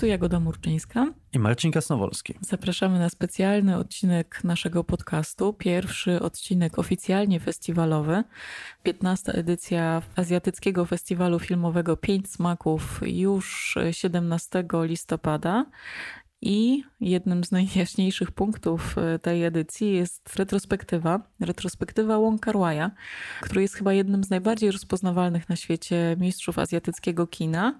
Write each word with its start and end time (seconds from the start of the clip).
Tu 0.00 0.06
Jagoda 0.06 0.40
Murczyńska 0.40 1.12
i 1.32 1.38
Marcin 1.38 1.72
Kasnowolski. 1.72 2.34
Zapraszamy 2.40 2.98
na 2.98 3.08
specjalny 3.08 3.76
odcinek 3.76 4.44
naszego 4.44 4.84
podcastu. 4.84 5.52
Pierwszy 5.52 6.20
odcinek 6.20 6.78
oficjalnie 6.78 7.40
festiwalowy. 7.40 8.24
15. 8.82 9.32
edycja 9.32 10.02
Azjatyckiego 10.16 10.84
Festiwalu 10.84 11.38
Filmowego 11.38 11.96
Pięć 11.96 12.30
Smaków 12.30 13.00
już 13.06 13.78
17 13.90 14.64
listopada. 14.82 15.66
I 16.40 16.84
jednym 17.00 17.44
z 17.44 17.50
najjaśniejszych 17.52 18.30
punktów 18.30 18.98
e, 18.98 19.18
tej 19.18 19.44
edycji 19.44 19.92
jest 19.92 20.36
retrospektywa, 20.36 21.20
retrospektywa 21.40 22.18
Wong 22.18 22.40
Kar 22.40 22.54
Wai'a, 22.54 22.90
który 23.40 23.62
jest 23.62 23.74
chyba 23.74 23.92
jednym 23.92 24.24
z 24.24 24.30
najbardziej 24.30 24.70
rozpoznawalnych 24.70 25.48
na 25.48 25.56
świecie 25.56 26.16
mistrzów 26.20 26.58
azjatyckiego 26.58 27.26
kina. 27.26 27.78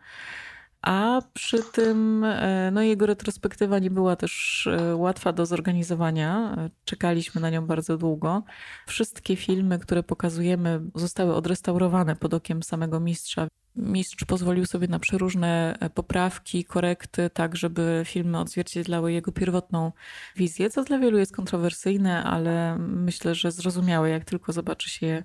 A 0.83 1.23
przy 1.35 1.63
tym 1.63 2.25
e, 2.25 2.71
no, 2.71 2.83
jego 2.83 3.07
retrospektywa 3.07 3.79
nie 3.79 3.91
była 3.91 4.17
też 4.17 4.67
e, 4.67 4.97
łatwa 4.97 5.33
do 5.33 5.47
zorganizowania. 5.47 6.57
Czekaliśmy 6.85 7.41
na 7.41 7.51
nią 7.51 7.67
bardzo 7.67 7.99
długo. 7.99 8.43
Wszystkie 8.87 9.37
filmy, 9.37 9.79
które 9.79 10.03
pokazujemy, 10.03 10.81
zostały 10.95 11.35
odrestaurowane 11.35 12.17
pod 12.17 12.35
okiem 12.35 12.63
samego 12.63 13.01
mistrza. 13.01 13.49
Mistrz 13.77 14.25
pozwolił 14.25 14.67
sobie 14.67 14.89
na 14.89 14.99
przeróżne 14.99 15.77
e, 15.81 15.91
poprawki, 15.91 16.65
korekty, 16.65 17.31
tak 17.31 17.57
żeby 17.57 18.03
filmy 18.07 18.39
odzwierciedlały 18.39 19.13
jego 19.13 19.33
pierwotną 19.33 19.93
wizję, 20.37 20.71
co 20.71 20.85
dla 20.85 20.99
wielu 20.99 21.19
jest 21.19 21.37
kontrowersyjne, 21.37 22.25
ale 22.25 22.79
myślę, 22.79 23.35
że 23.35 23.53
zrozumiałe, 23.53 24.11
jak 24.11 24.25
tylko 24.25 24.53
zobaczy 24.53 24.91
się 24.91 25.23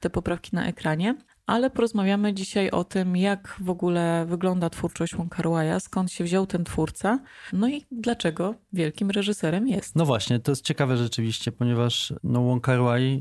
te 0.00 0.10
poprawki 0.10 0.56
na 0.56 0.66
ekranie 0.66 1.14
ale 1.46 1.70
porozmawiamy 1.70 2.34
dzisiaj 2.34 2.70
o 2.70 2.84
tym, 2.84 3.16
jak 3.16 3.56
w 3.60 3.70
ogóle 3.70 4.26
wygląda 4.28 4.70
twórczość 4.70 5.16
Wong 5.16 5.34
Kar 5.34 5.46
skąd 5.80 6.12
się 6.12 6.24
wziął 6.24 6.46
ten 6.46 6.64
twórca, 6.64 7.18
no 7.52 7.68
i 7.68 7.84
dlaczego 7.90 8.54
wielkim 8.72 9.10
reżyserem 9.10 9.68
jest. 9.68 9.96
No 9.96 10.06
właśnie, 10.06 10.38
to 10.40 10.52
jest 10.52 10.64
ciekawe 10.64 10.96
rzeczywiście, 10.96 11.52
ponieważ 11.52 12.14
no, 12.24 12.42
Wong 12.42 12.64
Kar 12.64 12.80
e, 12.80 13.16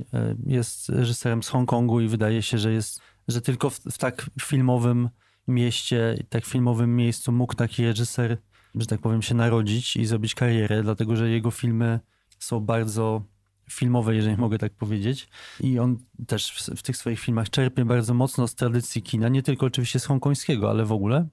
jest 0.46 0.90
reżyserem 0.90 1.44
z 1.44 1.50
Hongkongu 1.50 2.02
i 2.02 2.08
wydaje 2.08 2.42
się, 2.42 2.58
że 2.58 2.72
jest, 2.72 3.02
że 3.28 3.42
tylko 3.42 3.70
w, 3.70 3.80
w 3.80 3.98
tak 3.98 4.30
filmowym 4.42 5.10
mieście, 5.48 6.24
tak 6.30 6.46
filmowym 6.46 6.96
miejscu 6.96 7.32
mógł 7.32 7.54
taki 7.54 7.86
reżyser, 7.86 8.38
że 8.76 8.86
tak 8.86 9.02
powiem, 9.02 9.22
się 9.22 9.36
narodzić 9.36 9.96
i 9.96 10.06
zrobić 10.06 10.36
karierę, 10.36 10.84
dlatego 10.84 11.16
że 11.16 11.30
jego 11.30 11.52
filmy 11.52 12.00
są 12.40 12.60
bardzo 12.60 13.22
filmowe, 13.70 14.16
jeżeli 14.16 14.38
mogę 14.38 14.58
tak 14.58 14.74
powiedzieć. 14.74 15.28
I 15.60 15.80
on 15.80 15.98
też 16.28 16.52
w, 16.52 16.80
w, 16.80 16.82
tych 16.82 16.98
swoich 16.98 17.20
filmach 17.20 17.50
czerpie 17.50 17.86
bardzo 17.86 18.14
mocno 18.14 18.48
z 18.48 18.56
tradycji 18.56 19.02
kina, 19.02 19.30
nie 19.30 19.44
tylko 19.44 19.66
oczywiście 19.66 20.00
z 20.00 20.06
hongkońskiego, 20.06 20.70
ale 20.70 20.86
w 20.86 20.92
ogóle. 20.92 21.28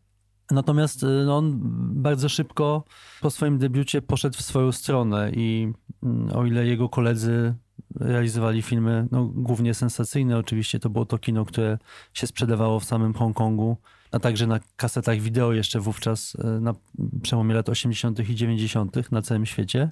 Natomiast 0.50 1.02
y, 1.02 1.06
no, 1.06 1.36
on 1.36 1.58
bardzo 2.02 2.28
szybko 2.28 2.84
po 3.20 3.30
swoim 3.30 3.58
debiucie 3.58 4.02
poszedł 4.02 4.38
w 4.38 4.42
swoją 4.42 4.72
stronę 4.72 5.30
i 5.34 5.72
mm, 6.02 6.36
o 6.36 6.46
ile 6.46 6.66
jego 6.66 6.88
koledzy 6.88 7.54
realizowali 8.00 8.62
filmy 8.62 9.08
no, 9.10 9.24
głównie 9.24 9.74
sensacyjne, 9.74 10.38
oczywiście 10.38 10.78
to 10.78 10.90
było 10.90 11.06
to 11.06 11.18
kino, 11.18 11.44
które 11.44 11.78
się 12.14 12.26
sprzedawało 12.26 12.80
w 12.80 12.84
samym 12.84 13.14
Hongkongu, 13.14 13.76
a 14.10 14.18
także 14.18 14.46
na 14.46 14.60
kasetach 14.76 15.20
wideo 15.20 15.52
jeszcze 15.52 15.80
wówczas 15.80 16.34
y, 16.34 16.60
na 16.60 16.74
przełomie 17.22 17.54
lat 17.54 17.68
80. 17.68 18.28
i 18.28 18.34
90. 18.34 19.12
na 19.12 19.22
całym 19.22 19.46
świecie. 19.46 19.90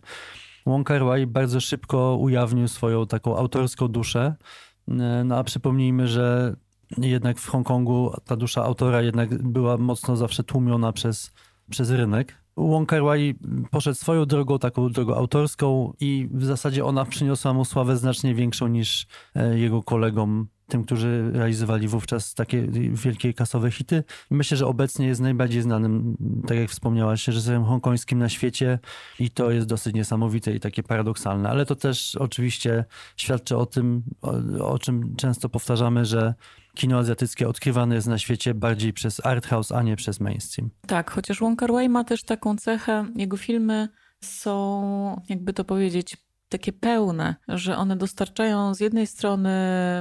Wong 0.67 0.89
bardzo 1.27 1.61
szybko 1.61 2.17
ujawnił 2.17 2.69
swoją 2.69 3.07
taką 3.07 3.37
autorską 3.37 3.89
duszę. 3.89 4.35
E, 4.89 5.25
no 5.25 5.37
a 5.37 5.45
przypomnijmy, 5.45 6.09
że 6.09 6.57
jednak 6.99 7.39
w 7.39 7.49
Hongkongu 7.49 8.13
ta 8.25 8.37
dusza 8.37 8.65
autora 8.65 9.03
jednak 9.03 9.43
była 9.43 9.77
mocno 9.77 10.17
zawsze 10.17 10.45
tłumiona 10.45 10.93
przez, 10.93 11.33
przez 11.71 11.91
rynek. 11.91 12.41
Wong 12.57 12.93
poszedł 13.71 13.97
swoją 13.97 14.27
drogą, 14.27 14.59
taką 14.59 14.89
drogą 14.89 15.15
autorską 15.15 15.93
i 16.01 16.29
w 16.33 16.45
zasadzie 16.45 16.85
ona 16.85 17.05
przyniosła 17.05 17.53
mu 17.53 17.65
sławę 17.65 17.97
znacznie 17.97 18.35
większą 18.35 18.69
niż 18.69 19.07
e, 19.35 19.59
jego 19.59 19.83
kolegom 19.83 20.49
tym, 20.71 20.85
którzy 20.85 21.31
realizowali 21.33 21.89
wówczas 21.89 22.35
takie 22.35 22.67
wielkie 22.93 23.35
kasowe 23.35 23.71
hity. 23.71 24.05
Myślę, 24.31 24.57
że 24.57 24.67
obecnie 24.67 25.07
jest 25.07 25.21
najbardziej 25.21 25.63
znanym, 25.63 26.17
tak 26.47 26.59
jak 26.59 26.71
wspomniałaś, 26.71 27.27
reżyserem 27.27 27.65
hongkońskim 27.65 28.19
na 28.19 28.29
świecie 28.29 28.79
i 29.19 29.31
to 29.31 29.51
jest 29.51 29.67
dosyć 29.67 29.95
niesamowite 29.95 30.55
i 30.55 30.61
takie 30.61 30.83
paradoksalne, 30.83 31.49
ale 31.49 31.67
to 31.67 31.77
też 31.77 32.17
oczywiście 32.17 32.85
świadczy 33.17 33.57
o 33.57 33.67
tym, 33.67 34.03
o, 34.23 34.33
o 34.73 34.79
czym 34.79 35.17
często 35.17 35.49
powtarzamy, 35.49 36.05
że 36.05 36.35
kino 36.75 36.99
azjatyckie 36.99 37.49
odkrywane 37.49 37.95
jest 37.95 38.07
na 38.07 38.19
świecie 38.19 38.55
bardziej 38.55 38.93
przez 38.93 39.27
art 39.27 39.47
house, 39.47 39.73
a 39.73 39.83
nie 39.83 39.97
przez 39.97 40.21
mainstream. 40.21 40.71
Tak, 40.87 41.11
chociaż 41.11 41.41
Wong 41.41 41.59
Kar 41.59 41.73
Wai 41.73 41.89
ma 41.89 42.05
też 42.05 42.23
taką 42.23 42.57
cechę, 42.57 43.07
jego 43.17 43.37
filmy 43.37 43.89
są, 44.21 45.21
jakby 45.29 45.53
to 45.53 45.65
powiedzieć, 45.65 46.17
takie 46.51 46.73
pełne, 46.73 47.35
że 47.49 47.77
one 47.77 47.97
dostarczają 47.97 48.75
z 48.75 48.81
jednej 48.81 49.07
strony 49.07 49.51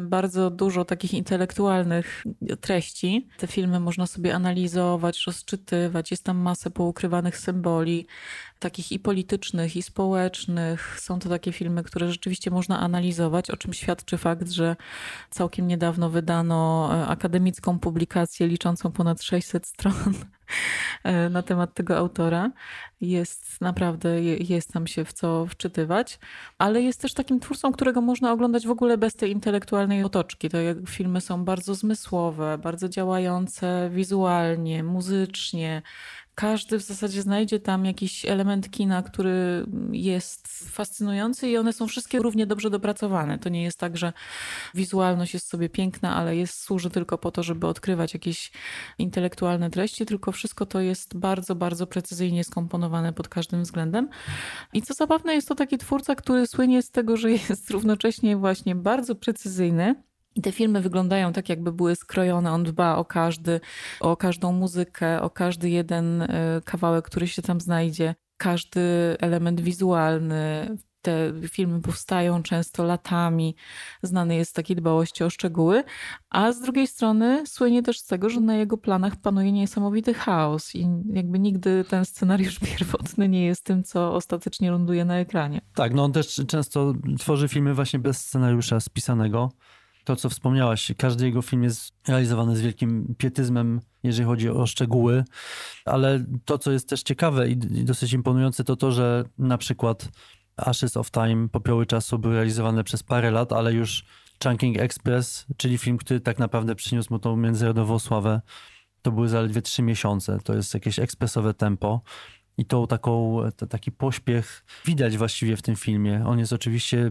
bardzo 0.04 0.50
dużo 0.50 0.86
takich 0.86 1.14
intelektualnych 1.14 2.24
treści. 2.62 3.28
Te 3.38 3.48
filmy 3.48 3.80
można 3.80 4.08
sobie 4.08 4.36
analizować, 4.36 5.24
rozczytywać, 5.28 6.12
jest 6.12 6.24
tam 6.24 6.38
masę 6.38 6.70
poukrywanych 6.70 7.38
symboli, 7.38 8.08
takich 8.60 8.92
i 8.92 9.00
politycznych, 9.00 9.76
i 9.76 9.82
społecznych. 9.82 11.00
Są 11.00 11.20
to 11.20 11.30
takie 11.30 11.52
filmy, 11.52 11.84
które 11.84 12.12
rzeczywiście 12.12 12.52
można 12.52 12.80
analizować, 12.80 13.52
o 13.52 13.58
czym 13.58 13.74
świadczy 13.74 14.18
fakt, 14.18 14.50
że 14.50 14.76
całkiem 15.30 15.68
niedawno 15.68 16.10
wydano 16.10 16.90
e, 16.94 17.08
akademicką 17.08 17.80
publikację 17.80 18.48
liczącą 18.48 18.92
ponad 18.92 19.24
600 19.24 19.68
stron 19.68 20.14
e, 21.04 21.30
na 21.30 21.42
temat 21.42 21.74
tego 21.74 21.98
autora. 21.98 22.52
Jest 23.02 23.62
naprawdę, 23.62 24.24
jest 24.24 24.74
tam 24.74 24.88
się 24.88 25.06
w 25.06 25.14
co 25.14 25.46
wczytywać, 25.46 26.20
ale 26.58 26.82
jest 26.82 27.02
też 27.02 27.14
takim 27.14 27.40
twórcą, 27.40 27.72
którego 27.72 28.02
można 28.02 28.32
oglądać 28.32 28.68
w 28.68 28.72
ogóle 28.72 28.98
bez 28.98 29.16
tej 29.16 29.32
intelektualnej 29.32 30.04
otoczki. 30.04 30.50
To 30.50 30.58
jak 30.58 30.78
filmy 30.88 31.22
są 31.22 31.46
bardzo 31.46 31.76
zmysłowe, 31.76 32.58
bardzo 32.58 32.90
działające 32.90 33.90
wizualnie, 33.94 34.84
muzycznie, 34.84 35.82
każdy 36.40 36.80
w 36.80 36.82
zasadzie 36.82 37.22
znajdzie 37.22 37.60
tam 37.60 37.86
jakiś 37.86 38.26
element 38.26 38.72
kina, 38.72 39.02
który 39.02 39.66
jest 39.92 40.48
fascynujący 40.48 41.50
i 41.50 41.58
one 41.58 41.74
są 41.74 41.88
wszystkie 41.88 42.20
równie 42.20 42.48
dobrze 42.48 42.70
dopracowane. 42.70 43.40
To 43.40 43.50
nie 43.50 43.64
jest 43.64 43.80
tak, 43.80 43.98
że 43.98 44.14
wizualność 44.74 45.34
jest 45.34 45.48
sobie 45.48 45.70
piękna, 45.70 46.16
ale 46.16 46.36
jest, 46.36 46.62
służy 46.62 46.90
tylko 46.90 47.18
po 47.18 47.32
to, 47.32 47.44
żeby 47.44 47.68
odkrywać 47.68 48.14
jakieś 48.14 48.52
intelektualne 48.98 49.70
treści, 49.70 50.06
tylko 50.06 50.32
wszystko 50.32 50.66
to 50.66 50.82
jest 50.82 51.18
bardzo, 51.18 51.56
bardzo 51.56 51.88
precyzyjnie 51.88 52.44
skomponowane 52.44 53.14
pod 53.14 53.28
każdym 53.28 53.64
względem. 53.64 54.10
I 54.74 54.82
co 54.82 54.94
zabawne, 54.94 55.34
jest 55.34 55.48
to 55.48 55.56
taki 55.56 55.78
twórca, 55.78 56.16
który 56.16 56.48
słynie 56.48 56.82
z 56.82 56.92
tego, 56.92 57.18
że 57.18 57.32
jest 57.32 57.72
równocześnie 57.72 58.38
właśnie 58.38 58.76
bardzo 58.76 59.16
precyzyjny, 59.16 59.96
i 60.36 60.42
te 60.42 60.52
filmy 60.52 60.82
wyglądają 60.82 61.34
tak, 61.34 61.50
jakby 61.50 61.72
były 61.72 61.96
skrojone. 61.96 62.52
On 62.52 62.64
dba 62.64 62.96
o 62.96 63.06
każdy, 63.06 63.60
o 64.00 64.18
każdą 64.18 64.52
muzykę, 64.52 65.22
o 65.22 65.30
każdy 65.30 65.70
jeden 65.70 66.22
e, 66.22 66.28
kawałek, 66.66 67.06
który 67.06 67.28
się 67.28 67.42
tam 67.42 67.62
znajdzie, 67.62 68.16
każdy 68.38 68.82
element 69.20 69.62
wizualny. 69.62 70.78
Te 71.02 71.34
filmy 71.50 71.82
powstają 71.82 72.44
często 72.44 72.84
latami. 72.84 73.56
Znany 74.04 74.36
jest 74.36 74.52
z 74.52 74.54
takiej 74.54 74.76
dbałości 74.76 75.24
o 75.24 75.30
szczegóły. 75.30 75.84
A 76.30 76.52
z 76.52 76.62
drugiej 76.62 76.88
strony 76.88 77.44
słynie 77.48 77.84
też 77.84 78.00
z 78.00 78.06
tego, 78.06 78.30
że 78.30 78.40
na 78.40 78.56
jego 78.56 78.78
planach 78.78 79.16
panuje 79.16 79.52
niesamowity 79.52 80.14
chaos 80.14 80.76
i 80.76 80.88
jakby 81.14 81.40
nigdy 81.40 81.86
ten 81.90 82.06
scenariusz 82.06 82.60
pierwotny 82.70 83.30
nie 83.30 83.46
jest 83.46 83.64
tym, 83.64 83.84
co 83.84 84.14
ostatecznie 84.14 84.72
ląduje 84.72 85.06
na 85.06 85.16
ekranie. 85.16 85.62
Tak, 85.76 85.94
no 85.94 86.04
on 86.04 86.12
też 86.12 86.42
często 86.48 86.94
tworzy 87.20 87.48
filmy 87.48 87.74
właśnie 87.74 88.00
bez 88.00 88.18
scenariusza 88.18 88.80
spisanego 88.80 89.52
to, 90.10 90.16
co 90.16 90.30
wspomniałaś, 90.30 90.92
każdy 90.98 91.26
jego 91.26 91.42
film 91.42 91.64
jest 91.64 91.94
realizowany 92.08 92.56
z 92.56 92.62
wielkim 92.62 93.16
pietyzmem, 93.18 93.82
jeżeli 94.04 94.26
chodzi 94.26 94.50
o 94.50 94.68
szczegóły, 94.68 95.24
ale 95.86 96.26
to, 96.46 96.58
co 96.58 96.72
jest 96.72 96.90
też 96.90 97.04
ciekawe 97.04 97.50
i 97.50 97.58
dosyć 97.58 98.14
imponujące, 98.14 98.64
to 98.64 98.76
to, 98.76 98.92
że 98.92 99.24
na 99.38 99.58
przykład 99.58 100.10
Ashes 100.58 100.98
of 100.98 101.12
Time, 101.12 101.50
Popioły 101.50 101.86
Czasu 101.86 102.20
były 102.20 102.34
realizowane 102.34 102.84
przez 102.84 103.04
parę 103.04 103.32
lat, 103.32 103.54
ale 103.54 103.74
już 103.74 104.06
Chunking 104.44 104.78
Express, 104.78 105.46
czyli 105.58 105.78
film, 105.78 105.98
który 105.98 106.20
tak 106.20 106.40
naprawdę 106.40 106.76
przyniósł 106.76 107.14
mu 107.14 107.20
tą 107.20 107.36
międzynarodową 107.36 108.00
sławę, 108.00 108.42
to 109.02 109.12
były 109.12 109.30
zaledwie 109.30 109.62
trzy 109.62 109.82
miesiące. 109.82 110.40
To 110.44 110.56
jest 110.56 110.74
jakieś 110.74 111.00
ekspresowe 111.00 111.54
tempo. 111.54 112.02
I 112.60 112.66
tą 112.66 112.88
taką, 112.88 113.38
taki 113.70 113.92
pośpiech 113.92 114.66
widać 114.86 115.18
właściwie 115.18 115.58
w 115.58 115.62
tym 115.62 115.76
filmie. 115.76 116.24
On 116.26 116.40
jest 116.40 116.54
oczywiście 116.54 117.10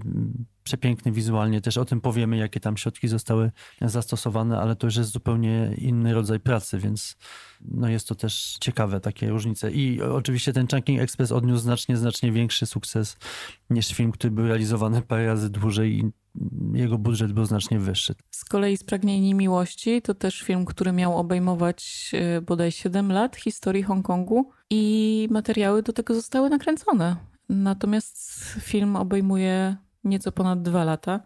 przepiękny 0.64 1.12
wizualnie, 1.12 1.60
też 1.60 1.76
o 1.76 1.84
tym 1.84 2.00
powiemy, 2.00 2.36
jakie 2.36 2.60
tam 2.60 2.76
środki 2.76 3.08
zostały 3.08 3.50
zastosowane, 3.82 4.60
ale 4.60 4.76
to 4.76 4.86
już 4.86 4.96
jest 4.96 5.10
zupełnie 5.10 5.74
inny 5.78 6.14
rodzaj 6.14 6.40
pracy, 6.40 6.78
więc 6.78 7.16
no 7.60 7.88
jest 7.88 8.08
to 8.08 8.14
też 8.14 8.56
ciekawe 8.60 9.00
takie 9.00 9.28
różnice. 9.28 9.70
I 9.70 10.02
oczywiście 10.02 10.52
ten 10.52 10.66
Chunking 10.66 11.00
Express 11.00 11.32
odniósł 11.32 11.62
znacznie, 11.62 11.96
znacznie 11.96 12.32
większy 12.32 12.66
sukces 12.66 13.16
niż 13.70 13.88
film, 13.88 14.12
który 14.12 14.30
był 14.30 14.46
realizowany 14.46 15.02
parę 15.02 15.26
razy 15.26 15.50
dłużej 15.50 15.98
i 15.98 16.10
jego 16.72 16.98
budżet 16.98 17.32
był 17.32 17.44
znacznie 17.44 17.78
wyższy. 17.78 18.14
Z 18.30 18.44
kolei 18.44 18.76
Spragnieni 18.76 19.34
Miłości 19.34 20.02
to 20.02 20.14
też 20.14 20.42
film, 20.42 20.64
który 20.64 20.92
miał 20.92 21.18
obejmować 21.18 22.10
e, 22.14 22.40
bodaj 22.40 22.72
7 22.72 23.12
lat 23.12 23.36
historii 23.36 23.82
Hongkongu 23.82 24.50
i 24.70 25.28
materiały 25.30 25.82
do 25.82 25.92
tego 25.92 26.14
zostały 26.14 26.50
nakręcone. 26.50 27.16
Natomiast 27.48 28.18
film 28.60 28.96
obejmuje 28.96 29.76
nieco 30.04 30.32
ponad 30.32 30.62
dwa 30.62 30.84
lata. 30.84 31.20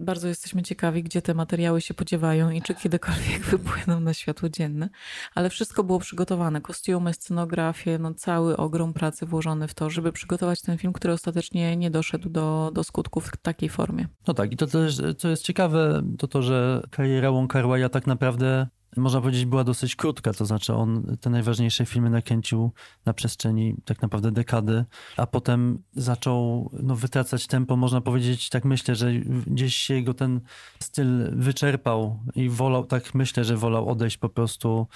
Bardzo 0.00 0.28
jesteśmy 0.28 0.62
ciekawi, 0.62 1.02
gdzie 1.02 1.22
te 1.22 1.34
materiały 1.34 1.80
się 1.80 1.94
podziewają 1.94 2.50
i 2.50 2.62
czy 2.62 2.74
kiedykolwiek 2.74 3.44
wypłyną 3.50 4.00
na 4.00 4.14
światło 4.14 4.48
dzienne. 4.48 4.88
Ale 5.34 5.50
wszystko 5.50 5.84
było 5.84 5.98
przygotowane. 5.98 6.60
Kostiumy, 6.60 7.14
scenografię, 7.14 7.98
no 7.98 8.14
cały 8.14 8.56
ogrom 8.56 8.92
pracy 8.92 9.26
włożony 9.26 9.68
w 9.68 9.74
to, 9.74 9.90
żeby 9.90 10.12
przygotować 10.12 10.60
ten 10.60 10.78
film, 10.78 10.92
który 10.92 11.12
ostatecznie 11.12 11.76
nie 11.76 11.90
doszedł 11.90 12.28
do, 12.28 12.70
do 12.74 12.84
skutku 12.84 13.20
w 13.20 13.36
takiej 13.36 13.68
formie. 13.68 14.06
No 14.26 14.34
tak, 14.34 14.52
i 14.52 14.56
to 14.56 14.66
też, 14.66 15.00
co 15.18 15.28
jest 15.28 15.42
ciekawe, 15.42 16.02
to 16.18 16.28
to, 16.28 16.42
że 16.42 16.82
kariera 16.90 17.30
Wong 17.30 17.52
Kar 17.52 17.64
tak 17.92 18.06
naprawdę 18.06 18.66
można 18.96 19.20
powiedzieć, 19.20 19.44
była 19.44 19.64
dosyć 19.64 19.96
krótka, 19.96 20.32
to 20.32 20.46
znaczy 20.46 20.74
on 20.74 21.16
te 21.20 21.30
najważniejsze 21.30 21.86
filmy 21.86 22.10
nakręcił 22.10 22.72
na 23.04 23.12
przestrzeni 23.14 23.76
tak 23.84 24.02
naprawdę 24.02 24.32
dekady, 24.32 24.84
a 25.16 25.26
potem 25.26 25.82
zaczął 25.92 26.70
no, 26.82 26.96
wytracać 26.96 27.46
tempo, 27.46 27.76
można 27.76 28.00
powiedzieć, 28.00 28.48
tak 28.48 28.64
myślę, 28.64 28.94
że 28.94 29.12
gdzieś 29.46 29.76
się 29.76 29.94
jego 29.94 30.14
ten 30.14 30.40
styl 30.80 31.36
wyczerpał 31.36 32.20
i 32.34 32.48
wolał, 32.48 32.84
tak 32.84 33.14
myślę, 33.14 33.44
że 33.44 33.56
wolał 33.56 33.88
odejść 33.88 34.16
po 34.18 34.28
prostu 34.28 34.86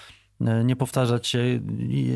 nie 0.40 0.76
powtarzać 0.76 1.26
się 1.26 1.60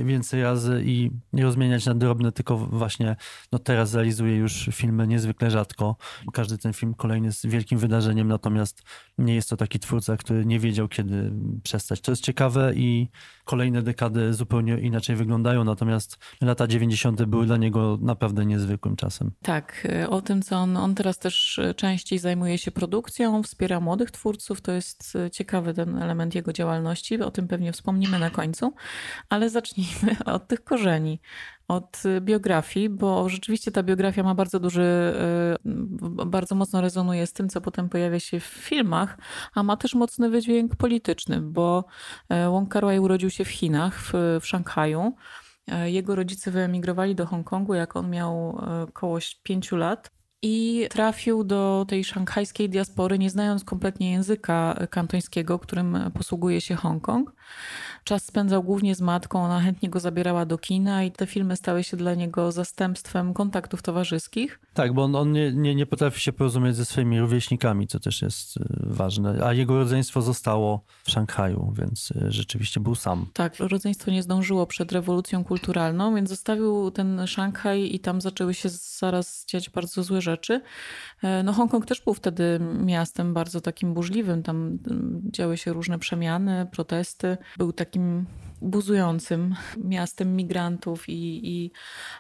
więcej 0.05 0.43
razy 0.43 0.83
i 0.87 1.11
nie 1.33 1.43
rozmieniać 1.43 1.87
na 1.87 1.95
drobne, 1.95 2.33
tylko 2.33 2.57
właśnie 2.57 3.17
no 3.53 3.59
teraz 3.59 3.95
realizuje 3.95 4.37
już 4.37 4.69
filmy 4.73 5.07
niezwykle 5.07 5.51
rzadko. 5.51 5.97
Każdy 6.33 6.59
ten 6.59 6.73
film 6.73 6.95
kolejny 6.95 7.27
jest 7.27 7.47
wielkim 7.47 7.79
wydarzeniem, 7.79 8.29
natomiast 8.29 8.83
nie 9.19 9.35
jest 9.35 9.51
to 9.51 9.57
taki 9.57 9.79
twórca, 9.79 10.17
który 10.17 10.47
nie 10.47 10.61
wiedział, 10.61 10.89
kiedy 10.89 11.33
przestać. 11.63 12.01
To 12.01 12.13
jest 12.13 12.25
ciekawe 12.25 12.73
i 12.75 13.09
kolejne 13.45 13.83
dekady 13.83 14.35
zupełnie 14.35 14.79
inaczej 14.79 15.17
wyglądają, 15.17 15.65
natomiast 15.65 16.19
lata 16.41 16.67
90. 16.67 17.25
były 17.25 17.47
dla 17.47 17.57
niego 17.57 17.99
naprawdę 18.01 18.47
niezwykłym 18.47 18.97
czasem. 18.97 19.31
Tak, 19.43 19.87
e, 19.91 20.11
o 20.11 20.23
tym, 20.23 20.43
co 20.43 20.57
on, 20.57 20.77
on 20.77 20.95
teraz 20.95 21.19
też 21.19 21.59
e, 21.59 21.75
częściej 21.75 22.19
zajmuje 22.19 22.59
się 22.59 22.71
produkcją, 22.71 23.43
wspiera 23.43 23.81
młodych 23.81 24.11
twórców, 24.11 24.61
to 24.61 24.73
jest 24.73 25.19
ciekawy 25.33 25.75
ten 25.75 25.99
element 25.99 26.35
jego 26.35 26.53
działalności, 26.53 27.23
o 27.23 27.31
tym 27.31 27.49
pewnie 27.49 27.73
wspomnimy 27.73 28.10
na 28.19 28.31
końcu, 28.31 28.75
ale 29.29 29.51
zacznijmy 29.51 30.17
od 30.35 30.49
tych 30.49 30.65
korzeni, 30.65 31.21
od 31.69 32.03
biografii, 32.21 32.89
bo 32.89 33.29
rzeczywiście 33.29 33.73
ta 33.73 33.83
biografia 33.83 34.23
ma 34.23 34.35
bardzo 34.35 34.61
duży, 34.61 35.15
y, 35.65 36.27
bardzo 36.27 36.55
mocno 36.55 36.81
rezonuje 36.81 37.27
z 37.27 37.33
tym, 37.33 37.49
co 37.49 37.61
potem 37.61 37.89
pojawia 37.89 38.21
się 38.21 38.41
w 38.41 38.45
filmach, 38.45 39.19
a 39.55 39.63
ma 39.63 39.77
też 39.77 39.95
mocny 39.95 40.31
wydźwięk 40.31 40.77
polityczny, 40.77 41.41
bo 41.41 41.85
y, 42.33 42.51
Wong 42.51 42.73
Kar 42.73 42.85
urodził 42.85 43.31
się 43.31 43.45
w 43.45 43.49
Chinach, 43.49 44.01
w, 44.01 44.13
w 44.41 44.47
Szanghaju. 44.47 45.15
Y, 45.85 45.91
jego 45.91 46.15
rodzice 46.15 46.51
wyemigrowali 46.51 47.15
do 47.15 47.27
Hongkongu, 47.27 47.75
jak 47.75 47.97
on 47.97 48.11
miał 48.11 48.59
około 48.89 49.19
5 49.43 49.73
lat 49.73 50.11
i 50.43 50.87
trafił 50.91 51.45
do 51.45 51.87
tej 51.89 52.05
szanghajskiej 52.05 52.69
diaspory, 52.69 53.19
nie 53.19 53.31
znając 53.31 53.65
kompletnie 53.65 54.13
języka 54.13 54.87
kantońskiego, 54.91 55.59
którym 55.59 55.99
posługuje 56.15 56.61
się 56.61 56.75
Hongkong. 56.75 57.33
Czas 58.05 58.25
spędzał 58.25 58.63
głównie 58.63 58.95
z 58.95 59.01
matką, 59.01 59.45
ona 59.45 59.61
chętnie 59.61 59.91
go 59.91 60.01
zabierała 60.01 60.47
do 60.47 60.59
kina 60.59 61.05
i 61.05 61.13
te 61.13 61.27
filmy 61.27 61.57
stały 61.57 61.85
się 61.85 61.97
dla 61.97 62.15
niego 62.15 62.53
zastępstwem 62.53 63.35
kontaktów 63.35 63.83
towarzyskich. 63.83 64.61
Tak, 64.75 64.93
bo 64.93 65.05
on, 65.05 65.17
on 65.17 65.33
nie, 65.33 65.53
nie, 65.53 65.75
nie 65.75 65.87
potrafi 65.87 66.21
się 66.21 66.33
porozumieć 66.33 66.77
ze 66.77 66.85
swoimi 66.85 67.21
rówieśnikami, 67.21 67.87
co 67.87 68.01
też 68.01 68.23
jest 68.23 68.57
y, 68.57 68.61
ważne. 68.81 69.45
A 69.45 69.53
jego 69.53 69.79
rodzeństwo 69.79 70.23
zostało 70.23 70.85
w 71.05 71.11
Szanghaju, 71.11 71.73
więc 71.79 72.11
y, 72.11 72.33
rzeczywiście 72.33 72.81
był 72.81 72.95
sam. 72.95 73.27
Tak, 73.33 73.57
rodzeństwo 73.59 74.11
nie 74.11 74.23
zdążyło 74.23 74.67
przed 74.67 74.93
rewolucją 74.93 75.45
kulturalną, 75.45 76.15
więc 76.15 76.29
zostawił 76.29 76.91
ten 76.91 77.27
Szanghaj 77.27 77.95
i 77.95 78.01
tam 78.01 78.21
zaczęły 78.21 78.55
się 78.55 78.69
zaraz 78.99 79.45
dziać 79.47 79.71
bardzo 79.71 80.03
złe 80.03 80.21
rzeczy. 80.21 80.61
E, 81.23 81.43
no 81.43 81.53
Hongkong 81.53 81.87
też 81.87 82.01
był 82.01 82.15
wtedy 82.15 82.61
miastem 82.85 83.35
bardzo 83.35 83.61
takim 83.61 83.95
burzliwym, 83.95 84.43
tam 84.43 84.79
działy 85.33 85.57
się 85.57 85.73
różne 85.73 85.99
przemiany, 85.99 86.67
protesty. 86.73 87.37
Był 87.59 87.73
takim 87.73 88.27
buzującym 88.63 89.55
miastem 89.77 90.37
migrantów 90.37 91.09
i, 91.09 91.49
i, 91.49 91.73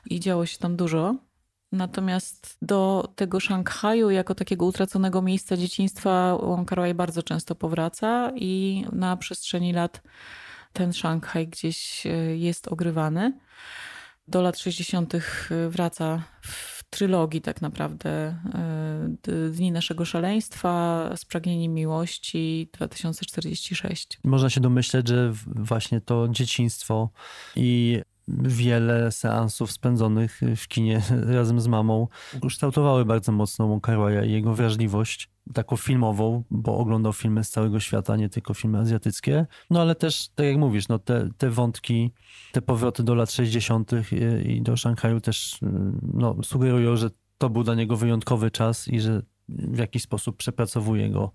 i 0.06 0.20
działo 0.20 0.46
się 0.46 0.58
tam 0.58 0.76
dużo. 0.76 1.16
Natomiast 1.72 2.58
do 2.62 3.08
tego 3.16 3.40
Szanghaju, 3.40 4.10
jako 4.10 4.34
takiego 4.34 4.66
utraconego 4.66 5.22
miejsca 5.22 5.56
dzieciństwa, 5.56 6.36
Wong 6.40 6.68
Kar 6.68 6.94
bardzo 6.94 7.22
często 7.22 7.54
powraca 7.54 8.32
i 8.34 8.84
na 8.92 9.16
przestrzeni 9.16 9.72
lat 9.72 10.02
ten 10.72 10.92
Szanghaj 10.92 11.48
gdzieś 11.48 12.06
e, 12.06 12.10
jest 12.36 12.68
ogrywany. 12.68 13.38
Do 14.28 14.42
lat 14.42 14.58
60. 14.58 15.12
wraca 15.68 16.22
w 16.42 16.79
trylogii 16.90 17.40
tak 17.40 17.62
naprawdę 17.62 18.10
e, 18.10 19.50
Dni 19.50 19.72
naszego 19.72 20.04
szaleństwa, 20.04 21.10
Spragnienie 21.16 21.68
miłości 21.68 22.70
2046. 22.72 24.18
Można 24.24 24.50
się 24.50 24.60
domyśleć, 24.60 25.08
że 25.08 25.32
właśnie 25.46 26.00
to 26.00 26.28
dzieciństwo 26.28 27.10
i 27.56 28.00
wiele 28.28 29.12
seansów 29.12 29.72
spędzonych 29.72 30.40
w 30.56 30.68
kinie 30.68 31.02
razem 31.38 31.60
z 31.60 31.66
mamą 31.66 32.08
ukształtowały 32.42 33.04
bardzo 33.04 33.32
mocno 33.32 33.68
Wonkaroya 33.68 34.24
i 34.24 34.32
jego 34.32 34.54
wrażliwość 34.54 35.30
taką 35.54 35.76
filmową, 35.76 36.44
bo 36.50 36.78
oglądał 36.78 37.12
filmy 37.12 37.44
z 37.44 37.50
całego 37.50 37.80
świata, 37.80 38.16
nie 38.16 38.28
tylko 38.28 38.54
filmy 38.54 38.78
azjatyckie. 38.78 39.46
No 39.70 39.80
ale 39.80 39.94
też, 39.94 40.28
tak 40.28 40.46
jak 40.46 40.56
mówisz, 40.56 40.88
no 40.88 40.98
te, 40.98 41.28
te 41.38 41.50
wątki, 41.50 42.12
te 42.52 42.62
powroty 42.62 43.02
do 43.02 43.14
lat 43.14 43.32
60. 43.32 43.90
i, 43.92 44.50
i 44.50 44.62
do 44.62 44.76
Szanghaju 44.76 45.20
też 45.20 45.58
no, 46.02 46.36
sugerują, 46.42 46.96
że 46.96 47.10
to 47.38 47.50
był 47.50 47.64
dla 47.64 47.74
niego 47.74 47.96
wyjątkowy 47.96 48.50
czas 48.50 48.88
i 48.88 49.00
że 49.00 49.22
w 49.48 49.78
jakiś 49.78 50.02
sposób 50.02 50.36
przepracowuje 50.36 51.10
go 51.10 51.32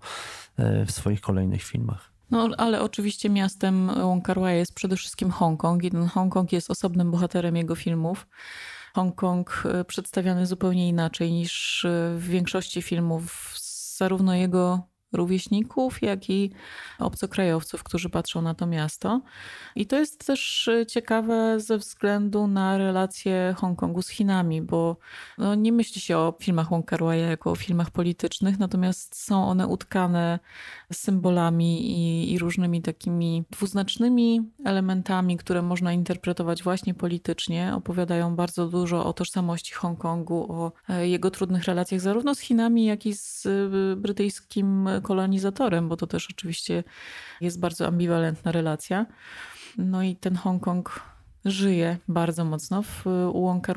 e, 0.56 0.86
w 0.86 0.90
swoich 0.90 1.20
kolejnych 1.20 1.62
filmach. 1.62 2.15
No, 2.30 2.48
ale 2.58 2.80
oczywiście 2.80 3.30
miastem 3.30 3.90
Wong 3.94 4.28
jest 4.48 4.74
przede 4.74 4.96
wszystkim 4.96 5.30
Hongkong 5.30 5.84
i 5.84 5.90
ten 5.90 6.06
Hongkong 6.06 6.52
jest 6.52 6.70
osobnym 6.70 7.10
bohaterem 7.10 7.56
jego 7.56 7.74
filmów. 7.74 8.26
Hongkong 8.94 9.62
e, 9.64 9.84
przedstawiany 9.84 10.46
zupełnie 10.46 10.88
inaczej 10.88 11.32
niż 11.32 11.84
e, 11.84 12.14
w 12.16 12.28
większości 12.28 12.82
filmów 12.82 13.54
zarówno 13.96 14.34
jego 14.34 14.88
rówieśników, 15.16 16.02
jak 16.02 16.30
i 16.30 16.50
obcokrajowców, 16.98 17.84
którzy 17.84 18.10
patrzą 18.10 18.42
na 18.42 18.54
to 18.54 18.66
miasto. 18.66 19.20
I 19.74 19.86
to 19.86 19.96
jest 19.96 20.26
też 20.26 20.68
e, 20.68 20.86
ciekawe 20.86 21.60
ze 21.60 21.78
względu 21.78 22.46
na 22.46 22.78
relacje 22.78 23.54
Hongkongu 23.56 24.02
z 24.02 24.08
Chinami, 24.08 24.62
bo 24.62 24.96
no, 25.38 25.54
nie 25.54 25.72
myśli 25.72 26.00
się 26.00 26.18
o 26.18 26.34
filmach 26.40 26.70
Wong 26.70 26.86
Kar 26.86 27.00
jako 27.14 27.50
o 27.50 27.56
filmach 27.56 27.90
politycznych, 27.90 28.58
natomiast 28.58 29.16
są 29.16 29.48
one 29.48 29.66
utkane 29.66 30.38
symbolami 30.92 31.90
i, 31.90 32.32
i 32.32 32.38
różnymi 32.38 32.82
takimi 32.82 33.44
dwuznacznymi 33.50 34.50
elementami, 34.64 35.36
które 35.36 35.62
można 35.62 35.92
interpretować 35.92 36.62
właśnie 36.62 36.94
politycznie. 36.94 37.72
Opowiadają 37.74 38.36
bardzo 38.36 38.68
dużo 38.68 39.06
o 39.06 39.12
tożsamości 39.12 39.74
Hongkongu, 39.74 40.52
o 40.52 40.72
e, 40.88 41.08
jego 41.08 41.30
trudnych 41.30 41.64
relacjach 41.64 42.00
zarówno 42.00 42.34
z 42.34 42.40
Chinami, 42.40 42.84
jak 42.84 43.06
i 43.06 43.14
z 43.14 43.46
e, 43.46 43.96
brytyjskim 43.96 44.88
kolonizatorem, 45.06 45.88
bo 45.88 45.96
to 45.96 46.06
też 46.06 46.28
oczywiście 46.30 46.84
jest 47.40 47.60
bardzo 47.60 47.86
ambiwalentna 47.86 48.52
relacja. 48.52 49.06
No 49.78 50.02
i 50.02 50.16
ten 50.16 50.36
Hongkong 50.36 51.00
żyje 51.44 51.98
bardzo 52.08 52.44
mocno 52.44 52.82
w, 52.82 53.06
u 53.32 53.42
Wong 53.42 53.68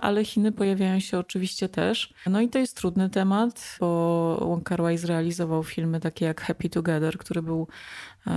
ale 0.00 0.24
Chiny 0.24 0.52
pojawiają 0.52 1.00
się 1.00 1.18
oczywiście 1.18 1.68
też. 1.68 2.14
No 2.26 2.40
i 2.40 2.48
to 2.48 2.58
jest 2.58 2.76
trudny 2.76 3.10
temat, 3.10 3.76
bo 3.80 4.36
Wong 4.40 4.68
zrealizował 4.96 5.64
filmy 5.64 6.00
takie 6.00 6.24
jak 6.24 6.40
Happy 6.40 6.68
Together, 6.68 7.18
który 7.18 7.42
był 7.42 7.68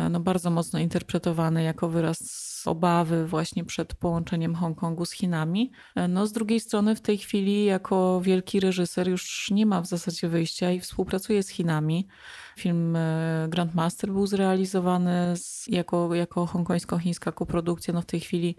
no, 0.09 0.19
bardzo 0.19 0.49
mocno 0.49 0.79
interpretowany 0.79 1.63
jako 1.63 1.89
wyraz 1.89 2.51
obawy 2.67 3.27
właśnie 3.27 3.65
przed 3.65 3.93
połączeniem 3.93 4.55
Hongkongu 4.55 5.05
z 5.05 5.11
Chinami. 5.11 5.71
E, 5.95 6.07
no 6.07 6.27
z 6.27 6.31
drugiej 6.31 6.59
strony 6.59 6.95
w 6.95 7.01
tej 7.01 7.17
chwili 7.17 7.65
jako 7.65 8.21
wielki 8.21 8.59
reżyser 8.59 9.07
już 9.07 9.51
nie 9.51 9.65
ma 9.65 9.81
w 9.81 9.87
zasadzie 9.87 10.27
wyjścia 10.27 10.71
i 10.71 10.79
współpracuje 10.79 11.43
z 11.43 11.49
Chinami. 11.49 12.07
Film 12.57 12.95
e, 12.95 13.47
Grandmaster 13.49 14.11
był 14.11 14.27
zrealizowany 14.27 15.37
z, 15.37 15.67
jako, 15.67 16.15
jako 16.15 16.45
hongkońsko-chińska 16.45 17.31
koprodukcja. 17.31 17.93
No 17.93 18.01
w 18.01 18.05
tej 18.05 18.19
chwili 18.19 18.55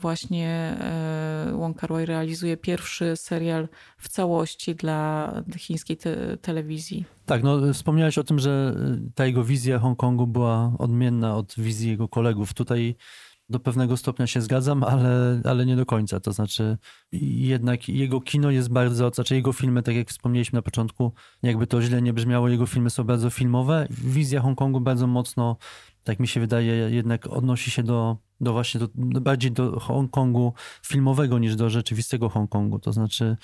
właśnie 0.00 0.48
e, 0.80 1.52
Wong 1.52 1.78
Kar 1.78 1.92
Wai 1.92 2.06
realizuje 2.06 2.56
pierwszy 2.56 3.16
serial 3.16 3.68
w 3.98 4.08
całości 4.08 4.74
dla 4.74 5.32
chińskiej 5.56 5.96
te 5.96 6.36
telewizji. 6.36 7.15
Tak, 7.26 7.42
no 7.42 7.72
wspomniałeś 7.72 8.18
o 8.18 8.24
tym, 8.24 8.38
że 8.38 8.76
ta 9.14 9.26
jego 9.26 9.44
wizja 9.44 9.78
Hongkongu 9.78 10.26
była 10.26 10.72
odmienna 10.78 11.36
od 11.36 11.54
wizji 11.58 11.90
jego 11.90 12.08
kolegów. 12.08 12.54
Tutaj 12.54 12.96
do 13.48 13.60
pewnego 13.60 13.96
stopnia 13.96 14.26
się 14.26 14.40
zgadzam, 14.40 14.84
ale, 14.84 15.40
ale 15.44 15.66
nie 15.66 15.76
do 15.76 15.86
końca. 15.86 16.20
To 16.20 16.32
znaczy, 16.32 16.78
jednak 17.12 17.88
jego 17.88 18.20
kino 18.20 18.50
jest 18.50 18.68
bardzo, 18.68 19.10
znaczy 19.10 19.34
jego 19.34 19.52
filmy, 19.52 19.82
tak 19.82 19.96
jak 19.96 20.08
wspomnieliśmy 20.08 20.56
na 20.56 20.62
początku, 20.62 21.12
jakby 21.42 21.66
to 21.66 21.82
źle 21.82 22.02
nie 22.02 22.12
brzmiało, 22.12 22.48
jego 22.48 22.66
filmy 22.66 22.90
są 22.90 23.04
bardzo 23.04 23.30
filmowe. 23.30 23.86
Wizja 23.90 24.40
Hongkongu 24.40 24.80
bardzo 24.80 25.06
mocno, 25.06 25.56
tak 26.04 26.20
mi 26.20 26.28
się 26.28 26.40
wydaje, 26.40 26.72
jednak 26.74 27.26
odnosi 27.26 27.70
się 27.70 27.82
do, 27.82 28.16
do 28.40 28.52
właśnie 28.52 28.80
do, 28.80 28.88
bardziej 29.20 29.52
do 29.52 29.80
Hongkongu 29.80 30.52
filmowego 30.86 31.38
niż 31.38 31.56
do 31.56 31.70
rzeczywistego 31.70 32.28
Hongkongu. 32.28 32.78
To 32.78 32.92
znaczy, 32.92 33.36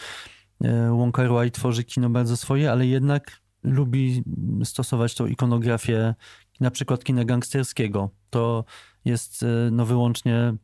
e, 0.65 0.91
Wong 0.91 1.15
Kar 1.15 1.29
Wai 1.29 1.51
tworzy 1.51 1.85
kino 1.85 2.11
bardzo 2.11 2.37
swoje, 2.37 2.73
ale 2.73 2.87
jednak 2.87 3.42
lubi 3.63 4.23
stosować 4.65 5.15
tą 5.15 5.27
ikonografię 5.27 6.15
na 6.61 6.71
przykład 6.71 7.05
kina 7.05 7.25
gangsterskiego. 7.25 8.11
To 8.31 8.65
jest 9.05 9.43
e, 9.43 9.71
no 9.71 9.87
wyłącznie 9.87 10.55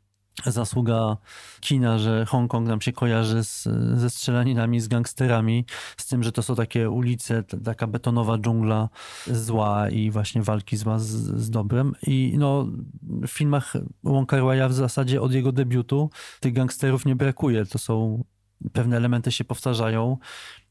zasługa 0.47 1.17
kina, 1.61 1.99
że 1.99 2.27
Hongkong 2.27 2.69
nam 2.69 2.81
się 2.81 2.93
kojarzy 2.93 3.45
z, 3.45 3.69
ze 3.95 4.11
strzelaninami, 4.11 4.81
z 4.81 4.89
gangsterami, 4.89 5.65
z 5.97 6.07
tym, 6.07 6.23
że 6.23 6.33
to 6.33 6.43
są 6.43 6.55
takie 6.55 6.91
ulice, 6.91 7.43
taka 7.43 7.87
betonowa 7.87 8.39
dżungla 8.39 8.89
zła 9.27 9.89
i 9.89 10.11
właśnie 10.11 10.43
walki 10.43 10.77
zła 10.77 10.99
z, 10.99 11.07
z 11.41 11.51
dobrem. 11.51 11.95
I 12.07 12.35
no, 12.39 12.67
w 13.03 13.29
filmach 13.29 13.73
Wong 14.03 14.29
Kar 14.29 14.71
w 14.71 14.73
zasadzie 14.73 15.23
od 15.23 15.33
jego 15.33 15.53
debiutu 15.53 16.11
tych 16.41 16.53
gangsterów 16.53 17.07
nie 17.07 17.17
brakuje. 17.17 17.67
To 17.67 17.79
są, 17.79 18.25
pewne 18.73 18.97
elementy 18.97 19.33
się 19.33 19.45
powtarzają. 19.45 20.17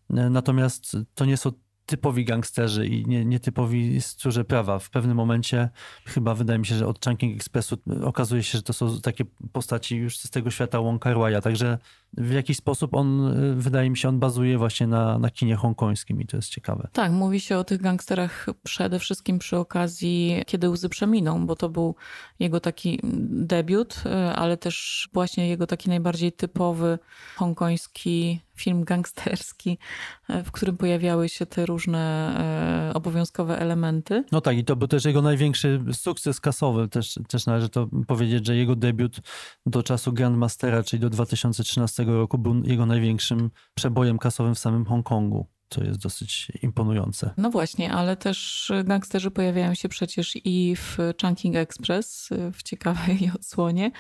Natomiast 0.10 0.98
to 1.16 1.26
nie 1.26 1.38
są 1.38 1.52
typowi 1.88 2.26
gangsterzy 2.26 2.88
i 2.88 3.06
nie, 3.06 3.26
nietypowi 3.26 4.02
stróże 4.02 4.46
prawa. 4.46 4.80
W 4.80 4.90
pewnym 4.90 5.18
momencie 5.18 5.70
chyba 6.06 6.34
wydaje 6.34 6.60
mi 6.60 6.66
się, 6.66 6.76
że 6.76 6.88
od 6.88 7.06
Chunking 7.06 7.36
Expressu 7.36 7.78
okazuje 8.04 8.44
się, 8.44 8.58
że 8.58 8.64
to 8.64 8.74
są 8.74 9.02
takie 9.02 9.26
postaci 9.52 9.96
już 9.96 10.18
z 10.18 10.30
tego 10.30 10.52
świata 10.52 10.82
Wong 10.82 11.02
Kar 11.02 11.18
Także 11.44 11.78
w 12.18 12.32
jakiś 12.32 12.58
sposób 12.58 12.96
on, 12.96 13.34
wydaje 13.60 13.90
mi 13.90 13.98
się, 13.98 14.10
on 14.10 14.20
bazuje 14.20 14.58
właśnie 14.58 14.88
na, 14.88 15.20
na 15.20 15.30
kinie 15.30 15.56
hongkońskim 15.56 16.22
i 16.22 16.26
to 16.26 16.38
jest 16.38 16.50
ciekawe. 16.50 16.88
Tak, 16.94 17.12
mówi 17.12 17.40
się 17.40 17.58
o 17.58 17.64
tych 17.64 17.82
gangsterach 17.82 18.46
przede 18.64 19.00
wszystkim 19.00 19.40
przy 19.40 19.58
okazji 19.58 20.44
Kiedy 20.48 20.70
łzy 20.70 20.90
przeminą, 20.90 21.48
bo 21.48 21.56
to 21.56 21.70
był 21.70 21.96
jego 22.40 22.60
taki 22.60 23.00
debiut, 23.30 24.04
ale 24.36 24.58
też 24.58 25.10
właśnie 25.14 25.50
jego 25.50 25.68
taki 25.68 25.90
najbardziej 25.90 26.32
typowy 26.32 27.00
hongkoński 27.36 28.42
film 28.58 28.84
gangsterski, 28.84 29.78
w 30.30 30.52
którym 30.52 30.78
pojawiały 30.78 31.30
się 31.30 31.46
te 31.46 31.66
różne 31.66 32.92
obowiązkowe 32.94 33.60
elementy. 33.60 34.24
No 34.32 34.42
tak, 34.42 34.58
i 34.58 34.64
to 34.64 34.76
był 34.76 34.88
też 34.88 35.06
jego 35.06 35.22
największy 35.22 35.84
sukces 35.94 36.40
kasowy. 36.40 36.88
Też, 36.88 37.20
też 37.28 37.46
należy 37.46 37.70
to 37.70 37.88
powiedzieć, 38.08 38.46
że 38.46 38.56
jego 38.56 38.76
debiut 38.76 39.20
do 39.66 39.84
czasu 39.84 40.14
Grandmastera, 40.14 40.84
czyli 40.84 41.00
do 41.00 41.10
2013 41.10 42.06
roku, 42.16 42.38
był 42.38 42.64
jego 42.64 42.86
największym 42.86 43.50
przebojem 43.74 44.18
kasowym 44.18 44.56
w 44.56 44.60
samym 44.60 44.86
Hongkongu 44.86 45.48
co 45.70 45.84
jest 45.84 46.00
dosyć 46.00 46.52
imponujące. 46.62 47.34
No 47.38 47.50
właśnie, 47.50 47.92
ale 47.94 48.18
też 48.18 48.72
gangsterzy 48.84 49.32
pojawiają 49.32 49.74
się 49.74 49.90
przecież 49.90 50.38
i 50.46 50.76
w 50.76 50.98
Chunking 51.22 51.56
Express, 51.56 52.30
w 52.54 52.64
ciekawej 52.64 53.32
odsłonie, 53.36 53.92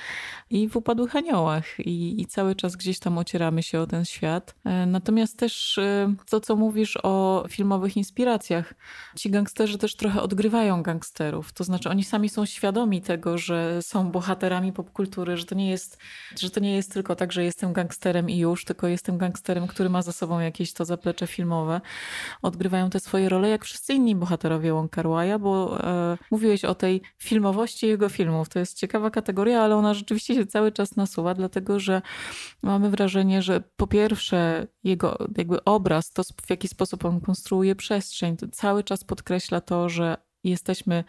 i 0.50 0.70
w 0.70 0.76
Upadłych 0.76 1.16
Aniołach. 1.16 1.80
I, 1.80 2.22
I, 2.22 2.26
cały 2.26 2.56
czas 2.56 2.76
gdzieś 2.76 3.00
tam 3.00 3.18
ocieramy 3.18 3.64
się 3.64 3.80
o 3.80 3.88
ten 3.88 4.06
świat. 4.06 4.56
E, 4.66 4.86
natomiast 4.86 5.38
też 5.38 5.78
e, 5.78 6.14
to, 6.30 6.40
co 6.40 6.56
mówisz 6.56 6.98
o 7.04 7.46
filmowych 7.50 7.98
inspiracjach. 7.98 8.74
Ci 9.16 9.30
gangsterzy 9.30 9.78
też 9.78 9.96
trochę 9.96 10.22
odgrywają 10.22 10.84
gangsterów. 10.84 11.54
To 11.54 11.64
znaczy 11.64 11.90
oni 11.90 12.04
sami 12.04 12.30
są 12.30 12.46
świadomi 12.46 13.02
tego, 13.02 13.38
że 13.38 13.82
są 13.82 14.12
bohaterami 14.12 14.74
popkultury, 14.74 15.38
że 15.38 15.46
to 15.46 15.56
nie 15.56 15.70
jest, 15.70 15.98
że 16.40 16.50
to 16.50 16.60
nie 16.60 16.76
jest 16.76 16.94
tylko 16.94 17.16
tak, 17.16 17.32
że 17.32 17.44
jestem 17.44 17.74
gangsterem 17.74 18.30
i 18.30 18.38
już, 18.38 18.66
tylko 18.66 18.88
jestem 18.88 19.18
gangsterem, 19.18 19.68
który 19.68 19.90
ma 19.90 20.02
za 20.02 20.12
sobą 20.12 20.40
jakieś 20.40 20.74
to 20.74 20.86
zaplecze 20.86 21.28
filmowe 21.28 21.57
odgrywają 22.42 22.90
te 22.90 23.00
swoje 23.00 23.30
role, 23.30 23.50
jak 23.50 23.66
wszyscy 23.66 23.94
inni 23.94 24.16
bohaterowie 24.16 24.74
Wong 24.74 24.96
bo 25.40 25.80
e, 25.84 26.18
mówiłeś 26.32 26.66
o 26.66 26.76
tej 26.76 27.02
filmowości 27.18 27.88
jego 27.88 28.10
filmów. 28.10 28.50
To 28.50 28.60
jest 28.60 28.78
ciekawa 28.78 29.10
kategoria, 29.10 29.62
ale 29.62 29.76
ona 29.76 29.94
rzeczywiście 29.94 30.36
się 30.36 30.46
cały 30.46 30.72
czas 30.72 30.96
nasuwa, 30.96 31.34
dlatego 31.34 31.80
że 31.80 32.02
mamy 32.62 32.90
wrażenie, 32.90 33.42
że 33.42 33.64
po 33.78 33.88
pierwsze 33.88 34.68
jego 34.84 35.18
jakby 35.38 35.64
obraz, 35.64 36.12
to 36.12 36.24
w 36.24 36.50
jaki 36.50 36.68
sposób 36.68 37.06
on 37.06 37.22
konstruuje 37.22 37.76
przestrzeń, 37.76 38.38
to 38.38 38.48
cały 38.48 38.84
czas 38.84 39.04
podkreśla 39.04 39.62
to, 39.62 39.90
że 39.90 40.27
jesteśmy 40.50 41.04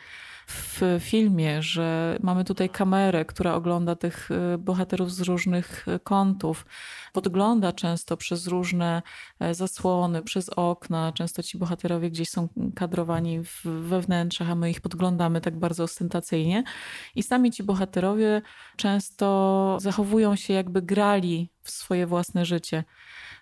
w 0.46 0.82
filmie, 1.00 1.62
że 1.62 2.18
mamy 2.22 2.44
tutaj 2.44 2.70
kamerę, 2.70 3.24
która 3.24 3.54
ogląda 3.54 3.96
tych 3.96 4.30
y, 4.30 4.58
bohaterów 4.58 5.12
z 5.12 5.20
różnych 5.20 5.86
kątów, 6.04 6.66
podgląda 7.12 7.72
często 7.72 8.16
przez 8.16 8.46
różne 8.46 9.02
e, 9.40 9.54
zasłony, 9.54 10.22
przez 10.22 10.48
okna. 10.48 11.12
Często 11.12 11.42
ci 11.42 11.58
bohaterowie 11.58 12.10
gdzieś 12.10 12.30
są 12.30 12.48
kadrowani 12.74 13.40
we 13.64 14.00
wnętrzach, 14.00 14.50
a 14.50 14.54
my 14.54 14.70
ich 14.70 14.80
podglądamy 14.80 15.40
tak 15.40 15.58
bardzo 15.58 15.84
ostentacyjnie. 15.84 16.64
I 17.14 17.22
sami 17.22 17.50
ci 17.50 17.62
bohaterowie 17.62 18.42
często 18.76 19.78
zachowują 19.80 20.36
się, 20.36 20.54
jakby 20.54 20.82
grali 20.82 21.50
w 21.62 21.70
swoje 21.70 22.06
własne 22.06 22.44
życie. 22.44 22.84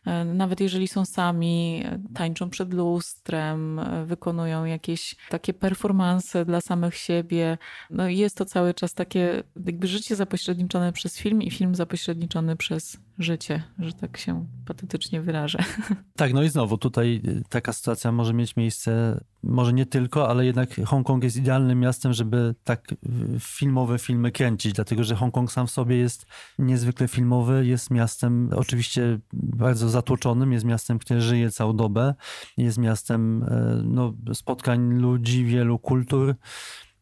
E, 0.06 0.24
nawet 0.24 0.60
jeżeli 0.60 0.88
są 0.88 1.04
sami, 1.04 1.82
e, 1.84 1.98
tańczą 2.14 2.50
przed 2.50 2.74
lustrem, 2.74 3.78
e, 3.78 4.04
wykonują 4.04 4.64
jakieś 4.64 5.16
takie 5.28 5.54
performanse 5.54 6.44
dla 6.44 6.60
samych 6.60 6.94
siebie. 6.94 7.58
No 7.90 8.08
jest 8.08 8.36
to 8.36 8.44
cały 8.44 8.74
czas 8.74 8.94
takie 8.94 9.42
jakby 9.66 9.86
życie 9.86 10.16
zapośredniczone 10.16 10.92
przez 10.92 11.18
film 11.18 11.42
i 11.42 11.50
film 11.50 11.74
zapośredniczony 11.74 12.56
przez 12.56 12.98
życie, 13.18 13.62
że 13.78 13.92
tak 13.92 14.16
się 14.16 14.46
patetycznie 14.66 15.20
wyrażę. 15.20 15.58
Tak, 16.16 16.32
no 16.32 16.42
i 16.42 16.48
znowu 16.48 16.78
tutaj 16.78 17.22
taka 17.48 17.72
sytuacja 17.72 18.12
może 18.12 18.34
mieć 18.34 18.56
miejsce, 18.56 19.20
może 19.42 19.72
nie 19.72 19.86
tylko, 19.86 20.28
ale 20.28 20.46
jednak 20.46 20.80
Hongkong 20.86 21.24
jest 21.24 21.36
idealnym 21.36 21.80
miastem, 21.80 22.12
żeby 22.12 22.54
tak 22.64 22.94
filmowe 23.40 23.98
filmy 23.98 24.32
kręcić, 24.32 24.72
dlatego 24.72 25.04
że 25.04 25.14
Hongkong 25.14 25.52
sam 25.52 25.66
w 25.66 25.70
sobie 25.70 25.96
jest 25.96 26.26
niezwykle 26.58 27.08
filmowy, 27.08 27.66
jest 27.66 27.90
miastem 27.90 28.50
oczywiście 28.56 29.18
bardzo 29.32 29.88
zatłoczonym, 29.88 30.52
jest 30.52 30.64
miastem, 30.64 30.98
które 30.98 31.20
żyje 31.20 31.50
całą 31.50 31.76
dobę, 31.76 32.14
jest 32.56 32.78
miastem 32.78 33.42
e, 33.42 33.82
no, 33.84 34.14
spotkań 34.34 34.94
ludzi, 34.94 35.44
wielu 35.44 35.78
kultur, 35.78 36.34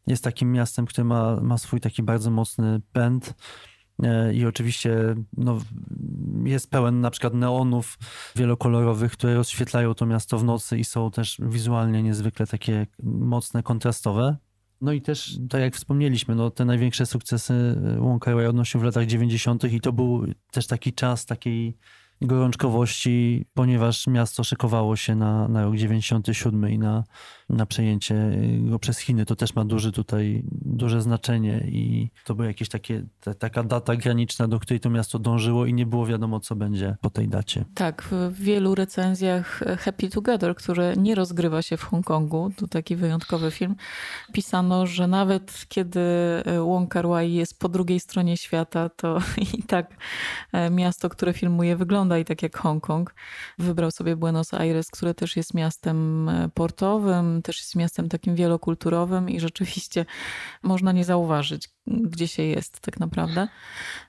jest 0.07 0.23
takim 0.23 0.51
miastem, 0.51 0.85
które 0.85 1.05
ma, 1.05 1.41
ma 1.41 1.57
swój 1.57 1.79
taki 1.79 2.03
bardzo 2.03 2.31
mocny 2.31 2.81
pęd. 2.93 3.33
E, 4.03 4.33
I 4.33 4.45
oczywiście 4.45 5.15
no, 5.37 5.59
jest 6.43 6.69
pełen 6.69 7.01
na 7.01 7.11
przykład 7.11 7.33
neonów 7.33 7.97
wielokolorowych, 8.35 9.11
które 9.11 9.35
rozświetlają 9.35 9.93
to 9.93 10.05
miasto 10.05 10.37
w 10.37 10.43
nocy 10.43 10.77
i 10.77 10.85
są 10.85 11.11
też 11.11 11.37
wizualnie 11.41 12.03
niezwykle 12.03 12.47
takie 12.47 12.87
mocne, 13.03 13.63
kontrastowe. 13.63 14.37
No 14.81 14.91
i 14.91 15.01
też, 15.01 15.39
tak 15.49 15.61
jak 15.61 15.75
wspomnieliśmy, 15.75 16.35
no, 16.35 16.51
te 16.51 16.65
największe 16.65 17.05
sukcesy 17.05 17.81
Wong 17.99 18.23
Kar 18.23 18.37
odnosił 18.37 18.79
w 18.79 18.83
latach 18.83 19.05
90. 19.05 19.63
i 19.63 19.81
to 19.81 19.93
był 19.93 20.25
też 20.51 20.67
taki 20.67 20.93
czas 20.93 21.25
takiej 21.25 21.77
gorączkowości, 22.21 23.45
ponieważ 23.53 24.07
miasto 24.07 24.43
szykowało 24.43 24.95
się 24.95 25.15
na, 25.15 25.47
na 25.47 25.63
rok 25.63 25.75
97 25.75 26.69
i 26.69 26.77
na, 26.77 27.03
na 27.49 27.65
przejęcie 27.65 28.15
go 28.61 28.79
przez 28.79 28.99
Chiny. 28.99 29.25
To 29.25 29.35
też 29.35 29.55
ma 29.55 29.65
duży 29.65 29.91
tutaj, 29.91 30.43
duże 30.51 31.01
znaczenie 31.01 31.67
i 31.67 32.09
to 32.25 32.35
była 32.35 32.47
jakaś 32.47 32.69
takie, 32.69 33.05
ta, 33.19 33.33
taka 33.33 33.63
data 33.63 33.95
graniczna, 33.95 34.47
do 34.47 34.59
której 34.59 34.79
to 34.79 34.89
miasto 34.89 35.19
dążyło 35.19 35.65
i 35.65 35.73
nie 35.73 35.85
było 35.85 36.05
wiadomo, 36.05 36.39
co 36.39 36.55
będzie 36.55 36.97
po 37.01 37.09
tej 37.09 37.27
dacie. 37.27 37.65
Tak, 37.73 38.03
w 38.03 38.33
wielu 38.33 38.75
recenzjach 38.75 39.63
Happy 39.79 40.09
Together, 40.09 40.55
które 40.55 40.93
nie 40.97 41.15
rozgrywa 41.15 41.61
się 41.61 41.77
w 41.77 41.83
Hongkongu, 41.83 42.51
to 42.55 42.67
taki 42.67 42.95
wyjątkowy 42.95 43.51
film, 43.51 43.75
pisano, 44.33 44.87
że 44.87 45.07
nawet 45.07 45.65
kiedy 45.69 45.99
Wong 46.65 46.91
Kar 46.91 47.07
Wai 47.07 47.33
jest 47.33 47.59
po 47.59 47.69
drugiej 47.69 47.99
stronie 47.99 48.37
świata, 48.37 48.89
to 48.89 49.19
i 49.57 49.63
tak 49.63 49.97
e, 50.53 50.69
miasto, 50.69 51.09
które 51.09 51.33
filmuje 51.33 51.75
wygląda 51.75 52.17
i 52.17 52.25
tak 52.25 52.43
jak 52.43 52.57
Hongkong. 52.57 53.13
Wybrał 53.59 53.91
sobie 53.91 54.15
Buenos 54.15 54.53
Aires, 54.53 54.91
które 54.91 55.13
też 55.13 55.37
jest 55.37 55.53
miastem 55.53 56.29
e, 56.29 56.49
też 57.41 57.59
jest 57.59 57.75
miastem 57.75 58.09
takim 58.09 58.35
wielokulturowym 58.35 59.29
i 59.29 59.39
rzeczywiście 59.39 60.05
można 60.63 60.91
nie 60.91 61.05
zauważyć, 61.05 61.69
gdzie 61.87 62.27
się 62.27 62.43
jest 62.43 62.79
tak 62.79 62.99
naprawdę. 62.99 63.47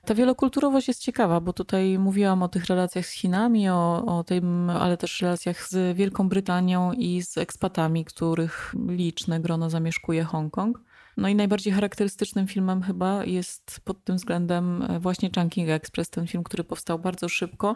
Ta 0.05 0.15
wielokulturowość 0.15 0.87
jest 0.87 1.01
ciekawa, 1.01 1.41
bo 1.41 1.53
tutaj 1.53 1.99
mówiłam 1.99 2.43
o 2.43 2.47
tych 2.47 2.65
relacjach 2.65 3.05
z 3.05 3.11
Chinami, 3.11 3.69
o, 3.69 4.05
o 4.17 4.23
tym, 4.23 4.69
ale 4.69 4.97
też 4.97 5.21
relacjach 5.21 5.67
z 5.67 5.97
Wielką 5.97 6.29
Brytanią 6.29 6.93
i 6.93 7.21
z 7.21 7.37
ekspatami, 7.37 8.05
których 8.05 8.75
liczne 8.87 9.39
grono 9.39 9.69
zamieszkuje 9.69 10.23
Hongkong. 10.23 10.86
No 11.17 11.27
i 11.27 11.35
najbardziej 11.35 11.73
charakterystycznym 11.73 12.47
filmem 12.47 12.81
chyba 12.81 13.25
jest 13.25 13.79
pod 13.83 14.03
tym 14.03 14.15
względem 14.15 14.83
e, 14.83 14.99
właśnie 14.99 15.29
Chunking 15.35 15.69
Express, 15.69 16.09
ten 16.09 16.27
film, 16.27 16.43
który 16.43 16.63
powstał 16.63 16.99
bardzo 16.99 17.29
szybko, 17.29 17.75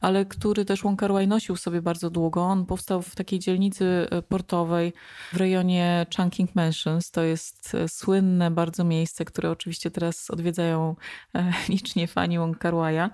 ale 0.00 0.26
który 0.26 0.64
też 0.64 0.82
Wong 0.82 1.00
Kar 1.00 1.12
Wai 1.12 1.28
nosił 1.28 1.56
sobie 1.56 1.82
bardzo 1.82 2.10
długo. 2.10 2.42
On 2.42 2.66
powstał 2.66 3.02
w 3.02 3.14
takiej 3.14 3.38
dzielnicy 3.38 4.06
e, 4.10 4.22
portowej 4.22 4.92
w 5.32 5.36
rejonie 5.36 6.06
Chunking 6.16 6.54
Mansions. 6.54 7.10
To 7.10 7.22
jest 7.22 7.74
e, 7.74 7.88
słynne 7.88 8.50
bardzo 8.50 8.84
miejsce, 8.84 9.24
które 9.24 9.50
oczywiście 9.50 9.90
teraz 9.90 10.30
odwiedzają 10.30 10.96
licznie 11.68 12.08
fani 12.08 12.38
Wong 12.38 12.58
Kar 12.58 12.74
Wai'a. 12.74 13.10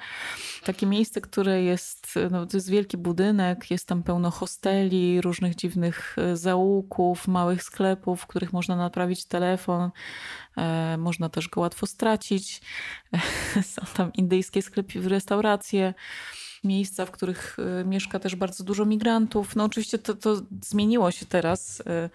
Takie 0.65 0.87
miejsce, 0.87 1.21
które 1.21 1.63
jest, 1.63 2.19
no, 2.31 2.47
to 2.47 2.57
jest 2.57 2.71
wielki 2.71 2.97
budynek, 2.97 3.71
jest 3.71 3.89
tam 3.89 4.03
pełno 4.03 4.31
hosteli, 4.31 5.21
różnych 5.21 5.55
dziwnych 5.55 6.17
zaułków, 6.35 7.29
małych 7.29 7.63
sklepów, 7.63 8.21
w 8.21 8.27
których 8.27 8.53
można 8.53 8.77
naprawić 8.77 9.25
telefon. 9.25 9.54
E, 10.57 10.97
można 10.99 11.29
też 11.29 11.49
go 11.49 11.61
łatwo 11.61 11.87
stracić. 11.87 12.61
Są 13.63 13.83
tam 13.97 14.13
indyjskie 14.13 14.63
sklepy, 14.63 15.09
restauracje 15.09 15.95
miejsca, 16.65 17.07
w 17.07 17.11
których 17.11 17.57
e, 17.81 17.85
mieszka 17.85 18.19
też 18.19 18.37
bardzo 18.37 18.65
dużo 18.65 18.85
migrantów. 18.85 19.57
No 19.57 19.65
oczywiście 19.65 19.99
to, 19.99 20.15
to 20.15 20.37
zmieniło 20.63 21.11
się 21.11 21.27
teraz 21.27 21.83
e, 21.87 22.11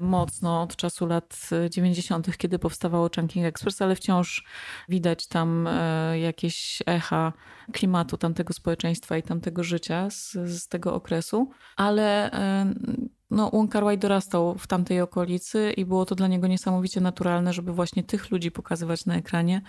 mocno 0.00 0.62
od 0.62 0.76
czasu 0.76 1.06
lat 1.06 1.50
90., 1.70 2.36
kiedy 2.36 2.58
powstawało 2.58 3.10
Chunking 3.14 3.46
Express, 3.46 3.82
ale 3.82 3.96
wciąż 3.96 4.44
widać 4.88 5.26
tam 5.26 5.68
jakieś 6.14 6.82
echa 6.86 7.32
klimatu 7.72 8.16
tamtego 8.16 8.52
społeczeństwa 8.52 9.16
i 9.16 9.22
tamtego 9.22 9.64
życia 9.64 10.10
z, 10.10 10.32
z 10.32 10.68
tego 10.68 10.94
okresu. 10.94 11.50
Ale 11.76 12.30
no, 13.30 13.50
Wong 13.50 13.72
Kar 13.72 13.84
Wai 13.84 13.98
dorastał 13.98 14.58
w 14.58 14.66
tamtej 14.66 15.00
okolicy 15.00 15.72
i 15.76 15.84
było 15.84 16.06
to 16.06 16.14
dla 16.14 16.26
niego 16.26 16.46
niesamowicie 16.46 17.00
naturalne, 17.00 17.52
żeby 17.52 17.72
właśnie 17.72 18.04
tych 18.04 18.30
ludzi 18.30 18.50
pokazywać 18.50 19.06
na 19.06 19.16
ekranie. 19.16 19.62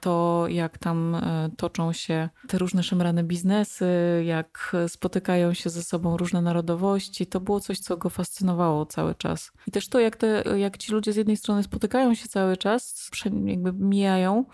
To 0.00 0.44
jak 0.48 0.78
tam 0.78 1.14
e, 1.14 1.50
toczą 1.56 1.92
się 1.92 2.28
te 2.48 2.58
różne 2.58 2.82
szemrane 2.82 3.24
biznesy, 3.24 3.86
jak 4.26 4.76
spotykają 4.88 5.54
się 5.54 5.70
ze 5.70 5.82
sobą 5.82 6.16
różne 6.16 6.42
narodowości, 6.42 7.26
to 7.26 7.40
było 7.40 7.60
coś, 7.60 7.78
co 7.78 7.96
go 7.96 8.10
fascynowało 8.10 8.86
cały 8.86 9.14
czas. 9.14 9.52
I 9.66 9.70
też 9.70 9.88
to, 9.88 10.00
jak, 10.00 10.16
te, 10.16 10.44
jak 10.56 10.78
ci 10.78 10.92
ludzie 10.92 11.12
z 11.12 11.16
jednej 11.16 11.36
strony 11.36 11.62
spotykają 11.62 12.14
się 12.14 12.28
cały 12.28 12.56
czas, 12.56 13.10
jakby 13.44 13.72
mijają, 13.72 14.44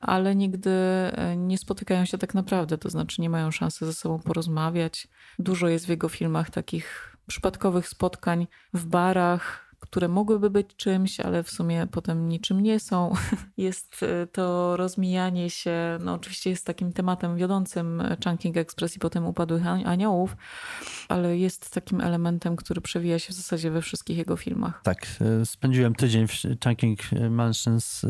ale 0.00 0.34
nigdy 0.34 0.70
e, 0.70 1.36
nie 1.36 1.58
spotykają 1.58 2.04
się 2.04 2.18
tak 2.18 2.34
naprawdę, 2.34 2.78
to 2.78 2.90
znaczy 2.90 3.20
nie 3.20 3.30
mają 3.30 3.50
szansy 3.50 3.86
ze 3.86 3.92
sobą 3.92 4.18
porozmawiać. 4.18 5.08
Dużo 5.38 5.68
jest 5.68 5.86
w 5.86 5.88
jego 5.88 6.08
filmach 6.08 6.50
takich 6.50 7.11
przypadkowych 7.26 7.88
spotkań 7.88 8.46
w 8.74 8.86
barach, 8.86 9.72
które 9.82 10.08
mogłyby 10.08 10.50
być 10.50 10.76
czymś, 10.76 11.20
ale 11.20 11.42
w 11.42 11.50
sumie 11.50 11.86
potem 11.90 12.28
niczym 12.28 12.60
nie 12.60 12.80
są. 12.80 13.12
Jest 13.56 14.02
y, 14.02 14.26
to 14.32 14.76
rozmijanie 14.76 15.50
się, 15.50 15.98
no 16.00 16.14
oczywiście 16.14 16.50
jest 16.50 16.66
takim 16.66 16.92
tematem 16.92 17.36
wiodącym 17.36 18.02
Chunking 18.24 18.56
Express 18.56 18.96
i 18.96 18.98
potem 18.98 19.26
Upadłych 19.26 19.66
Aniołów, 19.66 20.36
ale 21.08 21.38
jest 21.38 21.70
takim 21.74 22.00
elementem, 22.00 22.56
który 22.56 22.80
przewija 22.80 23.18
się 23.18 23.32
w 23.32 23.36
zasadzie 23.36 23.70
we 23.70 23.82
wszystkich 23.82 24.18
jego 24.18 24.36
filmach. 24.36 24.80
Tak, 24.84 25.06
y, 25.42 25.46
spędziłem 25.46 25.94
tydzień 25.94 26.26
w 26.26 26.32
Chunking 26.64 27.00
Mansions 27.30 28.04
y, 28.04 28.08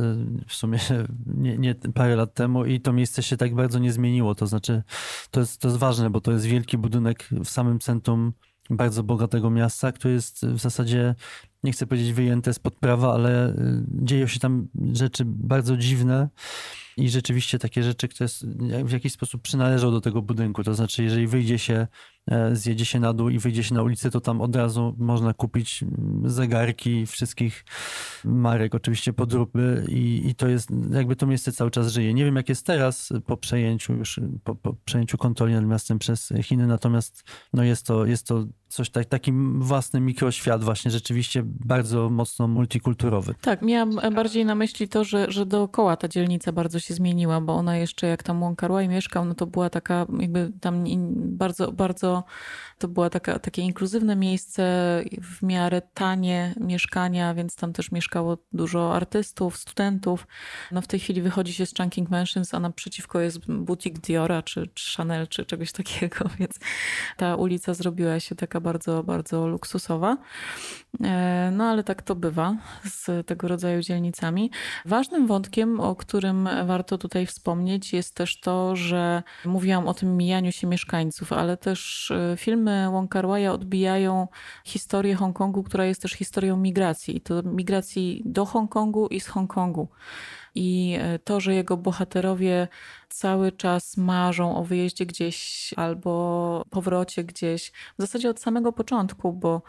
w 0.49 0.55
sumie 0.55 0.79
nie, 1.27 1.59
nie, 1.59 1.75
parę 1.75 2.17
lat 2.17 2.35
temu 2.35 2.65
i 2.65 2.81
to 2.81 2.93
miejsce 2.93 3.23
się 3.23 3.37
tak 3.37 3.55
bardzo 3.55 3.79
nie 3.79 3.93
zmieniło, 3.93 4.35
to 4.35 4.47
znaczy 4.47 4.83
to 5.31 5.41
jest, 5.41 5.61
to 5.61 5.69
jest 5.69 5.79
ważne, 5.79 6.11
bo 6.11 6.21
to 6.21 6.33
jest 6.33 6.45
wielki 6.45 6.79
budynek 6.79 7.29
w 7.45 7.49
samym 7.49 7.79
centrum 7.79 8.33
bardzo 8.77 9.03
bogatego 9.03 9.51
miasta, 9.51 9.93
które 9.93 10.15
jest 10.15 10.47
w 10.47 10.59
zasadzie, 10.59 11.15
nie 11.63 11.73
chcę 11.73 11.87
powiedzieć 11.87 12.13
wyjęte 12.13 12.55
spod 12.55 12.75
prawa, 12.75 13.15
ale 13.15 13.51
y, 13.51 13.55
dzieją 13.89 14.27
się 14.27 14.41
tam 14.41 14.69
rzeczy 14.93 15.25
bardzo 15.27 15.77
dziwne 15.77 16.29
i 16.97 17.09
rzeczywiście 17.11 17.59
takie 17.59 17.83
rzeczy, 17.83 18.09
które 18.09 18.29
w 18.85 18.93
jakiś 18.93 19.13
sposób 19.13 19.43
przynależą 19.43 19.91
do 19.91 20.01
tego 20.01 20.23
budynku. 20.23 20.65
To 20.65 20.75
znaczy, 20.75 21.03
jeżeli 21.03 21.27
wyjdzie 21.27 21.59
się, 21.59 21.87
e, 22.31 22.57
zjedzie 22.57 22.85
się 22.85 23.01
na 23.01 23.13
dół 23.13 23.29
i 23.29 23.39
wyjdzie 23.39 23.65
się 23.65 23.75
na 23.75 23.83
ulicę, 23.83 24.11
to 24.11 24.21
tam 24.21 24.41
od 24.41 24.57
razu 24.57 24.95
można 24.99 25.35
kupić 25.35 25.83
mm, 25.83 26.31
zegarki 26.31 27.07
wszystkich 27.07 27.65
marek, 28.25 28.75
oczywiście 28.75 29.13
podróby 29.13 29.85
i, 29.89 30.23
i 30.29 30.35
to 30.35 30.49
jest, 30.49 30.71
jakby 30.91 31.17
to 31.17 31.27
miejsce 31.27 31.53
cały 31.53 31.71
czas 31.71 31.93
żyje. 31.93 32.15
Nie 32.15 32.25
wiem, 32.25 32.37
jak 32.37 32.49
jest 32.49 32.67
teraz 32.67 33.13
po 33.27 33.37
przejęciu 33.37 33.93
już, 33.93 34.21
po, 34.45 34.55
po 34.55 34.75
przejęciu 34.85 35.19
kontroli 35.19 35.55
nad 35.55 35.65
miastem 35.65 35.99
przez 35.99 36.33
Chiny, 36.43 36.67
natomiast 36.67 37.25
no 37.53 37.65
jest 37.65 37.87
to, 37.87 38.07
jest 38.07 38.27
to 38.27 38.47
coś 38.73 38.91
tak, 38.91 39.05
taki 39.05 39.33
własny 39.59 40.01
mikroświat 40.01 40.65
właśnie 40.65 40.91
rzeczywiście 40.91 41.43
bardzo 41.45 42.11
mocno 42.11 42.49
multikulturowy. 42.49 43.35
Tak, 43.41 43.63
miałam 43.63 44.15
bardziej 44.15 44.45
na 44.45 44.55
myśli 44.55 44.89
to, 44.89 45.05
że, 45.05 45.27
że 45.29 45.47
dookoła 45.47 45.97
ta 45.97 46.09
dzielnica 46.09 46.53
bardzo 46.53 46.81
się 46.81 46.95
zmieniła, 46.95 47.41
bo 47.41 47.55
ona 47.55 47.77
jeszcze 47.77 48.07
jak 48.07 48.23
tam 48.23 48.57
Kar 48.57 48.71
mieszkał, 48.89 49.25
no 49.25 49.35
to 49.35 49.47
była 49.47 49.71
taka 49.71 50.07
jakby 50.21 50.53
tam 50.61 50.85
bardzo, 51.17 51.73
bardzo 51.73 52.25
to 52.79 52.89
była 52.89 53.11
taka, 53.11 53.39
takie 53.39 53.63
inkluzywne 53.63 54.17
miejsce, 54.17 54.63
w 55.23 55.43
miarę 55.43 55.83
tanie 55.95 56.55
mieszkania, 56.61 57.35
więc 57.35 57.57
tam 57.57 57.73
też 57.73 57.93
mieszkało 57.93 58.39
dużo 58.53 58.95
artystów, 58.95 59.57
studentów. 59.57 60.27
No 60.73 60.81
w 60.81 60.87
tej 60.87 61.01
chwili 61.01 61.23
wychodzi 61.23 61.53
się 61.53 61.67
z 61.67 61.75
Chunking 61.75 62.11
Mansions, 62.11 62.55
a 62.55 62.61
naprzeciwko 62.61 63.21
jest 63.21 63.39
butik 63.53 63.99
Diora 63.99 64.43
czy, 64.43 64.69
czy 64.75 64.97
Chanel 64.97 65.29
czy 65.29 65.45
czegoś 65.45 65.73
takiego, 65.73 66.31
więc 66.39 66.59
ta 67.17 67.37
ulica 67.37 67.75
zrobiła 67.75 68.21
się 68.21 68.35
taka 68.35 68.61
bardzo, 68.63 69.03
bardzo 69.03 69.47
luksusowa. 69.47 70.17
E, 71.05 71.51
no 71.53 71.65
ale 71.65 71.85
tak 71.85 72.03
to 72.03 72.15
bywa 72.15 72.57
z 72.85 73.27
tego 73.27 73.49
rodzaju 73.49 73.83
dzielnicami. 73.83 74.51
Ważnym 74.85 75.27
wątkiem, 75.27 75.81
o 75.81 75.97
którym 75.97 76.49
warto 76.67 76.99
tutaj 76.99 77.27
wspomnieć, 77.27 77.93
jest 77.93 78.15
też 78.15 78.41
to, 78.41 78.77
że 78.77 79.23
mówiłam 79.45 79.89
o 79.89 79.95
tym 79.95 80.17
mijaniu 80.17 80.53
się 80.53 80.67
mieszkańców, 80.67 81.33
ale 81.33 81.57
też 81.57 82.11
e, 82.11 82.37
filmy 82.37 82.91
Wong 82.91 83.11
Kar 83.11 83.27
odbijają 83.27 84.29
historię 84.65 85.15
Hongkongu, 85.15 85.63
która 85.63 85.85
jest 85.85 86.03
też 86.03 86.13
historią 86.13 86.57
migracji. 86.57 87.17
I 87.17 87.21
to 87.21 87.43
migracji 87.43 88.23
do 88.25 88.47
Hongkongu 88.47 89.07
i 89.09 89.21
z 89.21 89.27
Hongkongu. 89.27 89.89
I 90.55 90.97
e, 91.01 91.19
to, 91.19 91.41
że 91.41 91.55
jego 91.55 91.77
bohaterowie 91.77 92.69
cały 93.09 93.53
czas 93.53 93.97
marzą 93.97 94.57
o 94.57 94.65
wyjeździe 94.65 95.07
gdzieś 95.07 95.71
albo 95.77 96.65
powrocie 96.71 97.25
gdzieś, 97.25 97.73
w 97.99 98.03
zasadzie 98.03 98.31
od 98.31 98.41
samego 98.41 98.73
początku, 98.73 99.33
bo 99.33 99.63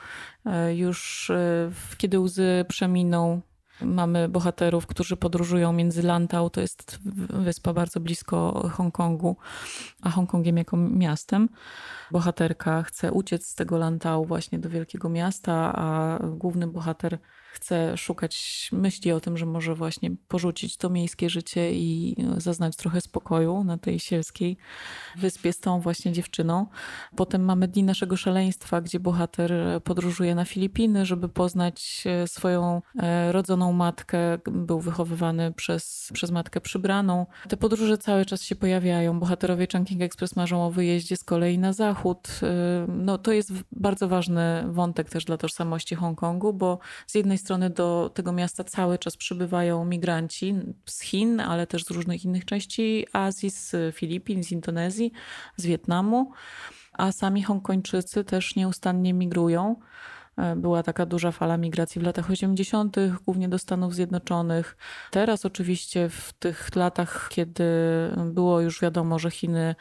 e, 0.45 0.75
już 0.75 1.29
e, 1.29 1.71
kiedy 1.97 2.19
łzy 2.19 2.65
przeminą, 2.67 3.41
Mamy 3.81 4.29
bohaterów, 4.29 4.87
którzy 4.87 5.17
podróżują 5.17 5.73
między 5.73 6.03
Lantau, 6.03 6.49
to 6.49 6.61
jest 6.61 6.99
wyspa 7.29 7.73
bardzo 7.73 7.99
blisko 7.99 8.69
Hongkongu, 8.73 9.37
a 10.01 10.09
Hongkongiem 10.09 10.57
jako 10.57 10.77
miastem. 10.77 11.49
Bohaterka 12.11 12.83
chce 12.83 13.11
uciec 13.11 13.47
z 13.47 13.55
tego 13.55 13.77
Lantau 13.77 14.25
właśnie 14.25 14.59
do 14.59 14.69
wielkiego 14.69 15.09
miasta, 15.09 15.73
a 15.75 16.19
główny 16.27 16.67
bohater 16.67 17.17
chce 17.53 17.97
szukać 17.97 18.69
myśli 18.71 19.11
o 19.11 19.19
tym, 19.19 19.37
że 19.37 19.45
może 19.45 19.75
właśnie 19.75 20.11
porzucić 20.27 20.77
to 20.77 20.89
miejskie 20.89 21.29
życie 21.29 21.73
i 21.73 22.15
zaznać 22.37 22.75
trochę 22.75 23.01
spokoju 23.01 23.63
na 23.63 23.77
tej 23.77 23.99
sielskiej 23.99 24.57
wyspie 25.17 25.53
z 25.53 25.59
tą 25.59 25.79
właśnie 25.79 26.11
dziewczyną. 26.11 26.67
Potem 27.15 27.45
mamy 27.45 27.67
Dni 27.67 27.83
Naszego 27.83 28.17
Szaleństwa, 28.17 28.81
gdzie 28.81 28.99
bohater 28.99 29.53
podróżuje 29.83 30.35
na 30.35 30.45
Filipiny, 30.45 31.05
żeby 31.05 31.29
poznać 31.29 32.03
e, 32.05 32.27
swoją 32.27 32.81
e, 32.99 33.31
rodzoną 33.31 33.73
matkę. 33.73 34.17
Był 34.45 34.79
wychowywany 34.79 35.51
przez, 35.51 36.09
przez 36.13 36.31
matkę 36.31 36.61
przybraną. 36.61 37.25
Te 37.49 37.57
podróże 37.57 37.97
cały 37.97 38.25
czas 38.25 38.43
się 38.43 38.55
pojawiają. 38.55 39.19
Bohaterowie 39.19 39.67
Chunking 39.71 40.01
Express 40.01 40.35
marzą 40.35 40.65
o 40.65 40.71
wyjeździe 40.71 41.17
z 41.17 41.23
kolei 41.23 41.57
na 41.57 41.73
zachód. 41.73 42.27
E, 42.43 42.85
no, 42.87 43.17
to 43.17 43.31
jest 43.31 43.51
bardzo 43.71 44.07
ważny 44.07 44.63
wątek 44.67 45.09
też 45.09 45.25
dla 45.25 45.37
tożsamości 45.37 45.95
Hongkongu, 45.95 46.53
bo 46.53 46.79
z 47.07 47.15
jednej 47.15 47.37
strony 47.43 47.69
do 47.69 48.11
tego 48.13 48.31
miasta 48.31 48.63
cały 48.63 48.97
czas 48.97 49.17
przybywają 49.17 49.85
migranci 49.85 50.55
z 50.85 51.01
Chin, 51.01 51.39
ale 51.39 51.67
też 51.67 51.83
z 51.83 51.91
różnych 51.91 52.25
innych 52.25 52.45
części 52.45 53.07
Azji, 53.13 53.49
z 53.49 53.95
Filipin, 53.95 54.43
z 54.43 54.51
Indonezji, 54.51 55.11
z 55.57 55.65
Wietnamu, 55.65 56.31
a 56.93 57.11
sami 57.11 57.43
Hongkończycy 57.43 58.23
też 58.23 58.55
nieustannie 58.55 59.13
migrują. 59.13 59.75
E, 60.37 60.55
była 60.55 60.83
taka 60.83 61.05
duża 61.05 61.31
fala 61.31 61.57
migracji 61.57 62.01
w 62.01 62.03
latach 62.03 62.31
80., 62.31 62.95
głównie 63.25 63.49
do 63.49 63.59
Stanów 63.59 63.95
Zjednoczonych. 63.95 64.77
Teraz, 65.11 65.45
oczywiście, 65.45 66.09
w 66.09 66.33
tych 66.33 66.75
latach, 66.75 67.29
kiedy 67.31 67.63
było 68.25 68.61
już 68.61 68.81
wiadomo, 68.81 69.19
że 69.19 69.31
Chiny 69.31 69.75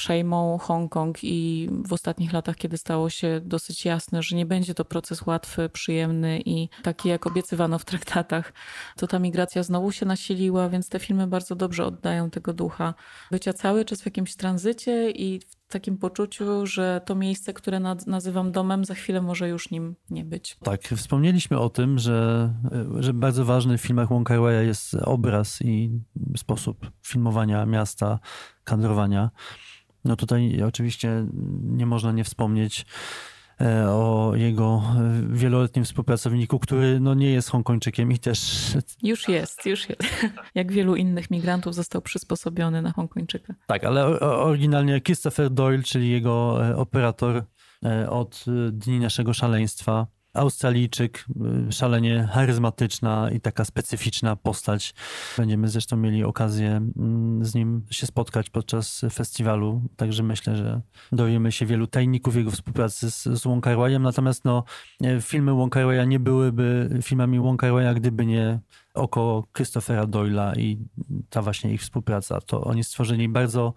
przejmą 0.00 0.58
Hongkong 0.58 1.18
i 1.22 1.68
w 1.86 1.92
ostatnich 1.92 2.32
latach, 2.32 2.56
kiedy 2.56 2.78
stało 2.78 3.10
się 3.10 3.40
dosyć 3.44 3.84
jasne, 3.84 4.22
że 4.22 4.36
nie 4.36 4.46
będzie 4.46 4.74
to 4.74 4.84
proces 4.84 5.26
łatwy, 5.26 5.68
przyjemny 5.68 6.40
i 6.44 6.68
taki, 6.82 7.08
jak 7.08 7.26
obiecywano 7.26 7.78
w 7.78 7.84
traktatach, 7.84 8.52
to 8.96 9.06
ta 9.06 9.18
migracja 9.18 9.62
znowu 9.62 9.92
się 9.92 10.06
nasiliła, 10.06 10.68
więc 10.68 10.88
te 10.88 10.98
filmy 10.98 11.26
bardzo 11.26 11.54
dobrze 11.54 11.84
oddają 11.84 12.30
tego 12.30 12.52
ducha 12.52 12.94
bycia 13.30 13.52
cały 13.52 13.84
czas 13.84 14.02
w 14.02 14.06
jakimś 14.06 14.36
tranzycie 14.36 15.10
i 15.10 15.40
w 15.40 15.72
takim 15.72 15.96
poczuciu, 15.96 16.66
że 16.66 17.00
to 17.04 17.14
miejsce, 17.14 17.52
które 17.52 17.80
nazywam 18.06 18.52
domem, 18.52 18.84
za 18.84 18.94
chwilę 18.94 19.22
może 19.22 19.48
już 19.48 19.70
nim 19.70 19.96
nie 20.10 20.24
być. 20.24 20.56
Tak, 20.62 20.82
wspomnieliśmy 20.82 21.58
o 21.58 21.70
tym, 21.70 21.98
że, 21.98 22.52
że 22.98 23.14
bardzo 23.14 23.44
ważny 23.44 23.78
w 23.78 23.80
filmach 23.80 24.08
Wong 24.08 24.28
Kar 24.28 24.40
jest 24.62 24.94
obraz 24.94 25.62
i 25.62 26.00
sposób 26.36 26.90
filmowania 27.02 27.66
miasta, 27.66 28.18
kadrowania. 28.64 29.30
No 30.04 30.16
tutaj 30.16 30.62
oczywiście 30.62 31.26
nie 31.62 31.86
można 31.86 32.12
nie 32.12 32.24
wspomnieć 32.24 32.86
E, 33.60 33.88
o 33.88 34.32
jego 34.36 34.82
e, 34.98 35.36
wieloletnim 35.36 35.84
współpracowniku, 35.84 36.58
który 36.58 37.00
no 37.00 37.14
nie 37.14 37.30
jest 37.30 37.50
Hongkończykiem 37.50 38.12
i 38.12 38.18
też... 38.18 38.40
Już 39.02 39.28
jest, 39.28 39.66
już 39.66 39.88
jest. 39.88 40.02
Jak 40.54 40.72
wielu 40.72 40.96
innych 40.96 41.30
migrantów 41.30 41.74
został 41.74 42.02
przysposobiony 42.02 42.82
na 42.82 42.92
Hongkończyka. 42.92 43.54
Tak, 43.66 43.84
ale 43.84 44.20
oryginalnie 44.20 45.00
Christopher 45.00 45.50
Doyle, 45.50 45.82
czyli 45.82 46.10
jego 46.10 46.66
e, 46.68 46.76
operator 46.76 47.44
od 48.08 48.44
Dni 48.72 49.00
Naszego 49.00 49.34
Szaleństwa, 49.34 50.06
Australijczyk, 50.34 51.24
y, 51.68 51.72
szalenie 51.72 52.28
charyzmatyczna 52.32 53.30
i 53.30 53.40
taka 53.40 53.64
specyficzna 53.64 54.36
postać. 54.36 54.94
Będziemy 55.36 55.68
zresztą 55.68 55.96
mieli 55.96 56.24
okazję 56.24 56.70
mm, 56.96 57.44
z 57.44 57.54
nim 57.54 57.82
się 57.90 58.06
spotkać 58.06 58.50
podczas 58.50 59.02
festiwalu, 59.12 59.82
także 59.96 60.22
myślę, 60.22 60.56
że 60.56 60.80
dowiemy 61.12 61.52
się 61.52 61.66
wielu 61.66 61.86
tajników 61.86 62.36
jego 62.36 62.50
współpracy 62.50 63.10
z, 63.10 63.24
z 63.24 63.44
Wong 63.44 63.66
Natomiast 64.00 64.44
no, 64.44 64.64
e, 65.02 65.20
filmy 65.20 65.54
Wong 65.54 65.74
nie 66.06 66.20
byłyby 66.20 66.98
filmami 67.02 67.40
Wong 67.40 67.62
gdyby 67.96 68.26
nie 68.26 68.60
oko 68.94 69.44
Christophera 69.56 70.06
Doyla 70.06 70.54
i 70.54 70.78
ta 71.30 71.42
właśnie 71.42 71.72
ich 71.72 71.80
współpraca. 71.80 72.40
To 72.40 72.60
oni 72.60 72.84
stworzyli 72.84 73.28
bardzo 73.28 73.74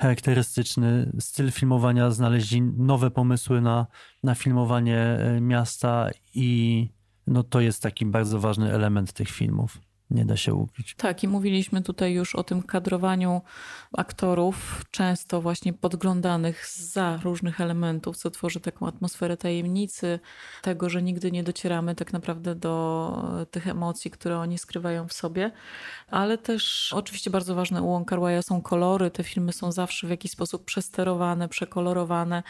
charakterystyczny 0.00 1.12
styl 1.20 1.50
filmowania, 1.50 2.10
znaleźli 2.10 2.62
nowe 2.62 3.10
pomysły 3.10 3.60
na, 3.60 3.86
na 4.22 4.34
filmowanie 4.34 4.98
e, 4.98 5.40
miasta 5.40 6.10
i 6.34 6.88
no 7.26 7.42
to 7.42 7.60
jest 7.60 7.82
taki 7.82 8.06
bardzo 8.06 8.40
ważny 8.40 8.72
element 8.72 9.12
tych 9.12 9.28
filmów 9.28 9.78
nie 10.10 10.24
da 10.24 10.36
się 10.36 10.54
ukryć. 10.54 10.94
Tak, 10.94 11.24
i 11.24 11.28
mówiliśmy 11.28 11.82
tutaj 11.82 12.12
już 12.12 12.34
o 12.34 12.44
tym 12.44 12.62
kadrowaniu 12.62 13.42
aktorów, 13.96 14.84
często 14.90 15.40
właśnie 15.40 15.72
podglądanych 15.72 16.66
za 16.66 17.16
różnych 17.22 17.60
elementów, 17.60 18.16
co 18.16 18.30
tworzy 18.30 18.60
taką 18.60 18.86
atmosferę 18.86 19.36
tajemnicy, 19.36 20.20
tego, 20.62 20.90
że 20.90 21.02
nigdy 21.02 21.32
nie 21.32 21.42
docieramy 21.42 21.94
tak 21.94 22.12
naprawdę 22.12 22.54
do 22.54 23.46
tych 23.50 23.68
emocji, 23.68 24.10
które 24.10 24.38
oni 24.38 24.58
skrywają 24.58 25.08
w 25.08 25.12
sobie. 25.12 25.50
Ale 26.08 26.38
też 26.38 26.92
oczywiście 26.96 27.30
bardzo 27.30 27.54
ważne 27.54 27.82
u 27.82 27.86
Wong 27.86 28.10
są 28.42 28.62
kolory. 28.62 29.10
Te 29.10 29.24
filmy 29.24 29.52
są 29.52 29.72
zawsze 29.72 30.06
w 30.06 30.10
jakiś 30.10 30.30
sposób 30.30 30.64
przesterowane, 30.64 31.48
przekolorowane. 31.48 32.42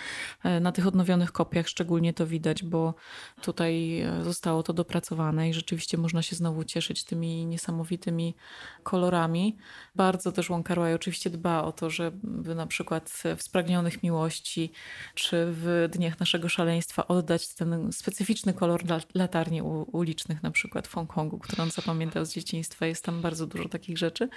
E, 0.44 0.61
na 0.61 0.73
tych 0.73 0.87
odnowionych 0.87 1.33
kopiach 1.33 1.68
szczególnie 1.68 2.12
to 2.12 2.27
widać, 2.27 2.62
bo 2.62 2.94
tutaj 3.42 4.01
e, 4.01 4.25
zostało 4.25 4.62
to 4.62 4.73
dopracowane 4.73 5.49
i 5.49 5.55
rzeczywiście 5.55 5.99
można 5.99 6.23
się 6.23 6.37
znowu 6.37 6.64
cieszyć 6.64 7.05
tymi 7.05 7.46
niesamowitymi 7.50 8.34
kolorami. 8.82 9.56
Bardzo 9.94 10.32
też 10.32 10.48
Wong 10.48 10.70
oczywiście 10.94 11.30
dba 11.30 11.62
o 11.62 11.72
to, 11.72 11.90
żeby 11.90 12.54
na 12.54 12.66
przykład 12.66 13.22
w 13.36 13.42
Spragnionych 13.42 14.02
Miłości 14.02 14.72
czy 15.14 15.46
w 15.50 15.88
Dniach 15.92 16.20
Naszego 16.20 16.48
Szaleństwa 16.48 17.08
oddać 17.08 17.54
ten 17.54 17.92
specyficzny 17.92 18.54
kolor 18.54 18.82
latarni 19.14 19.62
ulicznych 19.92 20.42
na 20.42 20.50
przykład 20.50 20.88
w 20.88 20.94
Hongkongu, 20.94 21.38
który 21.38 21.62
on 21.62 21.70
zapamiętał 21.70 22.24
z 22.24 22.32
dzieciństwa. 22.32 22.86
Jest 22.86 23.04
tam 23.04 23.20
bardzo 23.22 23.46
dużo 23.46 23.68
takich 23.68 23.98
rzeczy. 23.98 24.28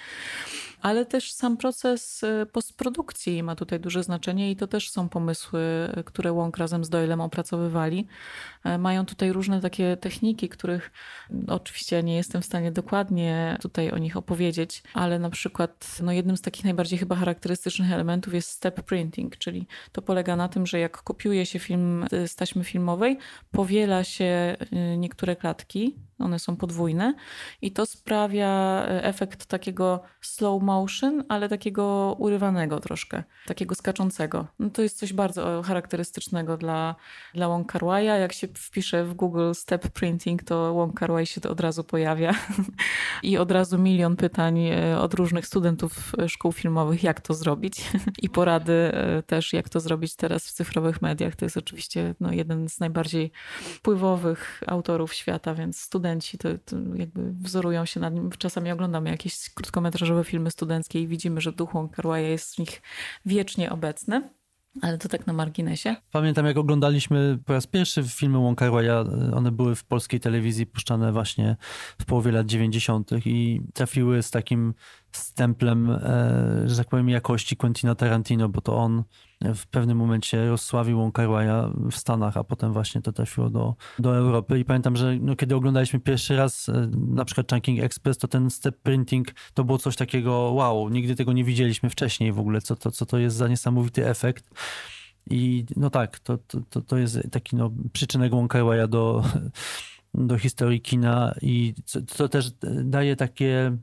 Ale 0.82 1.06
też 1.06 1.32
sam 1.32 1.56
proces 1.56 2.24
e, 2.24 2.46
postprodukcji 2.46 3.42
ma 3.42 3.56
tutaj 3.56 3.80
duże 3.80 4.02
znaczenie 4.02 4.50
i 4.50 4.56
to 4.56 4.66
też 4.66 4.90
są 4.90 5.08
pomysły, 5.08 5.60
które 6.04 6.32
Wong 6.32 6.56
razem 6.56 6.84
z 6.84 6.88
Doylem 6.88 7.20
opracowywali. 7.20 8.06
E, 8.64 8.78
mają 8.78 9.06
tutaj 9.06 9.32
różne 9.32 9.60
takie 9.60 9.96
techniki, 9.96 10.48
których 10.48 10.92
oczywiście 11.48 12.02
nie 12.02 12.16
jestem 12.16 12.42
w 12.42 12.44
stanie 12.44 12.72
dokładnie 12.72 13.03
dokładnie 13.04 13.58
tutaj 13.60 13.90
o 13.90 13.98
nich 13.98 14.16
opowiedzieć, 14.16 14.82
ale 14.94 15.18
na 15.18 15.30
przykład 15.30 15.98
no 16.02 16.12
jednym 16.12 16.36
z 16.36 16.40
takich 16.40 16.64
najbardziej 16.64 16.98
chyba 16.98 17.16
charakterystycznych 17.16 17.92
elementów 17.92 18.34
jest 18.34 18.50
step 18.50 18.82
printing, 18.82 19.36
czyli 19.36 19.66
to 19.92 20.02
polega 20.02 20.36
na 20.36 20.48
tym, 20.48 20.66
że 20.66 20.78
jak 20.78 21.02
kopiuje 21.02 21.46
się 21.46 21.58
film 21.58 22.06
z 22.26 22.34
taśmy 22.34 22.64
filmowej, 22.64 23.18
powiela 23.50 24.04
się 24.04 24.56
y, 24.92 24.96
niektóre 24.96 25.36
klatki 25.36 25.94
one 26.18 26.38
są 26.38 26.56
podwójne 26.56 27.14
i 27.62 27.72
to 27.72 27.86
sprawia 27.86 28.82
e, 28.88 29.04
efekt 29.04 29.46
takiego 29.46 30.02
slow 30.20 30.62
motion, 30.62 31.24
ale 31.28 31.48
takiego 31.48 32.16
urywanego 32.18 32.80
troszkę, 32.80 33.22
takiego 33.46 33.74
skaczącego. 33.74 34.46
No 34.58 34.70
to 34.70 34.82
jest 34.82 34.98
coś 34.98 35.12
bardzo 35.12 35.62
charakterystycznego 35.62 36.56
dla, 36.56 36.94
dla 37.34 37.48
Wong 37.48 37.72
Kar 37.72 37.82
Jak 38.02 38.32
się 38.32 38.48
wpisze 38.48 39.04
w 39.04 39.14
Google 39.14 39.52
step 39.54 39.88
printing, 39.88 40.42
to 40.42 40.74
Wong 40.74 40.98
Kar 40.98 41.10
się 41.24 41.40
to 41.40 41.50
od 41.50 41.60
razu 41.60 41.84
pojawia 41.84 42.34
i 43.22 43.38
od 43.38 43.50
razu 43.50 43.78
milion 43.78 44.16
pytań 44.16 44.58
e, 44.58 45.00
od 45.00 45.14
różnych 45.14 45.46
studentów 45.46 46.12
szkół 46.28 46.52
filmowych, 46.52 47.02
jak 47.02 47.20
to 47.20 47.34
zrobić 47.34 47.90
i 48.24 48.30
porady 48.30 48.72
e, 48.72 49.22
też, 49.22 49.52
jak 49.52 49.68
to 49.68 49.80
zrobić 49.80 50.16
teraz 50.16 50.46
w 50.46 50.52
cyfrowych 50.52 51.02
mediach. 51.02 51.36
To 51.36 51.44
jest 51.44 51.56
oczywiście 51.56 52.14
no, 52.20 52.32
jeden 52.32 52.68
z 52.68 52.80
najbardziej 52.80 53.32
wpływowych 53.60 54.62
autorów 54.66 55.14
świata, 55.14 55.54
więc 55.54 55.80
studenci 55.80 56.03
studenci 56.04 56.38
to, 56.38 56.48
to, 56.64 56.76
jakby 56.94 57.32
wzorują 57.32 57.84
się 57.84 58.00
na 58.00 58.08
nim. 58.08 58.30
Czasami 58.38 58.70
oglądamy 58.70 59.10
jakieś 59.10 59.50
krótkometrażowe 59.50 60.24
filmy 60.24 60.50
studenckie 60.50 61.00
i 61.00 61.06
widzimy, 61.06 61.40
że 61.40 61.52
duch 61.52 61.72
Wong 61.72 61.96
jest 62.14 62.54
w 62.54 62.58
nich 62.58 62.82
wiecznie 63.26 63.70
obecny. 63.70 64.30
Ale 64.82 64.98
to 64.98 65.08
tak 65.08 65.26
na 65.26 65.32
marginesie. 65.32 65.96
Pamiętam, 66.10 66.46
jak 66.46 66.56
oglądaliśmy 66.56 67.38
po 67.46 67.52
raz 67.52 67.66
pierwszy 67.66 68.02
filmy 68.02 68.38
Wong 68.38 68.60
one 69.34 69.52
były 69.52 69.74
w 69.74 69.84
polskiej 69.84 70.20
telewizji 70.20 70.66
puszczane 70.66 71.12
właśnie 71.12 71.56
w 72.00 72.04
połowie 72.04 72.32
lat 72.32 72.46
90. 72.46 73.10
i 73.26 73.60
trafiły 73.74 74.22
z 74.22 74.30
takim 74.30 74.74
stemplem, 75.12 75.90
e, 75.90 76.62
że 76.66 76.76
tak 76.76 76.88
powiem, 76.88 77.08
jakości 77.08 77.56
Quentina 77.56 77.94
Tarantino, 77.94 78.48
bo 78.48 78.60
to 78.60 78.76
on 78.76 79.04
w 79.54 79.66
pewnym 79.66 79.98
momencie 79.98 80.48
rozsławił 80.48 80.98
Wong 80.98 81.18
w 81.90 81.96
Stanach, 81.96 82.36
a 82.36 82.44
potem 82.44 82.72
właśnie 82.72 83.02
to 83.02 83.12
trafiło 83.12 83.50
do, 83.50 83.74
do 83.98 84.16
Europy. 84.16 84.58
I 84.58 84.64
pamiętam, 84.64 84.96
że 84.96 85.16
no, 85.20 85.36
kiedy 85.36 85.54
oglądaliśmy 85.54 86.00
pierwszy 86.00 86.36
raz 86.36 86.68
e, 86.68 86.90
na 86.96 87.24
przykład 87.24 87.50
Chunking 87.50 87.80
Express, 87.80 88.18
to 88.18 88.28
ten 88.28 88.50
step 88.50 88.78
printing 88.82 89.28
to 89.54 89.64
było 89.64 89.78
coś 89.78 89.96
takiego 89.96 90.32
wow, 90.32 90.88
nigdy 90.88 91.14
tego 91.14 91.32
nie 91.32 91.44
widzieliśmy 91.44 91.90
wcześniej 91.90 92.32
w 92.32 92.38
ogóle, 92.38 92.60
co 92.60 92.76
to, 92.76 92.90
co 92.90 93.06
to 93.06 93.18
jest 93.18 93.36
za 93.36 93.48
niesamowity 93.48 94.08
efekt. 94.08 94.50
I 95.30 95.66
no 95.76 95.90
tak, 95.90 96.18
to, 96.18 96.38
to, 96.70 96.80
to 96.80 96.96
jest 96.96 97.18
taki 97.30 97.56
no, 97.56 97.70
przyczynek 97.92 98.30
Wong 98.30 98.54
do, 98.88 99.24
do 100.14 100.38
historii 100.38 100.80
kina 100.80 101.34
i 101.42 101.74
to 102.16 102.28
też 102.28 102.50
daje 102.84 103.16
takie 103.16 103.76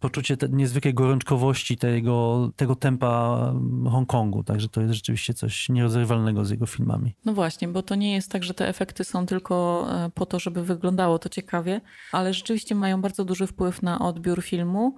poczucie 0.00 0.36
niezwykłej 0.50 0.94
gorączkowości 0.94 1.76
tego, 1.76 2.50
tego 2.56 2.76
tempa 2.76 3.52
Hongkongu. 3.90 4.44
Także 4.44 4.68
to 4.68 4.80
jest 4.80 4.94
rzeczywiście 4.94 5.34
coś 5.34 5.68
nierozerwalnego 5.68 6.44
z 6.44 6.50
jego 6.50 6.66
filmami. 6.66 7.14
No 7.24 7.34
właśnie, 7.34 7.68
bo 7.68 7.82
to 7.82 7.94
nie 7.94 8.14
jest 8.14 8.30
tak, 8.30 8.44
że 8.44 8.54
te 8.54 8.68
efekty 8.68 9.04
są 9.04 9.26
tylko 9.26 9.86
e, 9.90 10.10
po 10.10 10.26
to, 10.26 10.38
żeby 10.38 10.64
wyglądało 10.64 11.18
to 11.18 11.28
ciekawie, 11.28 11.80
ale 12.12 12.34
rzeczywiście 12.34 12.74
mają 12.74 13.00
bardzo 13.00 13.24
duży 13.24 13.46
wpływ 13.46 13.82
na 13.82 13.98
odbiór 13.98 14.42
filmu 14.42 14.96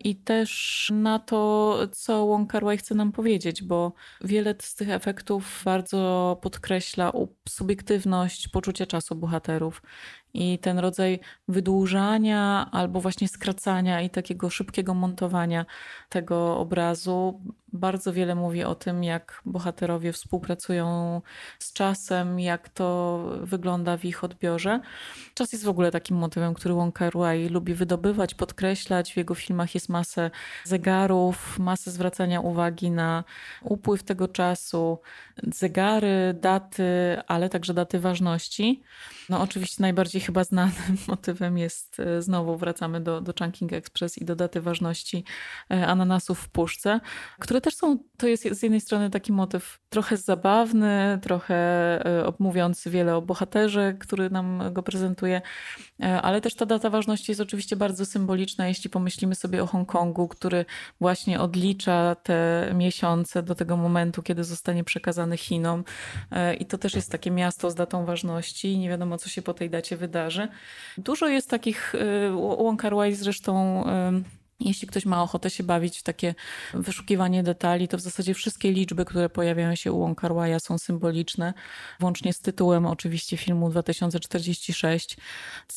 i 0.00 0.16
też 0.16 0.92
na 0.94 1.18
to, 1.18 1.78
co 1.92 2.26
Wong 2.26 2.50
Kar 2.50 2.64
chce 2.78 2.94
nam 2.94 3.12
powiedzieć, 3.12 3.62
bo 3.62 3.92
wiele 4.24 4.54
z 4.58 4.74
tych 4.74 4.90
efektów 4.90 5.62
bardzo 5.64 6.38
podkreśla 6.42 7.12
subiektywność 7.48 8.48
poczucia 8.48 8.86
czasu 8.86 9.16
bohaterów 9.16 9.82
i 10.38 10.58
ten 10.58 10.78
rodzaj 10.78 11.20
wydłużania 11.48 12.68
albo 12.72 13.00
właśnie 13.00 13.28
skracania 13.28 14.00
i 14.00 14.10
takiego 14.10 14.50
szybkiego 14.50 14.94
montowania 14.94 15.66
tego 16.08 16.58
obrazu 16.58 17.40
bardzo 17.72 18.12
wiele 18.12 18.34
mówi 18.34 18.64
o 18.64 18.74
tym, 18.74 19.04
jak 19.04 19.42
bohaterowie 19.44 20.12
współpracują 20.12 21.20
z 21.58 21.72
czasem, 21.72 22.40
jak 22.40 22.68
to 22.68 23.18
wygląda 23.42 23.96
w 23.96 24.04
ich 24.04 24.24
odbiorze. 24.24 24.80
Czas 25.34 25.52
jest 25.52 25.64
w 25.64 25.68
ogóle 25.68 25.90
takim 25.90 26.16
motywem, 26.16 26.54
który 26.54 26.74
Wong 26.74 26.94
Kar 26.94 27.12
lubi 27.50 27.74
wydobywać, 27.74 28.34
podkreślać. 28.34 29.12
W 29.12 29.16
jego 29.16 29.34
filmach 29.34 29.74
jest 29.74 29.88
masę 29.88 30.30
zegarów, 30.64 31.58
masę 31.58 31.90
zwracania 31.90 32.40
uwagi 32.40 32.90
na 32.90 33.24
upływ 33.62 34.02
tego 34.02 34.28
czasu, 34.28 34.98
zegary, 35.42 36.34
daty, 36.40 36.84
ale 37.26 37.48
także 37.48 37.74
daty 37.74 38.00
ważności. 38.00 38.82
No 39.28 39.40
oczywiście 39.40 39.82
najbardziej 39.82 40.20
chyba 40.20 40.44
znanym 40.44 40.96
motywem 41.08 41.58
jest, 41.58 42.00
e, 42.00 42.22
znowu 42.22 42.56
wracamy 42.56 43.00
do, 43.00 43.20
do 43.20 43.32
Chunking 43.38 43.72
Express 43.72 44.18
i 44.18 44.24
do 44.24 44.36
daty 44.36 44.60
ważności 44.60 45.24
e, 45.70 45.86
ananasów 45.86 46.40
w 46.40 46.48
puszce, 46.48 47.00
które 47.38 47.57
które 47.58 47.70
też 47.70 47.76
są, 47.76 47.98
to 48.16 48.26
jest 48.26 48.48
z 48.52 48.62
jednej 48.62 48.80
strony 48.80 49.10
taki 49.10 49.32
motyw 49.32 49.80
trochę 49.88 50.16
zabawny, 50.16 51.18
trochę 51.22 51.54
e, 52.26 52.32
mówiący 52.38 52.90
wiele 52.90 53.16
o 53.16 53.22
bohaterze, 53.22 53.94
który 54.00 54.30
nam 54.30 54.62
go 54.72 54.82
prezentuje, 54.82 55.42
e, 56.02 56.22
ale 56.22 56.40
też 56.40 56.54
ta 56.54 56.66
data 56.66 56.90
ważności 56.90 57.30
jest 57.30 57.40
oczywiście 57.40 57.76
bardzo 57.76 58.06
symboliczna, 58.06 58.68
jeśli 58.68 58.90
pomyślimy 58.90 59.34
sobie 59.34 59.62
o 59.62 59.66
Hongkongu, 59.66 60.28
który 60.28 60.64
właśnie 61.00 61.40
odlicza 61.40 62.16
te 62.22 62.70
miesiące 62.74 63.42
do 63.42 63.54
tego 63.54 63.76
momentu, 63.76 64.22
kiedy 64.22 64.44
zostanie 64.44 64.84
przekazany 64.84 65.36
Chinom. 65.36 65.84
E, 66.30 66.54
I 66.54 66.66
to 66.66 66.78
też 66.78 66.94
jest 66.94 67.10
takie 67.10 67.30
miasto 67.30 67.70
z 67.70 67.74
datą 67.74 68.04
ważności 68.04 68.78
nie 68.78 68.88
wiadomo, 68.88 69.18
co 69.18 69.28
się 69.28 69.42
po 69.42 69.54
tej 69.54 69.70
dacie 69.70 69.96
wydarzy. 69.96 70.48
Dużo 70.98 71.28
jest 71.28 71.50
takich, 71.50 71.94
Wong 72.58 72.80
Kar 72.80 72.94
Wai 72.94 73.14
zresztą 73.14 73.84
jeśli 74.60 74.88
ktoś 74.88 75.06
ma 75.06 75.22
ochotę 75.22 75.50
się 75.50 75.62
bawić 75.62 75.98
w 75.98 76.02
takie 76.02 76.34
wyszukiwanie 76.74 77.42
detali, 77.42 77.88
to 77.88 77.96
w 77.96 78.00
zasadzie 78.00 78.34
wszystkie 78.34 78.72
liczby, 78.72 79.04
które 79.04 79.28
pojawiają 79.28 79.74
się 79.74 79.92
u 79.92 79.98
Wong 79.98 80.20
są 80.58 80.78
symboliczne, 80.78 81.54
włącznie 82.00 82.32
z 82.32 82.40
tytułem 82.40 82.86
oczywiście 82.86 83.36
filmu 83.36 83.70
2046, 83.70 85.16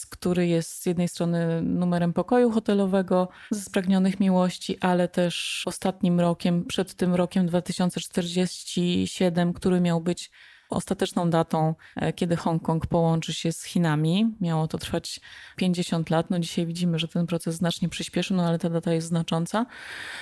który 0.09 0.47
jest 0.47 0.81
z 0.81 0.85
jednej 0.85 1.07
strony 1.07 1.61
numerem 1.61 2.13
pokoju 2.13 2.51
hotelowego 2.51 3.27
ze 3.51 3.61
Spragnionych 3.61 4.19
Miłości, 4.19 4.77
ale 4.79 5.07
też 5.07 5.63
ostatnim 5.65 6.19
rokiem, 6.19 6.65
przed 6.65 6.93
tym 6.93 7.15
rokiem 7.15 7.47
2047, 7.47 9.53
który 9.53 9.81
miał 9.81 10.01
być 10.01 10.31
ostateczną 10.71 11.29
datą, 11.29 11.75
e, 11.95 12.13
kiedy 12.13 12.35
Hongkong 12.35 12.87
połączy 12.87 13.33
się 13.33 13.51
z 13.51 13.63
Chinami. 13.63 14.35
Miało 14.41 14.67
to 14.67 14.77
trwać 14.77 15.19
50 15.55 16.09
lat. 16.09 16.29
No 16.29 16.39
dzisiaj 16.39 16.65
widzimy, 16.65 16.99
że 16.99 17.07
ten 17.07 17.27
proces 17.27 17.55
znacznie 17.55 17.89
przyspieszył, 17.89 18.37
no 18.37 18.47
ale 18.47 18.59
ta 18.59 18.69
data 18.69 18.93
jest 18.93 19.07
znacząca. 19.07 19.65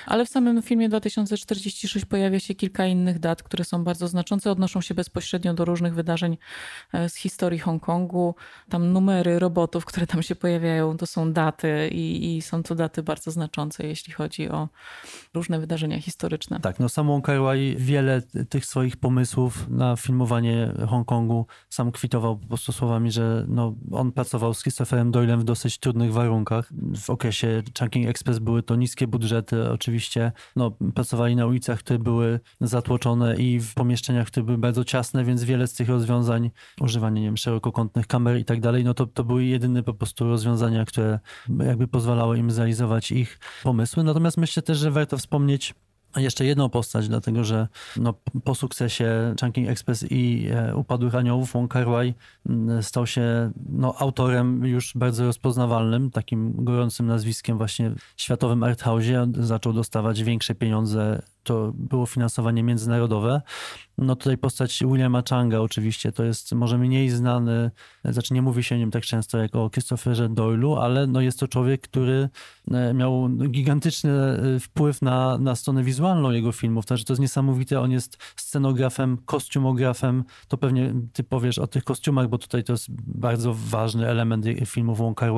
Ale 0.06 0.26
w 0.26 0.28
samym 0.28 0.62
filmie 0.62 0.88
2046 0.88 2.04
pojawia 2.04 2.40
się 2.40 2.54
kilka 2.54 2.86
innych 2.86 3.18
dat, 3.18 3.42
które 3.42 3.64
są 3.64 3.84
bardzo 3.84 4.08
znaczące, 4.08 4.50
odnoszą 4.50 4.80
się 4.80 4.94
bezpośrednio 4.94 5.54
do 5.54 5.64
różnych 5.64 5.94
wydarzeń 5.94 6.38
e, 6.92 7.08
z 7.08 7.16
historii 7.16 7.58
Hongkongu. 7.58 8.34
Tam 8.68 8.92
numery 8.92 9.38
robotów, 9.38 9.84
które 9.84 10.06
tam 10.06 10.22
się 10.22 10.34
pojawiają, 10.34 10.96
to 10.96 11.06
są 11.06 11.32
daty 11.32 11.88
i, 11.88 12.36
i 12.36 12.42
są 12.42 12.62
to 12.62 12.74
daty 12.74 13.02
bardzo 13.02 13.30
znaczące, 13.30 13.86
jeśli 13.86 14.12
chodzi 14.12 14.48
o 14.48 14.68
różne 15.34 15.60
wydarzenia 15.60 16.00
historyczne. 16.00 16.60
Tak, 16.60 16.80
no 16.80 16.88
samą 16.88 17.22
Kaiwai 17.22 17.76
wiele 17.78 18.22
tych 18.48 18.66
swoich 18.66 18.96
pomysłów 18.96 19.68
na 19.68 19.96
filmowanie 19.96 20.39
Hongkongu 20.88 21.46
sam 21.68 21.92
kwitował 21.92 22.38
po 22.38 22.46
prostu 22.46 22.72
słowami, 22.72 23.10
że 23.12 23.44
no, 23.48 23.74
on 23.92 24.12
pracował 24.12 24.54
z 24.54 24.62
Christopherem 24.62 25.10
Doylem 25.10 25.40
w 25.40 25.44
dosyć 25.44 25.78
trudnych 25.78 26.12
warunkach. 26.12 26.72
W 26.96 27.10
okresie 27.10 27.62
Chunking 27.78 28.08
Express 28.08 28.38
były 28.38 28.62
to 28.62 28.76
niskie 28.76 29.06
budżety, 29.06 29.70
oczywiście 29.70 30.32
no, 30.56 30.70
pracowali 30.94 31.36
na 31.36 31.46
ulicach, 31.46 31.78
które 31.78 31.98
były 31.98 32.40
zatłoczone 32.60 33.36
i 33.36 33.60
w 33.60 33.74
pomieszczeniach, 33.74 34.26
które 34.26 34.44
były 34.44 34.58
bardzo 34.58 34.84
ciasne, 34.84 35.24
więc 35.24 35.44
wiele 35.44 35.66
z 35.66 35.74
tych 35.74 35.88
rozwiązań, 35.88 36.50
używanie 36.80 37.20
nie 37.20 37.26
wiem, 37.26 37.36
szerokokątnych 37.36 38.06
kamer 38.06 38.38
i 38.38 38.44
tak 38.44 38.60
dalej, 38.60 38.84
no 38.84 38.94
to, 38.94 39.06
to 39.06 39.24
były 39.24 39.44
jedyne 39.44 39.82
po 39.82 39.94
prostu 39.94 40.24
rozwiązania, 40.24 40.84
które 40.84 41.18
jakby 41.58 41.88
pozwalały 41.88 42.38
im 42.38 42.50
zrealizować 42.50 43.12
ich 43.12 43.38
pomysły. 43.62 44.04
Natomiast 44.04 44.36
myślę 44.36 44.62
też, 44.62 44.78
że 44.78 44.90
warto 44.90 45.18
wspomnieć 45.18 45.74
jeszcze 46.16 46.44
jedną 46.44 46.68
postać, 46.68 47.08
dlatego 47.08 47.44
że 47.44 47.68
no, 47.96 48.14
po 48.44 48.54
sukcesie 48.54 49.34
Chunking 49.40 49.68
Express 49.68 50.04
i 50.10 50.48
e, 50.52 50.76
Upadłych 50.76 51.14
Aniołów 51.14 51.52
Wong 51.52 51.72
Kar 51.72 51.86
Wai 51.86 52.14
stał 52.80 53.06
się 53.06 53.50
no, 53.68 53.94
autorem 53.98 54.66
już 54.66 54.92
bardzo 54.94 55.24
rozpoznawalnym, 55.24 56.10
takim 56.10 56.64
gorącym 56.64 57.06
nazwiskiem 57.06 57.58
właśnie 57.58 57.90
w 58.16 58.22
światowym 58.22 58.60
arthouse'ie. 58.60 59.44
Zaczął 59.44 59.72
dostawać 59.72 60.22
większe 60.22 60.54
pieniądze 60.54 61.22
to 61.42 61.72
było 61.74 62.06
finansowanie 62.06 62.62
międzynarodowe. 62.62 63.42
No 63.98 64.16
tutaj 64.16 64.38
postać 64.38 64.82
Williama 64.86 65.22
Changa 65.30 65.60
oczywiście 65.60 66.12
to 66.12 66.24
jest 66.24 66.52
może 66.52 66.78
mniej 66.78 67.10
znany, 67.10 67.70
znaczy 68.04 68.34
nie 68.34 68.42
mówi 68.42 68.62
się 68.62 68.74
o 68.74 68.78
nim 68.78 68.90
tak 68.90 69.02
często 69.02 69.38
jak 69.38 69.56
o 69.56 69.70
Christopherze 69.70 70.28
Doyle'u, 70.28 70.82
ale 70.82 71.06
no 71.06 71.20
jest 71.20 71.40
to 71.40 71.48
człowiek, 71.48 71.80
który 71.80 72.28
e, 72.70 72.94
miał 72.94 73.28
gigantyczny 73.28 74.10
e, 74.10 74.60
wpływ 74.60 75.02
na, 75.02 75.38
na 75.38 75.56
stronę 75.56 75.82
wizualną 75.82 76.30
jego 76.30 76.52
filmów. 76.52 76.86
Także 76.86 77.04
to 77.04 77.12
jest 77.12 77.20
niesamowite. 77.20 77.80
On 77.80 77.90
jest 77.90 78.18
scenografem, 78.36 79.18
kostiumografem. 79.24 80.24
To 80.48 80.56
pewnie 80.56 80.94
ty 81.12 81.24
powiesz 81.24 81.58
o 81.58 81.66
tych 81.66 81.84
kostiumach, 81.84 82.28
bo 82.28 82.38
tutaj 82.38 82.64
to 82.64 82.72
jest 82.72 82.86
bardzo 82.90 83.54
ważny 83.54 84.08
element 84.08 84.46
filmów 84.66 84.98
Wong 84.98 85.18
Kar 85.18 85.30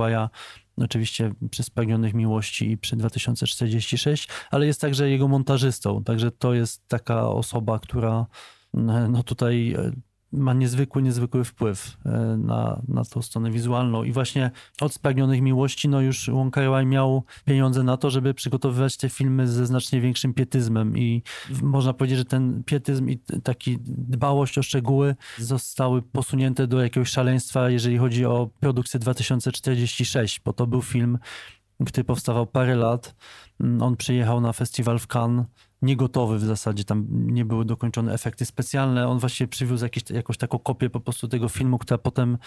oczywiście 0.76 1.32
przy 1.50 1.62
Spragnionych 1.62 2.14
Miłości 2.14 2.70
i 2.70 2.78
przy 2.78 2.96
2046, 2.96 4.28
ale 4.50 4.66
jest 4.66 4.80
także 4.80 5.10
jego 5.10 5.28
montażystą, 5.28 6.04
także 6.04 6.30
to 6.30 6.54
jest 6.54 6.88
taka 6.88 7.28
osoba, 7.28 7.78
która 7.78 8.26
no 9.08 9.22
tutaj 9.22 9.76
ma 10.32 10.52
niezwykły, 10.54 11.02
niezwykły 11.02 11.44
wpływ 11.44 11.96
e, 12.04 12.10
na, 12.38 12.82
na 12.88 13.04
tą 13.04 13.22
stronę 13.22 13.50
wizualną. 13.50 14.04
I 14.04 14.12
właśnie 14.12 14.50
od 14.80 14.94
Spragnionych 14.94 15.42
Miłości, 15.42 15.88
no 15.88 16.00
już 16.00 16.30
Wong 16.30 16.54
Kar 16.54 16.86
miał 16.86 17.24
pieniądze 17.44 17.82
na 17.82 17.96
to, 17.96 18.10
żeby 18.10 18.34
przygotowywać 18.34 18.96
te 18.96 19.08
filmy 19.08 19.48
ze 19.48 19.66
znacznie 19.66 20.00
większym 20.00 20.34
pietyzmem 20.34 20.98
i 20.98 21.22
można 21.62 21.92
powiedzieć, 21.92 22.18
że 22.18 22.24
ten 22.24 22.64
pietyzm 22.64 23.10
i 23.10 23.18
taki 23.42 23.78
dbałość 23.86 24.58
o 24.58 24.62
szczegóły 24.62 25.16
zostały 25.38 26.02
posunięte 26.02 26.66
do 26.66 26.82
jakiegoś 26.82 27.08
szaleństwa, 27.08 27.70
jeżeli 27.70 27.98
chodzi 27.98 28.26
o 28.26 28.50
produkcję 28.60 29.00
2046, 29.00 30.40
bo 30.40 30.52
to 30.52 30.66
był 30.66 30.82
film, 30.82 31.18
który 31.86 32.04
powstawał 32.04 32.46
parę 32.46 32.76
lat. 32.76 33.14
On 33.80 33.96
przyjechał 33.96 34.40
na 34.40 34.52
festiwal 34.52 34.98
w 34.98 35.06
Cannes 35.06 35.46
niegotowy 35.82 36.38
w 36.38 36.44
zasadzie, 36.44 36.84
tam 36.84 37.06
nie 37.10 37.44
były 37.44 37.64
dokończone 37.64 38.12
efekty 38.12 38.44
specjalne. 38.44 39.08
On 39.08 39.18
właściwie 39.18 39.48
przywiózł 39.48 39.84
jakieś, 39.84 40.10
jakąś 40.10 40.36
taką 40.36 40.58
kopię 40.58 40.90
po 40.90 41.00
prostu 41.00 41.28
tego 41.28 41.48
filmu, 41.48 41.78
która 41.78 41.98
potem 41.98 42.38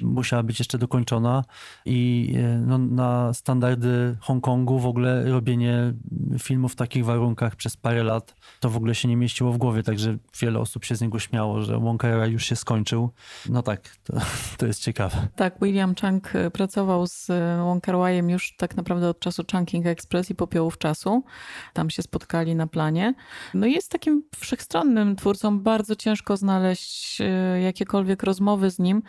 musiała 0.00 0.42
być 0.42 0.58
jeszcze 0.58 0.78
dokończona 0.78 1.44
i 1.84 2.32
e, 2.36 2.58
no, 2.66 2.78
na 2.78 3.34
standardy 3.34 4.16
Hongkongu 4.20 4.78
w 4.78 4.86
ogóle 4.86 5.24
robienie 5.24 5.94
filmu 6.38 6.68
w 6.68 6.76
takich 6.76 7.04
warunkach 7.04 7.56
przez 7.56 7.76
parę 7.76 8.02
lat 8.02 8.34
to 8.60 8.70
w 8.70 8.76
ogóle 8.76 8.94
się 8.94 9.08
nie 9.08 9.16
mieściło 9.16 9.52
w 9.52 9.58
głowie, 9.58 9.82
także 9.82 10.16
wiele 10.40 10.60
osób 10.60 10.84
się 10.84 10.96
z 10.96 11.00
niego 11.00 11.18
śmiało, 11.18 11.62
że 11.62 11.78
Wong 11.78 12.02
już 12.26 12.44
się 12.44 12.56
skończył. 12.56 13.10
No 13.48 13.62
tak, 13.62 13.96
to, 14.04 14.16
to 14.58 14.66
jest 14.66 14.82
ciekawe. 14.82 15.28
Tak, 15.36 15.54
William 15.62 15.94
Chang 15.94 16.36
e, 16.36 16.50
pracował 16.50 17.06
z 17.06 17.30
e, 17.30 17.58
Wong 17.58 17.84
już 18.28 18.56
tak 18.56 18.76
naprawdę 18.76 19.08
od 19.08 19.20
czasu 19.20 19.42
Chunking 19.52 19.86
Express 19.86 20.30
i 20.30 20.34
popiołów 20.34 20.78
czasu. 20.78 21.24
Tam 21.72 21.90
się 21.90 22.02
spotkali 22.02 22.54
na 22.54 22.66
planie 22.66 22.83
planie. 22.84 23.14
No 23.54 23.66
jest 23.66 23.90
takim 23.90 24.22
wszechstronnym 24.36 25.16
twórcą. 25.16 25.60
Bardzo 25.60 25.96
ciężko 25.96 26.36
znaleźć 26.36 27.20
e, 27.20 27.60
jakiekolwiek 27.60 28.22
rozmowy 28.22 28.70
z 28.70 28.78
nim, 28.78 29.02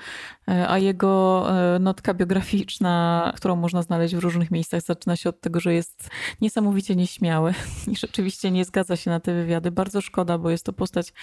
e, 0.47 0.69
a 0.69 0.77
jego 0.77 1.45
e, 1.75 1.79
notka 1.79 2.13
biograficzna, 2.13 3.33
którą 3.35 3.55
można 3.55 3.81
znaleźć 3.81 4.15
w 4.15 4.19
różnych 4.19 4.51
miejscach, 4.51 4.81
zaczyna 4.81 5.15
się 5.15 5.29
od 5.29 5.41
tego, 5.41 5.59
że 5.59 5.73
jest 5.73 6.09
niesamowicie 6.41 6.95
nieśmiały 6.95 7.53
i 7.91 7.95
rzeczywiście 7.95 8.51
nie 8.51 8.65
zgadza 8.65 8.95
się 8.95 9.11
na 9.11 9.19
te 9.19 9.33
wywiady. 9.33 9.71
Bardzo 9.71 10.01
szkoda, 10.01 10.37
bo 10.37 10.49
jest 10.49 10.65
to 10.65 10.73
postać 10.73 11.13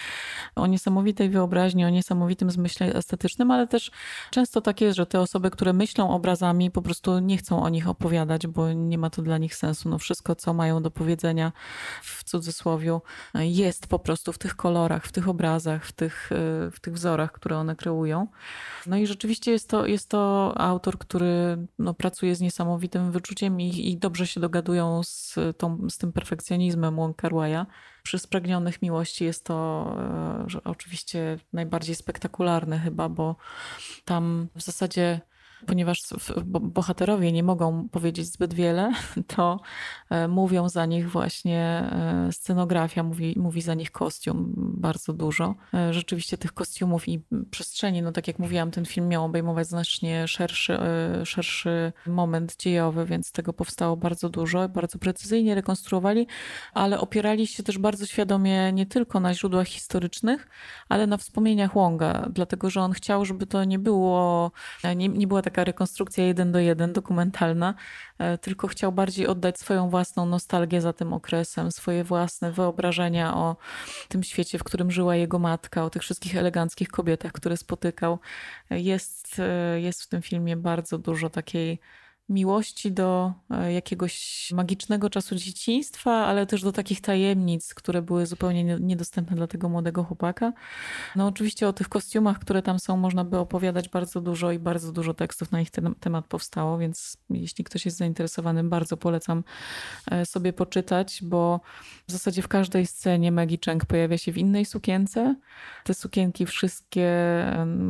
o 0.55 0.67
niesamowitej 0.67 1.31
wyobraźni, 1.31 1.85
o 1.85 1.91
niesamowitym 1.91 2.51
zmyśle 2.51 2.95
estetycznym, 2.95 3.51
ale 3.51 3.67
też 3.67 3.91
często 4.31 4.61
tak 4.61 4.81
jest, 4.81 4.97
że 4.97 5.07
te 5.07 5.21
osoby, 5.21 5.51
które 5.51 5.73
myślą 5.73 6.11
obrazami, 6.11 6.71
po 6.71 6.83
prostu 6.83 7.19
nie 7.19 7.37
chcą 7.37 7.63
o 7.63 7.69
nich 7.69 7.89
opowiadać, 7.89 8.47
bo 8.47 8.73
nie 8.73 8.99
ma 8.99 9.11
to 9.11 9.23
dla 9.23 9.39
nich 9.39 9.55
sensu. 9.55 9.89
No 9.89 9.99
wszystko, 9.99 10.35
co 10.35 10.55
mają 10.55 10.83
do 10.83 10.91
powiedzenia 10.91 11.53
w 12.03 12.25
cudzysłowie, 12.25 12.42
cudzysłowiu, 12.43 13.03
jest 13.35 13.87
po 13.87 13.99
prostu 13.99 14.33
w 14.33 14.39
tych 14.39 14.57
kolorach, 14.57 15.07
w 15.07 15.13
tych 15.13 15.29
obrazach, 15.29 15.87
w 15.87 15.93
tych, 15.93 16.31
w 16.73 16.81
tych 16.81 16.95
wzorach, 16.95 17.33
które 17.33 17.57
one 17.57 17.77
kreują. 17.77 18.27
No 18.87 18.97
i 18.97 19.07
rzeczywiście 19.07 19.53
jest 19.53 19.69
to, 19.69 19.87
jest 19.87 20.09
to 20.09 20.53
autor, 20.57 20.99
który 20.99 21.59
no, 21.79 21.95
pracuje 21.95 22.35
z 22.35 22.41
niesamowitym 22.41 23.13
wyczuciem 23.13 23.61
i, 23.61 23.91
i 23.91 23.97
dobrze 23.97 24.27
się 24.27 24.41
dogadują 24.41 25.03
z, 25.03 25.39
tą, 25.59 25.89
z 25.91 25.99
tym 25.99 26.13
perfekcjonizmem 26.13 26.97
Wong 26.97 27.17
Kar 27.17 27.33
Przy 28.03 28.19
Spragnionych 28.19 28.83
Miłości 28.83 29.25
jest 29.25 29.45
to 29.45 29.97
e, 30.55 30.61
oczywiście 30.65 31.39
najbardziej 31.53 31.95
spektakularne 31.95 32.79
chyba, 32.79 33.09
bo 33.09 33.37
tam 34.05 34.49
w 34.55 34.63
zasadzie 34.63 35.21
ponieważ 35.67 36.03
bohaterowie 36.61 37.33
nie 37.33 37.43
mogą 37.43 37.89
powiedzieć 37.89 38.27
zbyt 38.27 38.55
wiele, 38.55 38.93
to 39.37 39.61
e, 40.11 40.29
mówią 40.29 40.69
za 40.69 40.87
nich 40.87 41.11
właśnie 41.11 41.59
e, 41.59 42.29
scenografia, 42.33 43.03
mówi, 43.03 43.35
mówi 43.37 43.63
za 43.63 43.75
nich 43.75 43.91
kostium 43.91 44.53
bardzo 44.57 45.13
dużo. 45.13 45.55
E, 45.75 45.93
rzeczywiście 45.93 46.39
tych 46.39 46.53
kostiumów 46.53 47.09
i 47.09 47.25
przestrzeni, 47.51 48.03
no 48.03 48.13
tak 48.13 48.29
jak 48.29 48.39
mówiłam, 48.39 48.71
ten 48.71 48.85
film 48.85 49.09
miał 49.09 49.25
obejmować 49.25 49.67
znacznie 49.67 50.29
szerszy, 50.29 50.79
szerszy 51.25 51.93
moment 52.07 52.57
dziejowy, 52.57 53.07
więc 53.07 53.33
tego 53.33 53.53
powstało 53.53 53.97
bardzo 53.97 54.29
dużo, 54.29 54.69
bardzo 54.69 54.99
precyzyjnie 54.99 55.55
rekonstruowali, 55.55 56.27
ale 56.75 57.01
opierali 57.01 57.47
się 57.47 57.63
też 57.63 57.79
bardzo 57.79 58.07
świadomie 58.07 58.73
nie 58.73 58.87
tylko 58.87 59.21
na 59.21 59.35
źródłach 59.35 59.69
historycznych, 59.69 60.49
ale 60.89 61.07
na 61.07 61.17
wspomnieniach 61.17 61.77
Łąga, 61.77 62.29
dlatego 62.31 62.71
że 62.71 62.81
on 62.81 62.93
chciał, 62.93 63.25
żeby 63.25 63.47
to 63.47 63.65
nie 63.65 63.79
było, 63.79 64.51
nie, 64.97 65.09
nie 65.09 65.27
była 65.27 65.43
taka 65.43 65.52
taka 65.53 65.65
rekonstrukcja 65.65 66.25
jeden 66.25 66.53
do 66.53 66.59
jeden, 66.59 66.93
dokumentalna, 66.93 67.75
e, 68.19 68.39
tylko 68.39 68.69
chciał 68.69 68.93
bardziej 68.93 69.27
oddać 69.27 69.59
swoją 69.59 69.91
własną 69.91 70.27
nostalgię 70.27 70.81
za 70.81 70.93
tym 70.93 71.13
okresem, 71.13 71.73
swoje 71.73 72.05
własne 72.05 72.53
wyobrażenia 72.53 73.37
o 73.37 73.57
tym 74.09 74.23
świecie, 74.23 74.59
w 74.59 74.65
którym 74.65 74.91
żyła 74.91 75.17
jego 75.17 75.39
matka, 75.39 75.85
o 75.85 75.91
tych 75.91 76.03
wszystkich 76.03 76.37
eleganckich 76.37 76.89
kobietach, 76.89 77.33
które 77.33 77.57
spotykał. 77.57 78.19
Jest, 78.71 79.39
e, 79.39 79.81
jest 79.81 80.03
w 80.03 80.09
tym 80.09 80.23
filmie 80.23 80.57
bardzo 80.57 80.99
dużo 80.99 81.31
takiej 81.31 81.81
miłości 82.29 82.93
do 82.93 83.33
e, 83.51 83.73
jakiegoś 83.73 84.49
magicznego 84.55 85.11
czasu 85.11 85.37
dzieciństwa, 85.37 86.13
ale 86.27 86.47
też 86.47 86.63
do 86.63 86.73
takich 86.73 87.01
tajemnic, 87.01 87.75
które 87.75 88.03
były 88.03 88.27
zupełnie 88.27 88.65
niedostępne 88.65 89.37
dla 89.37 89.47
tego 89.47 89.69
młodego 89.69 90.05
chłopaka. 90.05 90.53
No 91.17 91.27
oczywiście 91.27 91.69
o 91.69 91.73
tych 91.73 91.89
kostiumach, 91.89 92.39
które 92.39 92.63
tam 92.63 92.79
są, 92.79 92.97
można 92.97 93.25
by 93.25 93.39
opowiadać 93.39 93.89
bardzo 93.89 94.21
dużo 94.21 94.53
i 94.53 94.59
bardzo 94.59 94.93
dużo 94.93 95.15
tekstów 95.15 95.53
na 95.53 95.61
ich 95.61 95.71
temat 96.01 96.27
powstało, 96.27 96.79
więc 96.79 97.17
jeśli 97.31 97.65
ktoś 97.65 97.85
jest 97.85 97.97
zainteresowany, 97.97 98.65
bardzo 98.65 98.97
polecam 98.97 99.45
e, 100.11 100.27
sobie 100.27 100.53
poczytać, 100.53 101.19
bo 101.23 101.61
w 102.09 102.13
zasadzie 102.13 102.43
w 102.43 102.49
każdej 102.49 102.87
scenie 102.87 103.33
Maggie 103.33 103.59
pojawia 103.89 104.19
się 104.19 104.33
w 104.33 104.39
innej 104.39 104.65
sukience. 104.65 105.37
Te 105.85 105.95
sukienki 105.95 106.47
wszystkie 106.47 107.13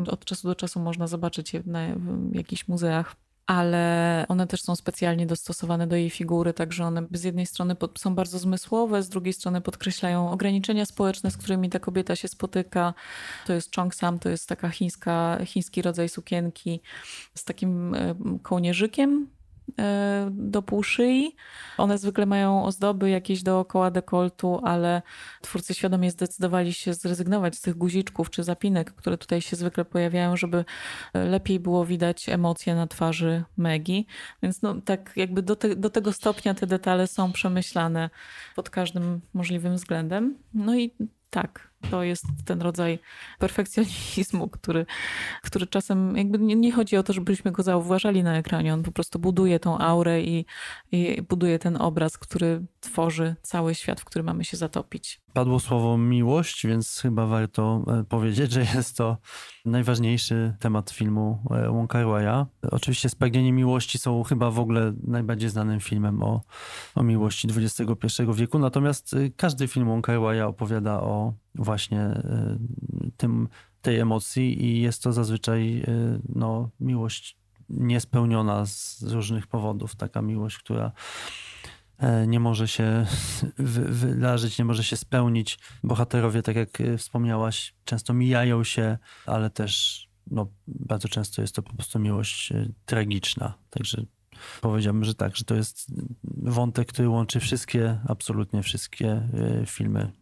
od 0.06 0.24
czasu 0.24 0.48
do 0.48 0.54
czasu 0.54 0.80
można 0.80 1.06
zobaczyć 1.06 1.54
je 1.54 1.62
na 1.66 1.80
jakichś 2.32 2.68
muzeach 2.68 3.16
ale 3.46 4.24
one 4.28 4.46
też 4.46 4.62
są 4.62 4.76
specjalnie 4.76 5.26
dostosowane 5.26 5.86
do 5.86 5.96
jej 5.96 6.10
figury, 6.10 6.54
także 6.54 6.84
one 6.84 7.06
z 7.12 7.24
jednej 7.24 7.46
strony 7.46 7.76
są 7.98 8.14
bardzo 8.14 8.38
zmysłowe, 8.38 9.02
z 9.02 9.08
drugiej 9.08 9.32
strony 9.32 9.60
podkreślają 9.60 10.30
ograniczenia 10.30 10.86
społeczne, 10.86 11.30
z 11.30 11.36
którymi 11.36 11.70
ta 11.70 11.78
kobieta 11.78 12.16
się 12.16 12.28
spotyka. 12.28 12.94
To 13.46 13.52
jest 13.52 13.70
sam, 13.92 14.18
to 14.18 14.28
jest 14.28 14.48
taka 14.48 14.68
chińska, 14.68 15.38
chiński 15.44 15.82
rodzaj 15.82 16.08
sukienki 16.08 16.80
z 17.34 17.44
takim 17.44 17.96
kołnierzykiem 18.42 19.28
do 20.30 20.62
półszyi. 20.62 21.36
One 21.78 21.98
zwykle 21.98 22.26
mają 22.26 22.64
ozdoby 22.64 23.10
jakieś 23.10 23.42
dookoła 23.42 23.90
dekoltu, 23.90 24.60
ale 24.64 25.02
twórcy 25.40 25.74
świadomie 25.74 26.10
zdecydowali 26.10 26.72
się 26.72 26.94
zrezygnować 26.94 27.56
z 27.56 27.60
tych 27.60 27.74
guziczków 27.74 28.30
czy 28.30 28.42
zapinek, 28.42 28.92
które 28.94 29.18
tutaj 29.18 29.40
się 29.40 29.56
zwykle 29.56 29.84
pojawiają, 29.84 30.36
żeby 30.36 30.64
lepiej 31.14 31.60
było 31.60 31.84
widać 31.84 32.28
emocje 32.28 32.74
na 32.74 32.86
twarzy 32.86 33.44
Megi. 33.56 34.06
Więc 34.42 34.62
no, 34.62 34.74
tak 34.80 35.12
jakby 35.16 35.42
do, 35.42 35.56
te, 35.56 35.76
do 35.76 35.90
tego 35.90 36.12
stopnia 36.12 36.54
te 36.54 36.66
detale 36.66 37.06
są 37.06 37.32
przemyślane 37.32 38.10
pod 38.56 38.70
każdym 38.70 39.20
możliwym 39.34 39.74
względem. 39.74 40.38
No 40.54 40.76
i 40.76 40.94
tak, 41.30 41.71
to 41.90 42.02
jest 42.02 42.24
ten 42.44 42.62
rodzaj 42.62 42.98
perfekcjonizmu, 43.38 44.48
który, 44.48 44.86
który 45.42 45.66
czasem 45.66 46.16
jakby 46.16 46.38
nie, 46.38 46.56
nie, 46.56 46.72
chodzi 46.72 46.96
o 46.96 47.02
to, 47.02 47.12
żebyśmy 47.12 47.52
go 47.52 47.62
zauważali 47.62 48.22
na 48.22 48.36
ekranie. 48.36 48.74
On 48.74 48.82
po 48.82 48.92
prostu 48.92 49.18
buduje 49.18 49.60
tą 49.60 49.78
aurę 49.78 50.22
i, 50.22 50.44
i 50.92 51.22
buduje 51.28 51.58
ten 51.58 51.76
obraz, 51.76 52.18
który 52.18 52.62
tworzy 52.80 53.36
cały 53.42 53.74
świat, 53.74 54.00
w 54.00 54.04
który 54.04 54.22
mamy 54.22 54.44
się 54.44 54.56
zatopić. 54.56 55.20
Padło 55.32 55.60
słowo 55.60 55.98
miłość, 55.98 56.66
więc 56.66 56.98
chyba 57.02 57.26
warto 57.26 57.84
e, 57.88 58.04
powiedzieć, 58.04 58.52
że 58.52 58.60
jest 58.74 58.96
to 58.96 59.16
najważniejszy 59.64 60.54
temat 60.60 60.90
filmu 60.90 61.38
e, 61.50 61.68
Wong 61.68 61.90
Kar 61.90 62.04
Wai'a. 62.04 62.46
Oczywiście 62.70 63.08
Spragnienie 63.08 63.52
Miłości 63.52 63.98
są 63.98 64.22
chyba 64.22 64.50
w 64.50 64.58
ogóle 64.58 64.92
najbardziej 65.02 65.50
znanym 65.50 65.80
filmem 65.80 66.22
o, 66.22 66.40
o 66.94 67.02
miłości 67.02 67.48
XXI 67.56 68.22
wieku, 68.34 68.58
natomiast 68.58 69.14
e, 69.14 69.30
każdy 69.36 69.68
film 69.68 69.86
Wong 69.86 70.06
Kar 70.06 70.16
Wai'a 70.16 70.46
opowiada 70.46 71.00
o 71.00 71.32
właśnie 71.54 72.22
tym, 73.16 73.48
tej 73.82 73.98
emocji 73.98 74.64
i 74.64 74.80
jest 74.80 75.02
to 75.02 75.12
zazwyczaj 75.12 75.84
no, 76.28 76.70
miłość 76.80 77.36
niespełniona 77.68 78.66
z 78.66 79.02
różnych 79.02 79.46
powodów. 79.46 79.96
Taka 79.96 80.22
miłość, 80.22 80.58
która 80.58 80.92
E, 82.02 82.26
nie 82.26 82.40
może 82.40 82.68
się 82.68 83.06
wydarzyć, 84.02 84.58
nie 84.58 84.64
może 84.64 84.84
się 84.84 84.96
spełnić. 84.96 85.58
Bohaterowie, 85.84 86.42
tak 86.42 86.56
jak 86.56 86.80
e, 86.80 86.98
wspomniałaś, 86.98 87.74
często 87.84 88.14
mijają 88.14 88.64
się, 88.64 88.98
ale 89.26 89.50
też 89.50 90.02
no, 90.30 90.46
bardzo 90.66 91.08
często 91.08 91.42
jest 91.42 91.54
to 91.54 91.62
po 91.62 91.74
prostu 91.74 91.98
miłość 91.98 92.52
e, 92.52 92.68
tragiczna. 92.86 93.54
Także 93.70 94.04
powiedziałbym, 94.60 95.04
że 95.04 95.14
tak, 95.14 95.36
że 95.36 95.44
to 95.44 95.54
jest 95.54 95.92
wątek, 96.34 96.88
który 96.88 97.08
łączy 97.08 97.40
wszystkie, 97.40 97.98
absolutnie 98.08 98.62
wszystkie 98.62 99.28
filmy 99.66 100.12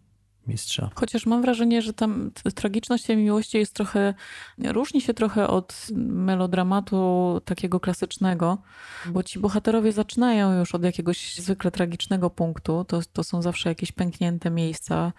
mistrza. 0.50 0.90
Chociaż 0.94 1.26
mam 1.26 1.42
wrażenie, 1.42 1.82
że 1.82 1.92
tam 1.92 2.30
tragiczność 2.54 3.04
tej 3.04 3.16
miłości 3.16 3.58
jest 3.58 3.74
trochę, 3.74 4.14
różni 4.58 5.00
się 5.00 5.14
trochę 5.14 5.48
od 5.48 5.86
melodramatu 5.96 7.40
takiego 7.44 7.80
klasycznego, 7.80 8.58
bo 9.06 9.22
ci 9.22 9.38
bohaterowie 9.38 9.92
zaczynają 9.92 10.58
już 10.58 10.74
od 10.74 10.84
jakiegoś 10.84 11.34
zwykle 11.34 11.70
tragicznego 11.70 12.30
punktu. 12.30 12.84
To, 12.84 13.00
to 13.12 13.24
są 13.24 13.42
zawsze 13.42 13.68
jakieś 13.68 13.92
pęknięte 13.92 14.50
miejsca. 14.50 15.12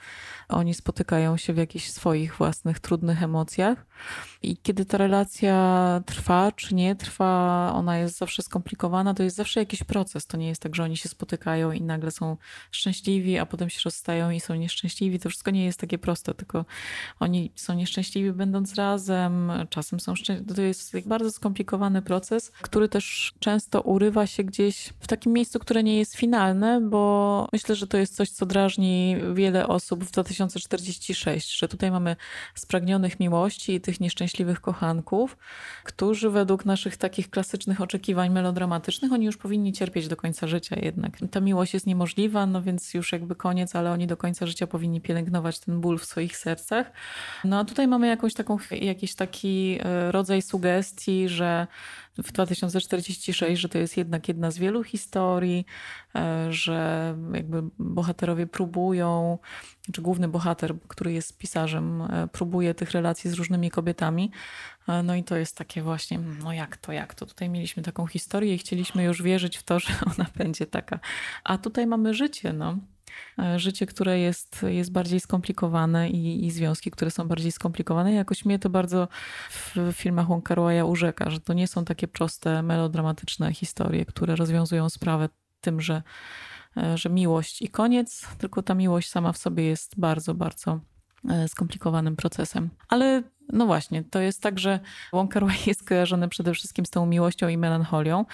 Oni 0.50 0.74
spotykają 0.74 1.38
się 1.38 1.54
w 1.54 1.58
jakichś 1.58 1.90
swoich 1.90 2.38
własnych 2.38 2.80
trudnych 2.80 3.24
emocjach. 3.24 3.86
I 4.44 4.58
kiedy 4.58 4.86
ta 4.86 4.98
relacja 4.98 6.02
trwa, 6.06 6.52
czy 6.52 6.76
nie 6.76 6.96
trwa, 6.96 7.72
ona 7.76 7.98
jest 7.98 8.18
zawsze 8.18 8.42
skomplikowana, 8.42 9.14
to 9.14 9.24
jest 9.24 9.36
zawsze 9.36 9.60
jakiś 9.60 9.84
proces. 9.84 10.28
To 10.28 10.38
nie 10.38 10.48
jest 10.48 10.62
tak, 10.62 10.76
że 10.76 10.84
oni 10.84 10.98
się 10.98 11.10
spotykają 11.10 11.72
i 11.72 11.82
nagle 11.82 12.12
są 12.12 12.38
szczęśliwi, 12.72 13.38
a 13.38 13.46
potem 13.46 13.70
się 13.70 13.80
rozstają 13.86 14.30
i 14.30 14.40
są 14.40 14.56
nieszczęśliwi 14.56 15.20
to 15.22 15.30
wszystko 15.30 15.52
nie 15.52 15.66
jest 15.66 15.80
takie 15.80 15.98
proste, 15.98 16.34
tylko 16.34 16.66
oni 17.20 17.52
są 17.56 17.74
nieszczęśliwi 17.74 18.32
będąc 18.32 18.76
razem, 18.76 19.52
czasem 19.70 20.00
są 20.00 20.16
szczęśliwi. 20.16 20.56
To 20.56 20.62
jest 20.62 21.08
bardzo 21.08 21.32
skomplikowany 21.32 22.02
proces, 22.02 22.52
który 22.62 22.90
też 22.90 23.34
często 23.40 23.82
urywa 23.82 24.28
się 24.28 24.44
gdzieś 24.44 24.94
w 25.00 25.08
takim 25.08 25.34
miejscu, 25.34 25.60
które 25.60 25.84
nie 25.84 25.98
jest 25.98 26.16
finalne, 26.16 26.82
bo 26.82 27.48
myślę, 27.54 27.76
że 27.76 27.88
to 27.88 27.98
jest 27.98 28.16
coś, 28.16 28.30
co 28.30 28.46
drażni 28.46 29.16
wiele 29.34 29.68
osób 29.68 30.04
w 30.04 30.12
2046, 30.12 31.60
że 31.60 31.68
tutaj 31.68 31.92
mamy 31.92 32.16
spragnionych 32.56 33.20
miłości 33.20 33.74
i 33.74 33.82
tych 33.82 34.00
nieszczęśliwych 34.00 34.62
kochanków, 34.62 35.38
którzy 35.84 36.30
według 36.30 36.66
naszych 36.66 36.98
takich 36.98 37.30
klasycznych 37.30 37.82
oczekiwań 37.82 38.30
melodramatycznych, 38.30 39.12
oni 39.12 39.26
już 39.26 39.38
powinni 39.38 39.74
cierpieć 39.74 40.08
do 40.08 40.16
końca 40.16 40.48
życia 40.48 40.76
jednak. 40.82 41.18
Ta 41.32 41.40
miłość 41.40 41.74
jest 41.74 41.88
niemożliwa, 41.88 42.46
no 42.46 42.62
więc 42.62 42.94
już 42.94 43.12
jakby 43.12 43.36
koniec, 43.36 43.76
ale 43.76 43.92
oni 43.92 44.08
do 44.08 44.18
końca 44.18 44.46
życia 44.46 44.68
powinni 44.68 45.01
pielęgnować 45.02 45.60
ten 45.60 45.82
ból 45.82 46.00
w 46.00 46.06
swoich 46.06 46.38
sercach. 46.38 46.92
No 47.44 47.60
a 47.60 47.66
tutaj 47.66 47.88
mamy 47.88 48.08
jakąś 48.08 48.34
taką, 48.34 48.58
jakiś 48.72 49.16
taki 49.16 49.78
e, 49.84 50.12
rodzaj 50.12 50.42
sugestii, 50.42 51.30
że 51.30 51.68
w 52.18 52.32
2046, 52.32 53.42
że 53.54 53.70
to 53.70 53.78
jest 53.78 53.98
jednak 53.98 54.28
jedna 54.28 54.52
z 54.52 54.58
wielu 54.58 54.84
historii, 54.84 55.66
e, 56.16 56.54
że 56.54 57.16
jakby 57.34 57.64
bohaterowie 57.80 58.48
próbują, 58.48 59.38
czy 59.94 60.02
główny 60.02 60.28
bohater, 60.28 60.74
który 60.88 61.14
jest 61.14 61.38
pisarzem, 61.38 62.02
e, 62.02 62.28
próbuje 62.28 62.74
tych 62.74 62.92
relacji 62.92 63.30
z 63.30 63.34
różnymi 63.34 63.72
kobietami. 63.72 64.32
No 65.04 65.16
i 65.16 65.24
to 65.24 65.36
jest 65.36 65.58
takie 65.58 65.82
właśnie, 65.82 66.20
no 66.44 66.54
jak 66.54 66.78
to, 66.78 66.92
jak 66.92 67.14
to. 67.14 67.26
Tutaj 67.26 67.50
mieliśmy 67.50 67.84
taką 67.84 68.08
historię 68.08 68.56
i 68.56 68.58
chcieliśmy 68.58 69.04
już 69.04 69.24
wierzyć 69.24 69.58
w 69.58 69.64
to, 69.64 69.80
że 69.84 69.94
ona 70.06 70.30
będzie 70.36 70.66
taka. 70.66 71.00
A 71.44 71.58
tutaj 71.58 71.88
mamy 71.88 72.14
życie, 72.14 72.54
no. 72.54 72.78
E, 73.40 73.60
życie, 73.60 73.86
które 73.86 74.20
jest, 74.20 74.66
jest 74.68 74.92
bardziej 74.92 75.20
skomplikowane 75.20 76.10
i, 76.10 76.46
i 76.46 76.52
związki, 76.52 76.92
które 76.92 77.12
są 77.12 77.28
bardziej 77.28 77.52
skomplikowane. 77.52 78.14
Jakoś 78.14 78.46
mnie 78.46 78.60
to 78.60 78.70
bardzo 78.70 79.08
w 79.50 79.76
filmach 79.94 80.28
Wong 80.28 80.50
urzeka, 80.86 81.30
że 81.30 81.40
to 81.40 81.54
nie 81.54 81.68
są 81.68 81.86
takie 81.86 82.08
proste, 82.08 82.64
melodramatyczne 82.64 83.54
historie, 83.54 84.06
które 84.06 84.36
rozwiązują 84.36 84.90
sprawę 84.90 85.30
tym, 85.62 85.82
że, 85.82 86.04
e, 86.78 86.98
że 86.98 87.10
miłość 87.10 87.62
i 87.62 87.70
koniec, 87.70 88.28
tylko 88.38 88.62
ta 88.62 88.74
miłość 88.74 89.10
sama 89.10 89.32
w 89.32 89.38
sobie 89.38 89.64
jest 89.64 90.00
bardzo, 90.00 90.34
bardzo 90.34 90.80
e, 91.30 91.48
skomplikowanym 91.48 92.16
procesem. 92.16 92.70
Ale 92.90 93.24
no 93.54 93.66
właśnie, 93.66 94.04
to 94.04 94.20
jest 94.20 94.42
tak, 94.42 94.60
że 94.60 94.80
Wai 95.14 95.58
jest 95.68 95.88
kojarzony 95.88 96.30
przede 96.30 96.54
wszystkim 96.54 96.86
z 96.86 96.90
tą 96.90 97.06
miłością 97.06 97.48
i 97.48 97.58
melancholią, 97.58 98.26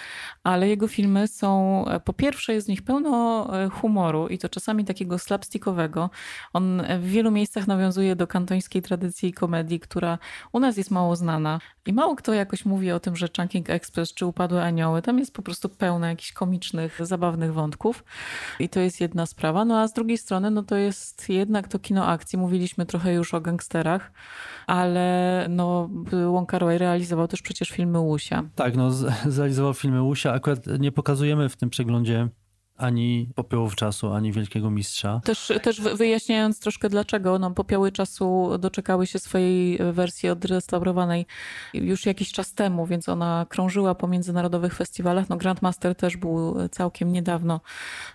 ale 0.43 0.67
jego 0.67 0.88
filmy 0.88 1.28
są, 1.28 1.86
po 2.06 2.13
pierwsze 2.13 2.54
jest 2.54 2.67
w 2.67 2.70
nich 2.70 2.82
pełno 2.82 3.48
e, 3.63 3.70
humoru 3.70 4.28
i 4.28 4.38
to 4.38 4.50
czasami 4.50 4.86
takiego 4.86 5.20
slapstickowego. 5.20 6.10
On 6.54 6.84
w 7.00 7.08
wielu 7.08 7.32
miejscach 7.32 7.67
nawiązuje 7.67 8.15
do 8.15 8.28
kantońskiej 8.28 8.82
tradycji 8.82 9.34
komedii, 9.34 9.80
która 9.80 10.17
u 10.52 10.60
nas 10.60 10.78
jest 10.78 10.91
mało 10.91 11.15
znana 11.15 11.60
i 11.86 11.93
mało 11.93 12.15
kto 12.15 12.34
jakoś 12.34 12.65
mówi 12.65 12.91
o 12.91 13.00
tym, 13.00 13.15
że 13.15 13.28
Chunking 13.38 13.70
Express 13.70 14.13
czy 14.13 14.26
Upadłe 14.26 14.63
Anioły, 14.63 15.02
tam 15.02 15.20
jest 15.20 15.34
po 15.34 15.41
prostu 15.41 15.70
pełno 15.70 16.08
jakichś 16.08 16.32
komicznych, 16.32 17.00
zabawnych 17.02 17.54
wątków 17.54 18.04
i 18.60 18.70
to 18.70 18.80
jest 18.80 19.02
jedna 19.02 19.26
sprawa. 19.26 19.65
No 19.65 19.80
a 19.80 19.88
z 19.88 19.93
drugiej 19.93 20.17
strony, 20.17 20.52
no 20.52 20.63
to 20.63 20.76
jest 20.76 21.30
jednak 21.30 21.67
to 21.67 21.80
kino 21.80 22.08
akcji. 22.08 22.39
Mówiliśmy 22.39 22.86
trochę 22.86 23.13
już 23.13 23.34
o 23.34 23.41
gangsterach, 23.41 24.12
ale 24.67 24.97
no, 25.50 25.90
Wong 26.32 26.50
Kar 26.50 26.66
Wai 26.66 26.78
realizował 26.78 27.28
też 27.28 27.42
przecież 27.42 27.70
filmy 27.70 28.00
Łusia. 28.00 28.44
Tak, 28.56 28.76
no, 28.76 28.92
zrealizował 29.36 29.74
filmy 29.74 30.02
Łusia. 30.02 30.34
Akurat 30.34 30.60
nie 30.80 30.92
pokazujemy 30.92 31.50
w 31.50 31.56
tym 31.56 31.70
przeglądzie 31.70 32.30
ani 32.78 33.30
Popiołów 33.36 33.76
Czasu, 33.76 34.13
ani 34.13 34.32
Wielkiego 34.32 34.70
Mistrza. 34.70 35.22
Też, 35.24 35.52
też 35.63 35.82
wyjaśniając 35.82 36.60
troszkę 36.60 36.90
dlaczego, 36.90 37.40
no 37.40 37.52
Popioły 37.52 37.92
Czasu 37.92 38.58
doczekały 38.60 39.08
się 39.08 39.20
swojej 39.20 39.80
wersji 39.94 40.30
odrestaurowanej 40.30 41.26
już 41.74 42.06
jakiś 42.06 42.32
czas 42.32 42.54
temu, 42.54 42.86
więc 42.86 43.10
ona 43.10 43.45
krążyła 43.49 43.95
po 43.95 44.08
międzynarodowych 44.08 44.76
festiwalach. 44.76 45.30
No 45.30 45.38
Grandmaster 45.38 45.95
też 45.95 46.18
był 46.18 46.56
całkiem 46.72 47.12
niedawno 47.12 47.62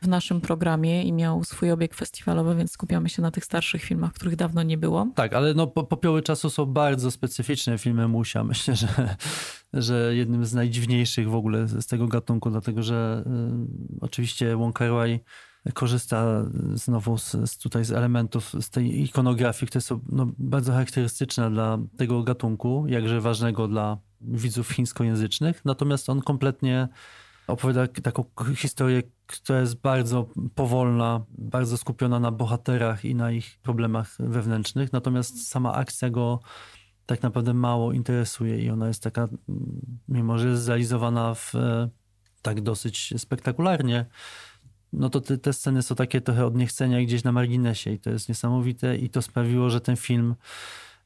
w 0.03 0.09
naszym 0.09 0.41
programie 0.41 1.05
i 1.05 1.13
miał 1.13 1.45
swój 1.45 1.71
obieg 1.71 1.95
festiwalowy, 1.95 2.57
więc 2.57 2.73
skupiamy 2.73 3.09
się 3.09 3.23
na 3.23 3.31
tych 3.31 3.45
starszych 3.45 3.83
filmach, 3.83 4.13
których 4.13 4.37
dawno 4.37 4.63
nie 4.63 4.79
było. 4.79 5.07
Tak, 5.15 5.33
ale 5.33 5.55
no 5.55 5.67
Popioły 5.67 6.23
Czasu 6.23 6.51
są 6.51 6.67
bardzo 6.67 7.11
specyficzne 7.11 7.79
filmy 7.79 8.09
Musia. 8.09 8.45
Myślę, 8.53 8.77
że, 8.77 9.17
że 9.73 10.17
jednym 10.17 10.45
z 10.45 10.55
najdziwniejszych 10.55 11.31
w 11.31 11.35
ogóle 11.35 11.67
z 11.69 11.87
tego 11.87 12.07
gatunku, 12.07 12.51
dlatego 12.51 12.83
że 12.83 13.25
y, 13.27 14.01
oczywiście 14.01 14.52
Wong 14.57 14.77
Kar 14.77 14.91
Wai 14.91 15.21
korzysta 15.75 16.45
znowu 16.75 17.19
z, 17.19 17.31
z, 17.31 17.59
tutaj 17.59 17.85
z 17.85 17.93
elementów 17.93 18.53
z 18.61 18.71
tej 18.71 19.03
ikonografii, 19.03 19.69
które 19.69 19.83
są 19.83 20.01
no, 20.09 20.27
bardzo 20.39 20.73
charakterystyczne 20.73 21.51
dla 21.51 21.79
tego 21.97 22.23
gatunku, 22.23 22.85
jakże 22.89 23.21
ważnego 23.21 23.69
dla 23.69 23.99
widzów 24.21 24.71
chińskojęzycznych. 24.71 25.65
Natomiast 25.65 26.11
on 26.11 26.21
kompletnie 26.21 26.89
opowiada 27.47 27.87
taką 28.03 28.25
historię, 28.57 29.03
która 29.27 29.61
jest 29.61 29.81
bardzo 29.81 30.29
powolna, 30.55 31.25
bardzo 31.29 31.77
skupiona 31.79 32.21
na 32.21 32.31
bohaterach 32.31 33.05
i 33.05 33.15
na 33.15 33.33
ich 33.33 33.59
problemach 33.63 34.17
wewnętrznych. 34.19 34.93
Natomiast 34.93 35.49
sama 35.49 35.75
akcja 35.75 36.11
go 36.11 36.41
tak 37.07 37.23
naprawdę 37.23 37.55
mało 37.55 37.93
interesuje 37.93 38.65
i 38.65 38.71
ona 38.71 38.89
jest 38.89 39.03
taka, 39.03 39.29
mimo 40.09 40.39
że 40.39 40.49
jest 40.49 40.63
zrealizowana 40.63 41.35
w 41.35 41.53
tak 42.43 42.61
dosyć 42.61 43.15
spektakularnie, 43.17 44.07
no 44.93 45.11
to 45.11 45.21
te, 45.21 45.39
te 45.39 45.53
sceny 45.53 45.83
są 45.83 45.95
takie 45.95 46.21
trochę 46.21 46.47
od 46.47 46.57
niechcenia 46.57 47.03
gdzieś 47.03 47.25
na 47.25 47.33
marginesie 47.33 47.91
i 47.91 47.99
to 47.99 48.11
jest 48.11 48.29
niesamowite 48.29 48.97
i 48.97 49.11
to 49.11 49.23
sprawiło, 49.23 49.71
że 49.71 49.81
ten 49.81 49.97
film 49.97 50.35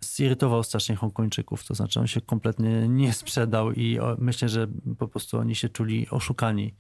zirytował 0.01 0.63
strasznie 0.63 0.97
Hongkończyków, 0.97 1.65
to 1.65 1.75
znaczy 1.75 2.01
on 2.01 2.07
się 2.07 2.21
kompletnie 2.21 2.89
nie 2.89 3.13
sprzedał 3.13 3.73
i 3.73 3.99
myślę, 4.19 4.49
że 4.49 4.67
po 4.99 5.09
prostu 5.09 5.39
oni 5.39 5.55
się 5.55 5.69
czuli 5.69 6.07
oszukani. 6.11 6.75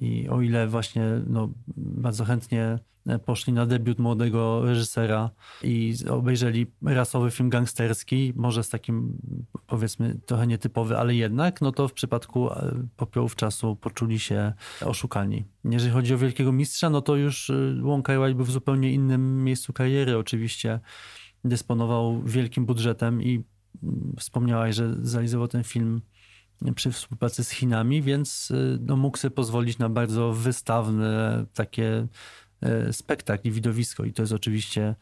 I 0.00 0.28
o 0.28 0.40
ile 0.40 0.68
właśnie 0.68 1.04
no, 1.26 1.50
bardzo 1.76 2.24
chętnie 2.24 2.78
poszli 3.18 3.52
na 3.52 3.66
debiut 3.66 3.98
młodego 3.98 4.64
reżysera 4.64 5.30
i 5.62 5.94
obejrzeli 6.10 6.66
rasowy 6.82 7.30
film 7.30 7.50
gangsterski, 7.50 8.32
może 8.36 8.62
z 8.62 8.68
takim 8.68 9.18
powiedzmy 9.66 10.18
trochę 10.26 10.46
nietypowy, 10.46 10.98
ale 10.98 11.14
jednak, 11.14 11.60
no 11.60 11.72
to 11.72 11.88
w 11.88 11.92
przypadku 11.92 12.52
e, 12.52 12.72
popiołów 12.96 13.36
czasu 13.36 13.76
poczuli 13.76 14.18
się 14.18 14.52
oszukani. 14.84 15.44
Jeżeli 15.64 15.92
chodzi 15.92 16.14
o 16.14 16.18
Wielkiego 16.18 16.52
Mistrza, 16.52 16.90
no 16.90 17.00
to 17.00 17.16
już 17.16 17.50
e, 17.50 17.82
Wong 17.82 18.06
Kar 18.06 18.18
Wai 18.18 18.34
był 18.34 18.44
w 18.44 18.50
zupełnie 18.50 18.92
innym 18.92 19.44
miejscu 19.44 19.72
kariery. 19.72 20.18
Oczywiście 20.18 20.80
dysponował 21.44 22.22
wielkim 22.22 22.66
budżetem 22.66 23.22
i 23.22 23.44
mm, 23.82 24.14
wspomniałaś, 24.18 24.74
że 24.74 24.94
zrealizował 25.02 25.48
ten 25.48 25.64
film 25.64 26.02
przy 26.74 26.92
współpracy 26.92 27.44
z 27.44 27.50
Chinami, 27.50 28.02
więc 28.02 28.50
y, 28.50 28.78
no, 28.80 28.96
mógł 28.96 29.18
sobie 29.18 29.34
pozwolić 29.34 29.78
na 29.78 29.88
bardzo 29.88 30.32
wystawne 30.32 31.44
takie 31.54 32.06
y, 32.88 32.92
spektakl 32.92 33.48
i 33.48 33.50
widowisko. 33.50 34.04
I 34.04 34.12
to 34.12 34.22
jest 34.22 34.32
oczywiście 34.32 34.94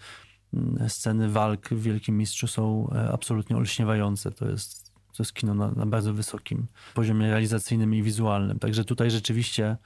mm, 0.54 0.88
sceny 0.88 1.28
walk 1.28 1.68
w 1.68 1.82
Wielkim 1.82 2.18
Mistrzu 2.18 2.46
są 2.46 2.90
e, 2.94 3.12
absolutnie 3.12 3.56
olśniewające. 3.56 4.30
To 4.30 4.48
jest, 4.48 4.92
to 4.94 5.22
jest 5.22 5.34
kino 5.34 5.54
na, 5.54 5.70
na 5.70 5.86
bardzo 5.86 6.14
wysokim 6.14 6.66
poziomie 6.94 7.30
realizacyjnym 7.30 7.94
i 7.94 8.02
wizualnym. 8.02 8.58
Także 8.58 8.84
tutaj 8.84 9.10
rzeczywiście 9.10 9.76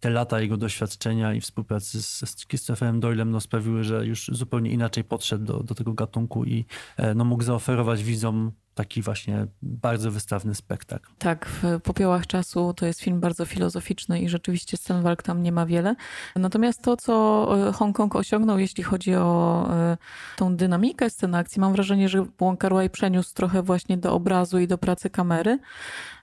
te 0.00 0.10
lata 0.10 0.40
jego 0.40 0.56
doświadczenia 0.56 1.34
i 1.34 1.40
współpracy 1.40 2.02
z, 2.02 2.30
z 2.30 2.46
Christopherem 2.46 3.00
Doylem 3.00 3.30
no, 3.30 3.40
sprawiły, 3.40 3.84
że 3.84 4.06
już 4.06 4.30
zupełnie 4.32 4.70
inaczej 4.70 5.04
podszedł 5.04 5.44
do, 5.44 5.62
do 5.62 5.74
tego 5.74 5.92
gatunku 5.92 6.44
i 6.44 6.64
e, 6.96 7.14
no, 7.14 7.24
mógł 7.24 7.42
zaoferować 7.42 8.02
widzom 8.02 8.52
taki 8.74 9.02
właśnie 9.02 9.46
bardzo 9.62 10.10
wystawny 10.10 10.54
spektakl. 10.54 11.10
Tak, 11.18 11.46
w 11.46 11.80
Popiołach 11.80 12.26
Czasu 12.26 12.74
to 12.74 12.86
jest 12.86 13.00
film 13.00 13.20
bardzo 13.20 13.44
filozoficzny 13.44 14.20
i 14.20 14.28
rzeczywiście 14.28 14.76
scen 14.76 15.02
walk 15.02 15.22
tam 15.22 15.42
nie 15.42 15.52
ma 15.52 15.66
wiele. 15.66 15.94
Natomiast 16.36 16.82
to, 16.82 16.96
co 16.96 17.48
e, 17.68 17.72
Hongkong 17.72 18.16
osiągnął, 18.16 18.58
jeśli 18.58 18.84
chodzi 18.84 19.14
o 19.14 19.66
e, 19.70 19.96
tą 20.36 20.56
dynamikę 20.56 21.10
scen 21.10 21.34
akcji, 21.34 21.60
mam 21.60 21.72
wrażenie, 21.72 22.08
że 22.08 22.26
Wong 22.38 22.64
przeniósł 22.92 23.34
trochę 23.34 23.62
właśnie 23.62 23.96
do 23.96 24.12
obrazu 24.12 24.58
i 24.58 24.66
do 24.66 24.78
pracy 24.78 25.10
kamery. 25.10 25.58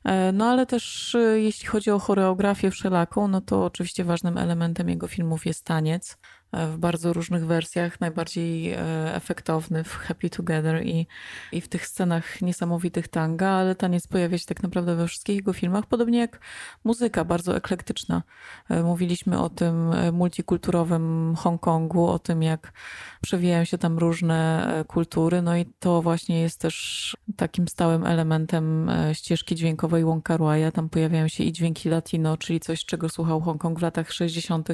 E, 0.03 0.31
no 0.31 0.45
ale 0.45 0.65
też 0.65 1.17
jeśli 1.35 1.67
chodzi 1.67 1.91
o 1.91 1.99
choreografię 1.99 2.71
wszelaką, 2.71 3.27
no 3.27 3.41
to 3.41 3.65
oczywiście 3.65 4.03
ważnym 4.03 4.37
elementem 4.37 4.89
jego 4.89 5.07
filmów 5.07 5.45
jest 5.45 5.65
taniec 5.65 6.17
w 6.53 6.77
bardzo 6.77 7.13
różnych 7.13 7.45
wersjach, 7.45 7.99
najbardziej 8.01 8.71
e, 8.71 8.77
efektowny 9.15 9.83
w 9.83 9.95
Happy 9.95 10.29
Together 10.29 10.85
i, 10.85 11.07
i 11.51 11.61
w 11.61 11.67
tych 11.67 11.87
scenach 11.87 12.41
niesamowitych 12.41 13.07
tanga, 13.07 13.49
ale 13.49 13.75
taniec 13.75 14.07
pojawia 14.07 14.37
się 14.37 14.45
tak 14.45 14.63
naprawdę 14.63 14.95
we 14.95 15.07
wszystkich 15.07 15.35
jego 15.35 15.53
filmach, 15.53 15.85
podobnie 15.85 16.19
jak 16.19 16.39
muzyka, 16.83 17.25
bardzo 17.25 17.55
eklektyczna. 17.55 18.23
E, 18.69 18.83
mówiliśmy 18.83 19.39
o 19.39 19.49
tym 19.49 19.93
e, 19.93 20.11
multikulturowym 20.11 21.35
Hongkongu, 21.37 22.07
o 22.07 22.19
tym 22.19 22.43
jak 22.43 22.73
przewijają 23.21 23.65
się 23.65 23.77
tam 23.77 23.97
różne 23.97 24.67
kultury, 24.87 25.41
no 25.41 25.57
i 25.57 25.65
to 25.79 26.01
właśnie 26.01 26.41
jest 26.41 26.59
też 26.59 27.17
takim 27.35 27.67
stałym 27.67 28.05
elementem 28.05 28.91
ścieżki 29.13 29.55
dźwiękowej 29.55 30.03
Wong 30.03 30.23
Kar 30.23 30.39
Tam 30.73 30.89
pojawiają 30.89 31.27
się 31.27 31.43
i 31.43 31.51
dźwięki 31.51 31.89
latino, 31.89 32.37
czyli 32.37 32.59
coś, 32.59 32.85
czego 32.85 33.09
słuchał 33.09 33.41
Hongkong 33.41 33.79
w 33.79 33.81
latach 33.81 34.11
60. 34.11 34.69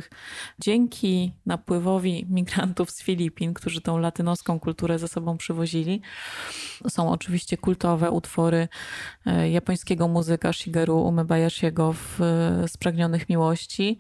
Dzięki 0.59 1.33
na 1.45 1.57
napływowi 1.67 2.25
migrantów 2.29 2.91
z 2.91 3.03
Filipin, 3.03 3.53
którzy 3.53 3.81
tą 3.81 3.97
latynoską 3.97 4.59
kulturę 4.59 4.99
ze 4.99 5.07
sobą 5.07 5.37
przywozili. 5.37 6.01
Są 6.87 7.11
oczywiście 7.11 7.57
kultowe 7.57 8.11
utwory 8.11 8.67
e, 9.25 9.49
japońskiego 9.49 10.07
muzyka 10.07 10.53
Shigeru 10.53 11.01
Umebayashiego 11.01 11.93
w 11.93 12.21
e, 12.21 12.67
Spragnionych 12.67 13.29
Miłości. 13.29 13.97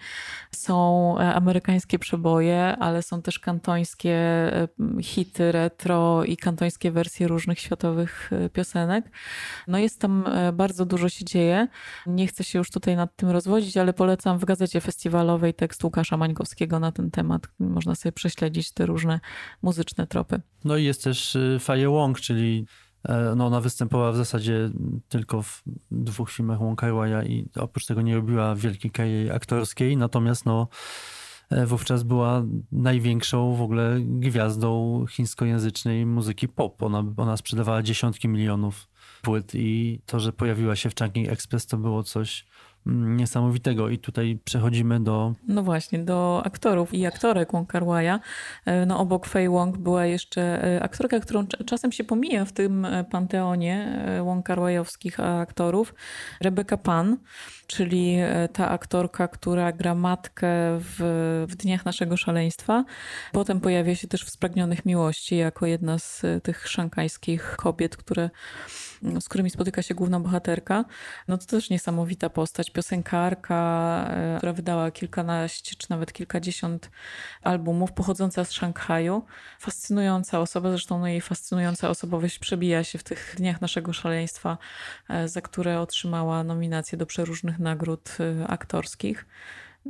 Są 0.51 1.15
e, 1.19 1.33
amerykańskie 1.33 1.99
przeboje, 1.99 2.77
ale 2.79 3.01
są 3.01 3.21
też 3.21 3.39
kantońskie 3.39 4.17
hity 5.01 5.51
retro 5.51 6.23
i 6.23 6.37
kantońskie 6.37 6.91
wersje 6.91 7.27
różnych 7.27 7.59
światowych 7.59 8.31
piosenek. 8.53 9.05
No 9.67 9.77
jest 9.77 9.99
tam 9.99 10.25
bardzo 10.53 10.85
dużo 10.85 11.09
się 11.09 11.25
dzieje. 11.25 11.67
Nie 12.05 12.27
chcę 12.27 12.43
się 12.43 12.59
już 12.59 12.71
tutaj 12.71 12.95
nad 12.95 13.15
tym 13.15 13.29
rozwodzić, 13.29 13.77
ale 13.77 13.93
polecam 13.93 14.37
w 14.39 14.45
gazecie 14.45 14.81
festiwalowej 14.81 15.53
tekst 15.53 15.83
Łukasza 15.83 16.17
Mańkowskiego 16.17 16.79
na 16.79 16.91
ten 16.91 17.11
temat, 17.11 17.47
można 17.59 17.95
sobie 17.95 18.11
prześledzić 18.11 18.71
te 18.71 18.85
różne 18.85 19.19
muzyczne 19.61 20.07
tropy. 20.07 20.41
No 20.65 20.77
i 20.77 20.83
jest 20.83 21.03
też 21.03 21.35
y, 21.35 21.57
Faye 21.59 21.89
Wong, 21.89 22.19
czyli 22.19 22.65
e, 23.03 23.33
no 23.35 23.45
ona 23.45 23.61
występowała 23.61 24.11
w 24.11 24.17
zasadzie 24.17 24.69
tylko 25.09 25.41
w 25.41 25.63
dwóch 25.91 26.31
filmach 26.31 26.59
Wong 26.59 26.79
Kar 26.79 26.93
i 27.27 27.45
oprócz 27.55 27.85
tego 27.85 28.01
nie 28.01 28.15
robiła 28.15 28.55
wielkiej 28.55 28.91
kariery 28.91 29.33
aktorskiej, 29.33 29.97
natomiast 29.97 30.45
no 30.45 30.67
e, 31.49 31.65
wówczas 31.65 32.03
była 32.03 32.43
największą 32.71 33.55
w 33.55 33.61
ogóle 33.61 33.97
gwiazdą 33.99 35.05
chińskojęzycznej 35.09 36.05
muzyki 36.05 36.47
pop. 36.47 36.83
Ona, 36.83 37.03
ona 37.17 37.37
sprzedawała 37.37 37.83
dziesiątki 37.83 38.27
milionów 38.27 38.89
płyt 39.21 39.55
i 39.55 40.01
to, 40.05 40.19
że 40.19 40.33
pojawiła 40.33 40.75
się 40.75 40.89
w 40.89 40.95
Chungking 40.99 41.29
Express 41.29 41.65
to 41.67 41.77
było 41.77 42.03
coś 42.03 42.45
niesamowitego. 42.87 43.89
I 43.89 43.97
tutaj 43.97 44.39
przechodzimy 44.45 44.99
do... 44.99 45.33
No 45.47 45.63
właśnie, 45.63 45.99
do 45.99 46.41
aktorów 46.45 46.93
i 46.93 47.05
aktorek 47.05 47.51
Wong 47.51 47.69
Kar. 47.69 47.83
E, 48.65 48.85
no 48.85 48.99
obok 48.99 49.27
Fei 49.27 49.49
Wong 49.49 49.77
była 49.77 50.05
jeszcze 50.05 50.63
e, 50.63 50.83
aktorka, 50.83 51.19
którą 51.19 51.47
czasem 51.47 51.91
się 51.91 52.03
pomija 52.03 52.45
w 52.45 52.51
tym 52.51 52.85
e, 52.85 53.03
panteonie 53.03 54.03
Wong 54.23 54.45
Kar 54.45 54.59
aktorów. 55.41 55.95
Rebecca 56.41 56.77
Pan, 56.77 57.17
czyli 57.67 58.17
ta 58.53 58.69
aktorka, 58.69 59.27
która 59.27 59.71
gra 59.71 59.95
matkę 59.95 60.47
w, 60.79 60.95
w 61.49 61.55
Dniach 61.55 61.85
Naszego 61.85 62.17
Szaleństwa. 62.17 62.85
Potem 63.31 63.61
pojawia 63.61 63.95
się 63.95 64.07
też 64.07 64.23
w 64.25 64.29
Spragnionych 64.29 64.85
Miłości 64.85 65.37
jako 65.37 65.65
jedna 65.65 65.99
z 65.99 66.23
tych 66.43 66.67
szanghajskich 66.67 67.55
kobiet, 67.57 67.97
które 67.97 68.29
z 69.19 69.29
którymi 69.29 69.49
spotyka 69.49 69.81
się 69.81 69.95
główna 69.95 70.19
bohaterka. 70.19 70.85
No 71.27 71.37
to 71.37 71.45
też 71.45 71.69
niesamowita 71.69 72.29
postać, 72.29 72.69
piosenkarka, 72.69 74.05
e, 74.09 74.37
która 74.37 74.53
wydała 74.53 74.91
kilkanaście 74.91 75.75
czy 75.75 75.87
nawet 75.89 76.13
kilkadziesiąt 76.13 76.91
albumów, 77.41 77.91
pochodząca 77.91 78.45
z 78.45 78.51
Szanghaju. 78.51 79.25
Fascynująca 79.59 80.39
osoba, 80.39 80.69
zresztą 80.69 80.99
no 80.99 81.07
jej 81.07 81.21
fascynująca 81.21 81.89
osobowość 81.89 82.39
przebija 82.39 82.83
się 82.83 82.99
w 82.99 83.03
tych 83.03 83.33
dniach 83.37 83.61
naszego 83.61 83.93
szaleństwa, 83.93 84.57
e, 85.09 85.27
za 85.27 85.41
które 85.41 85.79
otrzymała 85.81 86.43
nominacje 86.43 86.97
do 86.97 87.05
przeróżnych 87.05 87.56
nagród 87.59 88.17
e, 88.19 88.47
aktorskich 88.47 89.25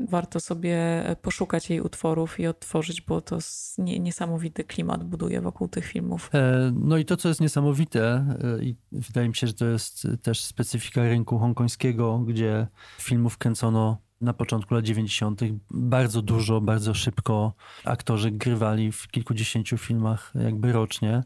warto 0.09 0.39
sobie 0.39 1.03
poszukać 1.21 1.69
jej 1.69 1.81
utworów 1.81 2.39
i 2.39 2.47
odtworzyć, 2.47 3.01
bo 3.01 3.21
to 3.21 3.37
niesamowity 3.77 4.63
klimat 4.63 5.03
buduje 5.03 5.41
wokół 5.41 5.67
tych 5.67 5.85
filmów. 5.85 6.29
E, 6.33 6.71
no 6.75 6.97
i 6.97 7.05
to, 7.05 7.17
co 7.17 7.27
jest 7.27 7.41
niesamowite, 7.41 8.25
e, 8.59 8.63
i 8.63 8.75
wydaje 8.91 9.29
mi 9.29 9.35
się, 9.35 9.47
że 9.47 9.53
to 9.53 9.65
jest 9.65 10.07
też 10.21 10.43
specyfika 10.43 11.03
rynku 11.03 11.39
hongkońskiego, 11.39 12.19
gdzie 12.19 12.67
filmów 12.99 13.37
kręcono 13.37 13.97
na 14.21 14.33
początku 14.33 14.73
lat 14.75 14.85
90. 14.85 15.41
bardzo 15.71 16.21
dużo, 16.21 16.61
bardzo 16.61 16.93
szybko 16.93 17.53
aktorzy 17.85 18.31
grywali 18.31 18.91
w 18.91 19.07
kilkudziesięciu 19.07 19.77
filmach 19.77 20.33
jakby 20.35 20.71
rocznie, 20.71 21.23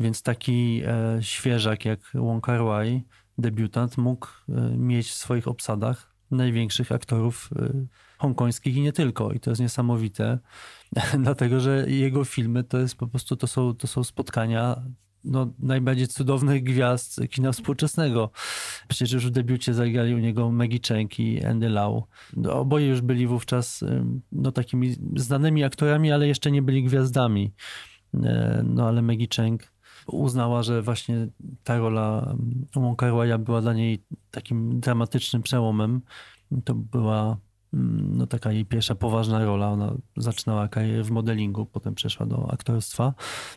więc 0.00 0.22
taki 0.22 0.82
e, 0.86 1.18
świeżak 1.22 1.84
jak 1.84 2.00
Wong 2.14 2.44
Kar 2.44 2.64
Wai, 2.64 3.04
debiutant, 3.38 3.98
mógł 3.98 4.26
e, 4.48 4.76
mieć 4.76 5.08
w 5.08 5.14
swoich 5.14 5.48
obsadach 5.48 6.14
największych 6.30 6.92
aktorów 6.92 7.50
e, 7.56 7.86
hongkońskich 8.18 8.76
i 8.76 8.80
nie 8.80 8.92
tylko. 8.92 9.32
I 9.32 9.40
to 9.40 9.50
jest 9.50 9.62
niesamowite, 9.62 10.38
dlatego 11.24 11.60
że 11.60 11.90
jego 11.90 12.24
filmy 12.24 12.64
to 12.64 12.78
jest 12.78 12.96
po 12.96 13.06
prostu, 13.06 13.36
to 13.36 13.46
są, 13.46 13.74
to 13.74 13.86
są 13.86 14.04
spotkania 14.04 14.82
no, 15.24 15.52
najbardziej 15.58 16.08
cudownych 16.08 16.62
gwiazd 16.62 17.20
kina 17.30 17.52
współczesnego. 17.52 18.30
Przecież 18.88 19.12
już 19.12 19.26
w 19.26 19.30
debiucie 19.30 19.74
zagrali 19.74 20.14
u 20.14 20.18
niego 20.18 20.50
Maggie 20.50 20.80
Cheng 20.88 21.20
i 21.20 21.44
Andy 21.44 21.68
Lau. 21.68 22.06
No, 22.36 22.52
oboje 22.52 22.86
już 22.86 23.00
byli 23.00 23.26
wówczas 23.26 23.84
no, 24.32 24.52
takimi 24.52 24.96
znanymi 25.16 25.64
aktorami, 25.64 26.12
ale 26.12 26.28
jeszcze 26.28 26.50
nie 26.50 26.62
byli 26.62 26.84
gwiazdami. 26.84 27.54
E, 28.14 28.62
no 28.64 28.88
ale 28.88 29.02
Maggie 29.02 29.28
Cheng 29.36 29.73
uznała, 30.06 30.62
że 30.62 30.82
właśnie 30.82 31.28
ta 31.64 31.78
rola 31.78 32.34
Wong 32.74 32.98
Kar 32.98 33.40
była 33.40 33.60
dla 33.60 33.72
niej 33.72 34.04
takim 34.30 34.80
dramatycznym 34.80 35.42
przełomem. 35.42 36.00
To 36.64 36.74
była 36.74 37.36
Mm, 37.74 38.16
no 38.16 38.26
taka 38.26 38.52
jej 38.52 38.64
pierwsza 38.64 38.94
poważna 38.94 39.44
rola. 39.44 39.68
Ona 39.68 39.94
zaczynała 40.16 40.68
karierę 40.68 41.04
w 41.04 41.10
modelingu, 41.10 41.66
potem 41.66 41.94
przeszła 41.94 42.26
do 42.26 42.50
aktorstwa. 42.52 43.14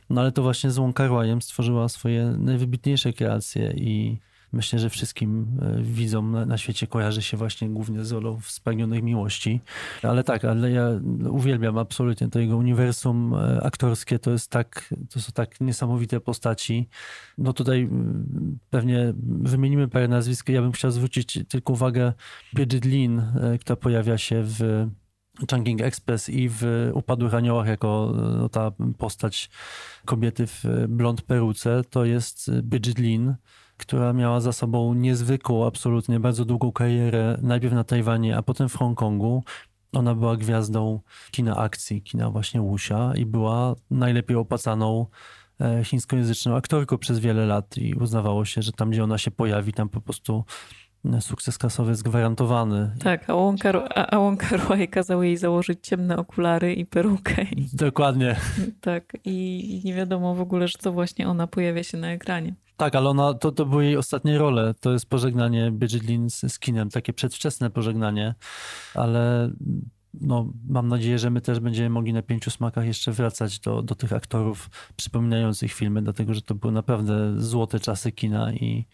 No 0.09 0.21
ale 0.21 0.31
to 0.31 0.41
właśnie 0.41 0.71
z 0.71 0.77
Wong 0.77 0.99
stworzyła 1.41 1.89
swoje 1.89 2.25
najwybitniejsze 2.37 3.13
kreacje 3.13 3.71
i 3.71 4.19
myślę, 4.53 4.79
że 4.79 4.89
wszystkim 4.89 5.47
e, 5.61 5.81
widzom 5.81 6.45
na, 6.47 6.57
świecie 6.57 6.87
kojarzy 6.87 7.21
się 7.21 7.37
właśnie 7.37 7.69
głównie 7.69 8.05
z 8.05 8.11
rolą 8.11 8.39
w 8.41 8.59
Miłości. 9.03 9.61
Ale 10.03 10.23
tak, 10.23 10.45
ale 10.45 10.71
ja 10.71 10.89
uwielbiam 11.29 11.77
absolutnie 11.77 12.29
to 12.29 12.39
jego 12.39 12.57
uniwersum 12.57 13.33
e, 13.33 13.63
aktorskie. 13.63 14.19
To 14.19 14.31
jest 14.31 14.51
tak, 14.51 14.93
to 15.09 15.19
są 15.19 15.31
tak 15.31 15.61
niesamowite 15.61 16.19
postaci. 16.19 16.89
No 17.37 17.53
tutaj 17.53 17.89
pewnie 18.69 19.13
wymienimy 19.23 19.87
parę 19.87 20.07
nazwisk. 20.07 20.49
Ja 20.49 20.61
bym 20.61 20.71
chciał 20.71 20.91
zwrócić 20.91 21.39
tylko 21.49 21.73
uwagę 21.73 22.13
Bridget 22.53 22.85
Lin, 22.85 23.19
e, 23.19 23.57
która 23.57 23.75
pojawia 23.75 24.17
się 24.17 24.43
w 24.43 24.87
Chungking 25.49 25.81
Express 25.81 26.29
i 26.29 26.49
w 26.49 26.89
Upadłych 26.93 27.33
Aniołach 27.33 27.67
jako 27.67 28.13
no, 28.15 28.49
ta 28.49 28.71
postać 28.97 29.49
kobiety 30.05 30.47
w 30.47 30.63
blond 30.87 31.21
peruce. 31.21 31.81
To 31.89 32.05
jest 32.05 32.51
Bridget 32.61 32.99
Lin 32.99 33.35
która 33.77 34.13
miała 34.13 34.39
za 34.39 34.51
sobą 34.51 34.93
niezwykłą, 34.93 35.67
absolutnie 35.67 36.19
bardzo 36.19 36.45
długą 36.45 36.71
karierę, 36.71 37.37
najpierw 37.41 37.73
na 37.73 37.83
Tajwanie, 37.83 38.37
a 38.37 38.41
potem 38.41 38.69
w 38.69 38.75
Hongkongu. 38.75 39.43
Ona 39.93 40.15
była 40.15 40.37
gwiazdą 40.37 40.99
kina 41.31 41.57
akcji, 41.57 42.01
kina 42.01 42.29
właśnie 42.29 42.61
Wuxia 42.61 43.13
i 43.15 43.25
była 43.25 43.75
najlepiej 43.91 44.37
opłacaną 44.37 45.05
e, 45.61 45.83
chińskojęzyczną 45.83 46.55
aktorką 46.55 46.97
przez 46.97 47.19
wiele 47.19 47.45
lat 47.45 47.77
i 47.77 47.93
uznawało 47.93 48.45
się, 48.45 48.61
że 48.61 48.71
tam, 48.71 48.89
gdzie 48.89 49.03
ona 49.03 49.17
się 49.17 49.31
pojawi, 49.31 49.73
tam 49.73 49.89
po 49.89 50.01
prostu 50.01 50.43
sukces 51.19 51.57
kasowy 51.57 51.89
jest 51.89 52.03
gwarantowany. 52.03 52.91
Tak, 52.99 53.29
a 53.29 54.17
Wong 54.19 54.39
Kar 54.39 54.59
kazał 54.91 55.23
jej 55.23 55.37
założyć 55.37 55.79
ciemne 55.87 56.17
okulary 56.17 56.73
i 56.73 56.85
perukę. 56.85 57.45
Dokładnie. 57.73 58.35
Tak, 58.81 59.17
i 59.25 59.81
nie 59.85 59.93
wiadomo 59.93 60.35
w 60.35 60.41
ogóle, 60.41 60.67
że 60.67 60.77
to 60.77 60.91
właśnie 60.91 61.27
ona 61.27 61.47
pojawia 61.47 61.83
się 61.83 61.97
na 61.97 62.11
ekranie. 62.11 62.53
Tak, 62.77 62.95
ale 62.95 63.09
ona, 63.09 63.33
to, 63.33 63.51
to 63.51 63.65
były 63.65 63.85
jej 63.85 63.97
ostatnie 63.97 64.37
role. 64.37 64.73
To 64.79 64.91
jest 64.91 65.09
pożegnanie 65.09 65.71
Bridget 65.71 66.03
Lynn 66.03 66.29
z, 66.29 66.53
z 66.53 66.59
kinem, 66.59 66.89
takie 66.89 67.13
przedwczesne 67.13 67.69
pożegnanie, 67.69 68.35
ale 68.93 69.51
no, 70.21 70.53
mam 70.69 70.87
nadzieję, 70.87 71.19
że 71.19 71.29
my 71.29 71.41
też 71.41 71.59
będziemy 71.59 71.89
mogli 71.89 72.13
na 72.13 72.21
pięciu 72.21 72.51
smakach 72.51 72.85
jeszcze 72.85 73.11
wracać 73.11 73.59
do, 73.59 73.81
do 73.81 73.95
tych 73.95 74.13
aktorów 74.13 74.69
przypominających 74.95 75.73
filmy, 75.73 76.01
dlatego 76.01 76.33
że 76.33 76.41
to 76.41 76.55
były 76.55 76.73
naprawdę 76.73 77.41
złote 77.41 77.79
czasy 77.79 78.11
kina 78.11 78.53
i 78.53 78.85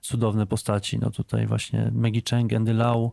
cudowne 0.00 0.46
postaci. 0.46 0.98
No 0.98 1.10
tutaj 1.10 1.46
właśnie 1.46 1.90
Maggie 1.94 2.22
Cheng, 2.30 2.52
Andy 2.52 2.74
Lau, 2.74 3.12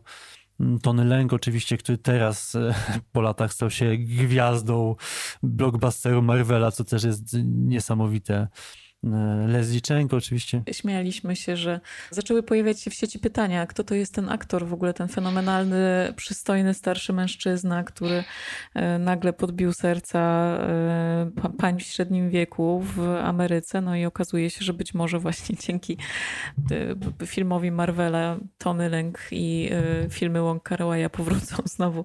Tony 0.82 1.04
Leng 1.04 1.32
oczywiście, 1.32 1.76
który 1.76 1.98
teraz 1.98 2.56
po 3.12 3.20
latach 3.20 3.52
stał 3.52 3.70
się 3.70 3.96
gwiazdą 3.96 4.96
blockbusteru 5.42 6.22
Marvela, 6.22 6.70
co 6.70 6.84
też 6.84 7.04
jest 7.04 7.36
niesamowite. 7.44 8.48
E, 9.04 9.46
Lesliczenko 9.48 10.16
oczywiście. 10.16 10.62
Śmialiśmy 10.72 11.36
się, 11.36 11.56
że 11.56 11.80
zaczęły 12.10 12.42
pojawiać 12.42 12.80
się 12.80 12.90
w 12.90 12.94
sieci 12.94 13.18
pytania, 13.18 13.66
kto 13.66 13.84
to 13.84 13.94
jest 13.94 14.14
ten 14.14 14.28
aktor, 14.28 14.66
w 14.66 14.72
ogóle 14.72 14.94
ten 14.94 15.08
fenomenalny, 15.08 16.12
przystojny, 16.16 16.74
starszy 16.74 17.12
mężczyzna, 17.12 17.84
który 17.84 18.24
e, 18.74 18.98
nagle 18.98 19.32
podbił 19.32 19.72
serca 19.72 20.18
e, 20.20 21.30
pań 21.58 21.80
w 21.80 21.82
średnim 21.82 22.30
wieku 22.30 22.80
w 22.80 23.00
Ameryce. 23.00 23.80
No 23.80 23.96
i 23.96 24.04
okazuje 24.04 24.50
się, 24.50 24.64
że 24.64 24.72
być 24.72 24.94
może 24.94 25.18
właśnie 25.18 25.56
dzięki 25.66 25.96
filmowi 27.26 27.70
Marvela 27.70 28.36
Tony 28.58 28.88
Leng 28.88 29.18
i 29.30 29.70
filmy 30.10 30.40
Wong 30.40 30.62
Kar 30.62 30.80
powrócą 31.12 31.56
znowu 31.76 32.04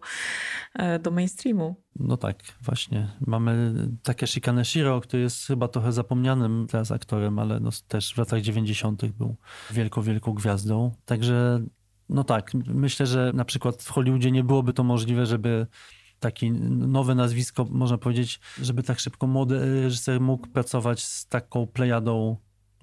do 0.99 1.11
mainstreamu. 1.11 1.84
No 1.99 2.17
tak, 2.17 2.43
właśnie. 2.61 3.11
Mamy 3.27 3.73
Takeshi 4.03 4.41
Kaneshiro, 4.41 5.01
który 5.01 5.23
jest 5.23 5.47
chyba 5.47 5.67
trochę 5.67 5.91
zapomnianym 5.91 6.67
teraz 6.69 6.91
aktorem, 6.91 7.39
ale 7.39 7.59
no 7.59 7.69
też 7.87 8.13
w 8.13 8.17
latach 8.17 8.41
90. 8.41 9.05
był 9.05 9.35
wielką, 9.71 10.01
wielką 10.01 10.33
gwiazdą. 10.33 10.91
Także 11.05 11.65
no 12.09 12.23
tak, 12.23 12.51
myślę, 12.53 13.07
że 13.07 13.31
na 13.33 13.45
przykład 13.45 13.83
w 13.83 13.89
Hollywoodzie 13.89 14.31
nie 14.31 14.43
byłoby 14.43 14.73
to 14.73 14.83
możliwe, 14.83 15.25
żeby 15.25 15.67
takie 16.19 16.51
nowe 16.69 17.15
nazwisko, 17.15 17.65
można 17.69 17.97
powiedzieć, 17.97 18.39
żeby 18.61 18.83
tak 18.83 18.99
szybko 18.99 19.27
młody 19.27 19.81
reżyser 19.81 20.21
mógł 20.21 20.47
pracować 20.47 21.03
z 21.03 21.27
taką 21.27 21.67
plejadą 21.67 22.37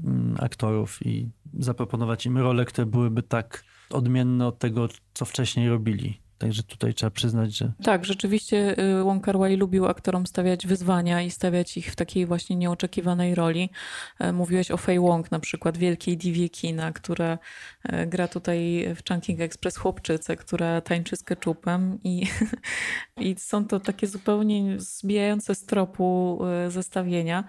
mm, 0.04 0.36
aktorów 0.40 1.06
i 1.06 1.30
zaproponować 1.58 2.26
im 2.26 2.38
role, 2.38 2.64
które 2.64 2.86
byłyby 2.86 3.22
tak 3.22 3.64
odmienne 3.90 4.46
od 4.46 4.58
tego, 4.58 4.88
co 5.14 5.24
wcześniej 5.24 5.68
robili. 5.68 6.22
Także 6.43 6.62
tutaj 6.62 6.95
trzeba 6.95 7.11
przyznać, 7.11 7.57
że. 7.57 7.72
Tak, 7.82 8.05
rzeczywiście 8.05 8.78
y, 8.78 9.05
Wong 9.05 9.26
lubił 9.59 9.86
aktorom 9.86 10.26
stawiać 10.26 10.66
wyzwania 10.66 11.22
i 11.22 11.30
stawiać 11.30 11.76
ich 11.76 11.93
w 11.93 11.97
takiej 11.97 12.26
właśnie 12.26 12.57
nieoczekiwanej 12.57 13.34
roli. 13.34 13.70
E, 14.18 14.32
mówiłeś 14.32 14.70
o 14.70 14.76
Fei 14.76 14.99
Wong, 14.99 15.30
na 15.30 15.40
przykład 15.40 15.78
wielkiej 15.78 16.16
diwie 16.16 16.49
kina, 16.49 16.93
która 16.93 17.38
e, 17.82 18.07
gra 18.07 18.28
tutaj 18.28 18.86
w 18.97 19.09
Chunking 19.09 19.40
Express 19.40 19.76
chłopczycę, 19.76 20.36
która 20.36 20.80
tańczy 20.80 21.16
z 21.16 21.22
keczupem 21.22 21.99
i, 22.05 22.26
i 23.20 23.34
są 23.38 23.64
to 23.66 23.80
takie 23.80 24.07
zupełnie 24.07 24.80
zbijające 24.80 25.55
z 25.55 25.66
tropu 25.66 26.38
e, 26.45 26.70
zestawienia. 26.70 27.45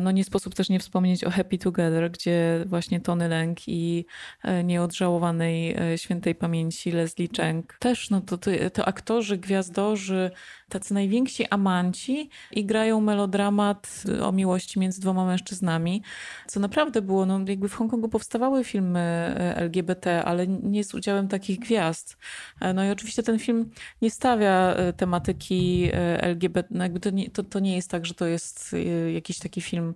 No 0.00 0.10
nie 0.10 0.24
sposób 0.24 0.54
też 0.54 0.68
nie 0.68 0.80
wspomnieć 0.80 1.24
o 1.24 1.30
Happy 1.30 1.58
Together, 1.58 2.10
gdzie 2.10 2.64
właśnie 2.66 3.00
Tony 3.00 3.28
Leng 3.28 3.58
i 3.66 4.06
nieodżałowanej 4.64 5.76
świętej 5.96 6.34
pamięci 6.34 6.92
Leslie 6.92 7.28
Cheng 7.36 7.78
też 7.78 8.07
no 8.10 8.20
to, 8.20 8.38
to, 8.38 8.50
to 8.72 8.84
aktorzy, 8.84 9.38
gwiazdorzy, 9.38 10.30
tacy 10.68 10.94
najwięksi 10.94 11.46
amanci 11.46 12.30
i 12.50 12.64
grają 12.64 13.00
melodramat 13.00 14.04
o 14.22 14.32
miłości 14.32 14.80
między 14.80 15.00
dwoma 15.00 15.26
mężczyznami, 15.26 16.02
co 16.46 16.60
naprawdę 16.60 17.02
było, 17.02 17.26
no 17.26 17.40
jakby 17.46 17.68
w 17.68 17.74
Hongkongu 17.74 18.08
powstawały 18.08 18.64
filmy 18.64 19.00
e, 19.00 19.56
LGBT, 19.56 20.24
ale 20.24 20.46
nie 20.46 20.84
z 20.84 20.94
udziałem 20.94 21.28
takich 21.28 21.58
gwiazd. 21.58 22.16
E, 22.60 22.74
no 22.74 22.84
i 22.84 22.90
oczywiście 22.90 23.22
ten 23.22 23.38
film 23.38 23.70
nie 24.02 24.10
stawia 24.10 24.74
e, 24.74 24.92
tematyki 24.92 25.90
LGBT, 26.20 26.68
no 26.70 26.82
jakby 26.84 27.00
to 27.00 27.10
nie, 27.10 27.30
to, 27.30 27.42
to 27.42 27.58
nie 27.58 27.76
jest 27.76 27.90
tak, 27.90 28.06
że 28.06 28.14
to 28.14 28.26
jest 28.26 28.76
jakiś 29.14 29.38
taki 29.38 29.60
film 29.60 29.94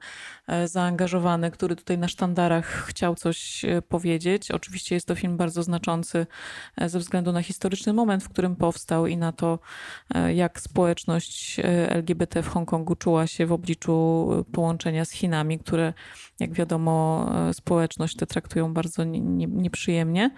zaangażowany, 0.65 1.51
który 1.51 1.77
tutaj 1.77 1.99
na 1.99 2.09
sztandarach 2.09 2.67
chciał 2.89 3.15
coś 3.15 3.65
powiedzieć. 3.89 4.51
Oczywiście 4.51 4.95
jest 4.95 5.07
to 5.07 5.15
film 5.15 5.37
bardzo 5.37 5.63
znaczący 5.63 6.27
ze 6.87 6.99
względu 6.99 7.33
na 7.33 7.43
historyczny 7.43 7.93
moment, 7.93 8.25
w 8.25 8.29
którym 8.29 8.57
powstał 8.57 9.07
i 9.07 9.17
na 9.17 9.33
to, 9.33 9.59
jak 10.35 10.61
społeczność 10.63 11.59
e, 11.59 11.91
LGBT 11.91 12.43
w 12.43 12.49
Hongkongu 12.49 12.97
czuła 12.97 13.27
się 13.27 13.47
w 13.47 13.53
obliczu 13.53 14.29
połączenia 14.53 15.05
z 15.05 15.11
Chinami, 15.11 15.59
które, 15.59 15.93
jak 16.41 16.53
wiadomo, 16.53 17.27
e, 17.49 17.55
społeczność 17.55 18.17
te 18.17 18.27
traktują 18.27 18.75
bardzo 18.75 19.05
nieprzyjemnie. 19.05 20.31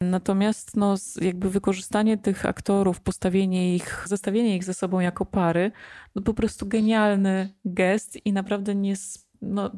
Natomiast 0.00 0.76
no, 0.76 0.94
jakby 1.20 1.50
wykorzystanie 1.50 2.18
tych 2.18 2.46
aktorów, 2.46 3.00
postawienie 3.00 3.74
ich, 3.74 4.04
zestawienie 4.06 4.56
ich 4.56 4.64
ze 4.64 4.74
sobą 4.74 5.00
jako 5.00 5.26
pary, 5.26 5.72
no 6.14 6.22
po 6.22 6.34
prostu 6.34 6.66
genialny 6.66 7.54
gest 7.64 8.26
i 8.26 8.32
naprawdę 8.32 8.74
nie, 8.74 8.94
no, 9.42 9.70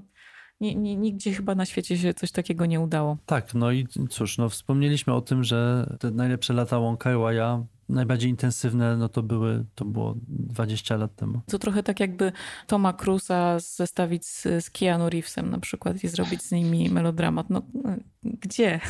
nigdzie 0.60 1.32
chyba 1.32 1.54
na 1.54 1.64
świecie 1.64 1.98
się 1.98 2.14
coś 2.14 2.32
takiego 2.32 2.66
nie 2.66 2.80
udało. 2.80 3.16
Tak, 3.26 3.54
no 3.54 3.72
i 3.72 3.86
cóż, 4.10 4.38
no 4.38 4.48
wspomnieliśmy 4.48 5.14
o 5.14 5.20
tym, 5.20 5.44
że 5.44 5.86
te 6.00 6.10
najlepsze 6.10 6.52
lata 6.52 6.80
Wong 6.80 7.00
Kar 7.00 7.14
najbardziej 7.88 8.30
intensywne, 8.30 8.96
no 8.96 9.08
to 9.08 9.22
były, 9.22 9.64
to 9.74 9.84
było 9.84 10.14
20 10.28 10.96
lat 10.96 11.16
temu. 11.16 11.40
To 11.46 11.58
trochę 11.58 11.82
tak 11.82 12.00
jakby 12.00 12.32
Toma 12.66 12.92
Cruza 12.92 13.58
zestawić 13.58 14.26
z, 14.26 14.42
z 14.64 14.70
Keanu 14.70 15.10
Reevesem 15.10 15.50
na 15.50 15.58
przykład 15.58 16.04
i 16.04 16.08
zrobić 16.08 16.42
z 16.42 16.52
nimi 16.52 16.90
melodramat. 16.90 17.50
No 17.50 17.62
gdzie? 18.22 18.80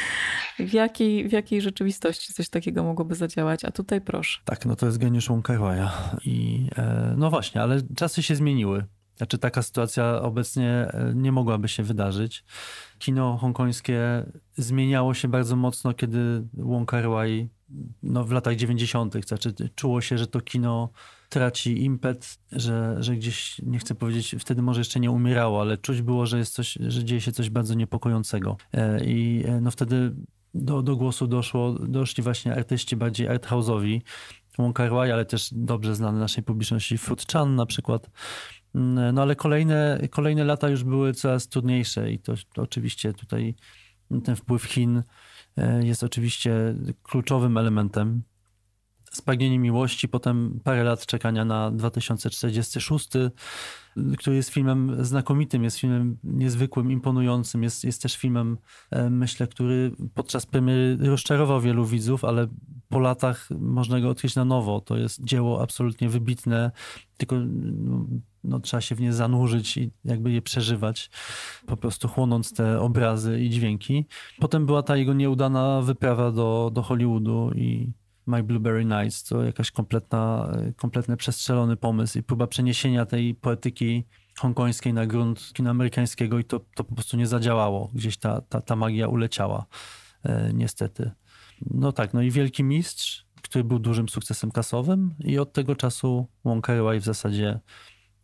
w, 0.68 0.72
jakiej, 0.72 1.28
w 1.28 1.32
jakiej 1.32 1.62
rzeczywistości 1.62 2.32
coś 2.32 2.48
takiego 2.48 2.84
mogłoby 2.84 3.14
zadziałać? 3.14 3.64
A 3.64 3.70
tutaj 3.70 4.00
proszę. 4.00 4.40
Tak, 4.44 4.66
no 4.66 4.76
to 4.76 4.86
jest 4.86 4.98
geniusz 4.98 5.28
Wong 5.28 5.48
I 6.24 6.66
e, 6.76 7.14
no 7.16 7.30
właśnie, 7.30 7.62
ale 7.62 7.82
czasy 7.96 8.22
się 8.22 8.36
zmieniły. 8.36 8.84
Znaczy 9.16 9.38
taka 9.38 9.62
sytuacja 9.62 10.22
obecnie 10.22 10.70
e, 10.70 11.12
nie 11.14 11.32
mogłaby 11.32 11.68
się 11.68 11.82
wydarzyć. 11.82 12.44
Kino 12.98 13.36
hongkońskie 13.36 14.00
zmieniało 14.56 15.14
się 15.14 15.28
bardzo 15.28 15.56
mocno, 15.56 15.94
kiedy 15.94 16.42
Wong 16.52 16.90
Kar 16.90 17.08
Wai 17.08 17.48
no, 18.02 18.24
w 18.24 18.32
latach 18.32 18.56
90. 18.56 19.26
Znaczy 19.26 19.54
czuło 19.74 20.00
się, 20.00 20.18
że 20.18 20.26
to 20.26 20.40
kino 20.40 20.90
traci 21.28 21.84
impet, 21.84 22.38
że, 22.52 22.96
że 23.00 23.16
gdzieś, 23.16 23.58
nie 23.58 23.78
chcę 23.78 23.94
powiedzieć, 23.94 24.36
wtedy 24.38 24.62
może 24.62 24.80
jeszcze 24.80 25.00
nie 25.00 25.10
umierało, 25.10 25.60
ale 25.60 25.78
czuć 25.78 26.02
było, 26.02 26.26
że 26.26 26.38
jest 26.38 26.54
coś, 26.54 26.78
że 26.80 27.04
dzieje 27.04 27.20
się 27.20 27.32
coś 27.32 27.50
bardzo 27.50 27.74
niepokojącego. 27.74 28.56
E, 28.72 29.04
I 29.04 29.44
e, 29.46 29.60
no 29.60 29.70
wtedy 29.70 30.14
do, 30.54 30.82
do 30.82 30.96
głosu 30.96 31.26
doszło, 31.26 31.72
doszli 31.72 32.22
właśnie 32.22 32.54
artyści 32.54 32.96
bardziej 32.96 33.28
arthouse'owi, 33.28 34.00
Wong 34.58 34.76
Kar 34.76 34.90
Wai, 34.90 35.10
ale 35.10 35.24
też 35.24 35.48
dobrze 35.52 35.94
znany 35.94 36.18
naszej 36.18 36.44
publiczności 36.44 36.98
Food 36.98 37.32
Chan 37.32 37.54
na 37.54 37.66
przykład, 37.66 38.10
Mm, 38.74 39.14
no 39.14 39.22
ale 39.22 39.36
kolejne, 39.36 40.00
kolejne 40.10 40.44
lata 40.44 40.68
już 40.68 40.84
były 40.84 41.14
coraz 41.14 41.48
trudniejsze 41.48 42.12
i 42.12 42.18
to, 42.18 42.34
to 42.54 42.62
oczywiście 42.62 43.12
tutaj 43.12 43.54
ten 44.24 44.36
wpływ 44.36 44.64
Chin 44.64 44.96
e, 44.98 45.02
jest 45.82 46.02
oczywiście 46.02 46.74
kluczowym 47.02 47.58
elementem. 47.58 48.22
Spragnienie 49.12 49.58
miłości, 49.58 50.08
potem 50.08 50.60
parę 50.64 50.84
lat 50.84 51.06
czekania 51.06 51.44
na 51.44 51.70
2046, 51.70 53.08
który 54.18 54.36
jest 54.36 54.50
filmem 54.50 55.04
znakomitym, 55.04 55.64
jest 55.64 55.78
filmem 55.78 56.18
niezwykłym, 56.24 56.90
imponującym. 56.90 57.62
Jest, 57.62 57.84
jest 57.84 58.02
też 58.02 58.16
filmem, 58.16 58.58
e, 58.90 59.10
myślę, 59.10 59.46
który 59.46 59.92
podczas 60.14 60.46
premiery 60.46 60.96
rozczarował 61.00 61.60
wielu 61.60 61.84
widzów, 61.84 62.24
ale 62.24 62.46
po 62.88 62.98
latach 62.98 63.48
można 63.50 64.00
go 64.00 64.08
odkryć 64.10 64.34
na 64.34 64.44
nowo. 64.44 64.80
To 64.80 64.96
jest 64.96 65.24
dzieło 65.24 65.62
absolutnie 65.62 66.08
wybitne, 66.08 66.70
tylko 67.16 67.36
no, 67.36 68.06
no, 68.44 68.60
trzeba 68.60 68.80
się 68.80 68.94
w 68.94 69.00
nie 69.00 69.12
zanurzyć 69.12 69.76
i 69.76 69.90
jakby 70.04 70.32
je 70.32 70.42
przeżywać, 70.42 71.10
po 71.66 71.76
prostu 71.76 72.08
chłonąc 72.08 72.52
te 72.52 72.80
obrazy 72.80 73.40
i 73.40 73.50
dźwięki. 73.50 74.04
Potem 74.38 74.66
była 74.66 74.82
ta 74.82 74.96
jego 74.96 75.12
nieudana 75.12 75.82
wyprawa 75.82 76.32
do, 76.32 76.70
do 76.74 76.82
Hollywoodu 76.82 77.50
i 77.54 77.92
My 78.28 78.42
Blueberry 78.42 78.84
Nights, 78.84 79.24
to 79.24 79.42
jakaś 79.42 79.70
kompletna, 79.70 80.52
kompletny 80.76 81.16
przestrzelony 81.16 81.76
pomysł 81.76 82.18
i 82.18 82.22
próba 82.22 82.46
przeniesienia 82.46 83.06
tej 83.06 83.34
poetyki 83.34 84.04
hongkońskiej 84.38 84.92
na 84.92 85.06
grunt 85.06 85.52
kina 85.52 85.70
amerykańskiego 85.70 86.38
i 86.38 86.44
to, 86.44 86.60
to 86.74 86.84
po 86.84 86.94
prostu 86.94 87.16
nie 87.16 87.26
zadziałało. 87.26 87.90
Gdzieś 87.94 88.16
ta, 88.16 88.40
ta, 88.40 88.60
ta 88.60 88.76
magia 88.76 89.08
uleciała, 89.08 89.66
e, 90.22 90.50
niestety. 90.54 91.10
No 91.70 91.92
tak, 91.92 92.14
no 92.14 92.22
i 92.22 92.30
Wielki 92.30 92.64
Mistrz, 92.64 93.26
który 93.42 93.64
był 93.64 93.78
dużym 93.78 94.08
sukcesem 94.08 94.50
kasowym 94.50 95.14
i 95.18 95.38
od 95.38 95.52
tego 95.52 95.76
czasu 95.76 96.26
Wong 96.44 96.66
Kar 96.66 97.00
w 97.00 97.04
zasadzie 97.04 97.60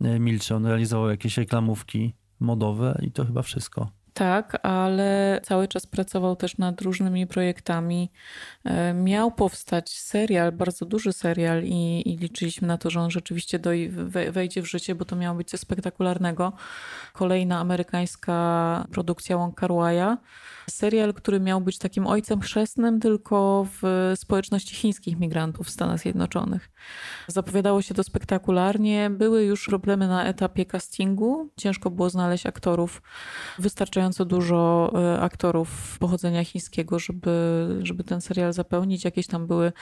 e, 0.01 0.19
milczy. 0.19 0.55
On 0.55 0.67
realizował 0.67 1.11
jakieś 1.11 1.37
reklamówki 1.37 2.15
modowe 2.41 2.99
i 3.03 3.13
to 3.13 3.25
chyba 3.25 3.43
wszystko. 3.43 3.91
Tak, 4.15 4.59
ale 4.67 5.41
cały 5.43 5.69
czas 5.69 5.87
pracował 5.87 6.37
też 6.37 6.59
nad 6.59 6.81
różnymi 6.81 7.27
projektami. 7.27 8.11
E, 8.65 8.95
miał 8.95 9.33
powstać 9.33 9.91
serial, 9.91 10.53
bardzo 10.53 10.87
duży 10.87 11.13
serial, 11.13 11.65
i, 11.65 12.03
i 12.07 12.17
liczyliśmy 12.17 12.69
na 12.69 12.79
to, 12.79 12.91
że 12.91 13.01
on 13.01 13.11
rzeczywiście 13.11 13.59
doj, 13.59 13.89
wejdzie 14.31 14.63
w 14.63 14.67
życie, 14.67 14.95
bo 14.95 15.05
to 15.05 15.17
miało 15.17 15.37
być 15.37 15.51
coś 15.51 15.61
spektakularnego. 15.61 16.53
Kolejna 17.13 17.59
amerykańska 17.61 18.87
produkcja 18.93 19.37
Wong 19.37 19.55
Kar 19.55 19.71
Serial, 20.71 21.15
który 21.15 21.41
miał 21.41 21.61
być 21.61 21.79
takim 21.79 22.07
ojcem 22.07 22.41
chrzestnym 22.41 23.01
tylko 23.01 23.67
w 23.83 24.13
społeczności 24.17 24.75
chińskich 24.75 25.19
migrantów 25.19 25.67
w 25.67 25.71
Stanach 25.71 26.01
Zjednoczonych. 26.01 26.71
Zapowiadało 27.29 27.83
się 27.83 27.95
to 27.95 28.05
spektakularnie. 28.05 29.11
Były 29.11 29.45
już 29.45 29.67
problemy 29.67 30.09
na 30.09 30.25
etapie 30.25 30.67
castingu. 30.67 31.51
Ciężko 31.57 31.91
było 31.91 32.11
znaleźć 32.11 32.47
aktorów, 32.47 33.03
wystarczająco 33.59 34.25
dużo 34.25 34.93
e, 34.95 35.21
aktorów 35.21 35.99
pochodzenia 35.99 36.45
chińskiego, 36.45 36.99
żeby, 36.99 37.69
żeby 37.83 38.05
ten 38.05 38.21
serial 38.21 38.53
zapełnić. 38.53 39.05
Jakieś 39.05 39.27
tam 39.27 39.47
były, 39.47 39.73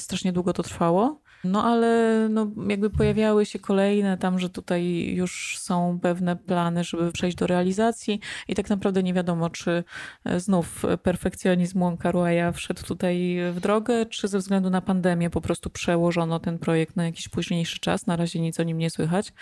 strasznie 0.00 0.32
długo 0.32 0.52
to 0.52 0.62
trwało. 0.62 1.20
No 1.44 1.64
ale 1.64 2.28
no, 2.30 2.50
jakby 2.68 2.90
pojawiały 2.90 3.46
się 3.46 3.58
kolejne 3.58 4.18
tam, 4.18 4.38
że 4.38 4.50
tutaj 4.50 5.12
już 5.14 5.58
są 5.58 5.98
pewne 6.02 6.36
plany, 6.36 6.84
żeby 6.84 7.12
przejść 7.12 7.36
do 7.36 7.46
realizacji 7.46 8.20
i 8.48 8.54
tak 8.54 8.70
naprawdę 8.70 9.02
nie 9.02 9.14
wiadomo, 9.14 9.50
czy 9.50 9.84
e, 10.24 10.40
znów 10.40 10.82
perfekcjonizm 11.02 11.82
Łąkaruaja 11.82 12.52
wszedł 12.52 12.82
tutaj 12.82 13.36
w 13.52 13.60
drogę, 13.60 14.06
czy 14.06 14.28
ze 14.28 14.38
względu 14.38 14.70
na 14.70 14.80
pandemię 14.80 15.30
po 15.30 15.40
prostu 15.40 15.70
przełożono 15.70 16.40
ten 16.40 16.58
projekt 16.58 16.96
na 16.96 17.04
jakiś 17.04 17.28
późniejszy 17.28 17.78
czas. 17.80 18.06
Na 18.06 18.16
razie 18.16 18.40
nic 18.40 18.60
o 18.60 18.62
nim 18.62 18.78
nie 18.78 18.90
słychać, 18.90 19.32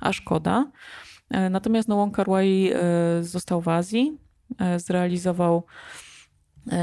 a 0.00 0.12
szkoda. 0.12 0.70
E, 1.30 1.50
natomiast 1.50 1.88
no, 1.88 1.96
Wong 1.96 2.16
został 3.20 3.60
w 3.60 3.68
Azji, 3.68 4.18
e, 4.58 4.80
zrealizował 4.80 5.66
E, 5.66 6.03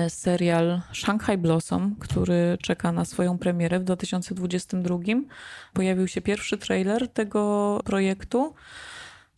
serial 0.09 0.81
Shanghai 0.93 1.37
Blossom, 1.37 1.95
który 1.99 2.57
czeka 2.61 2.91
na 2.91 3.05
swoją 3.05 3.37
premierę 3.37 3.79
w 3.79 3.83
2022. 3.83 4.97
Pojawił 5.73 6.07
się 6.07 6.21
pierwszy 6.21 6.57
trailer 6.57 7.07
tego 7.07 7.79
projektu, 7.85 8.53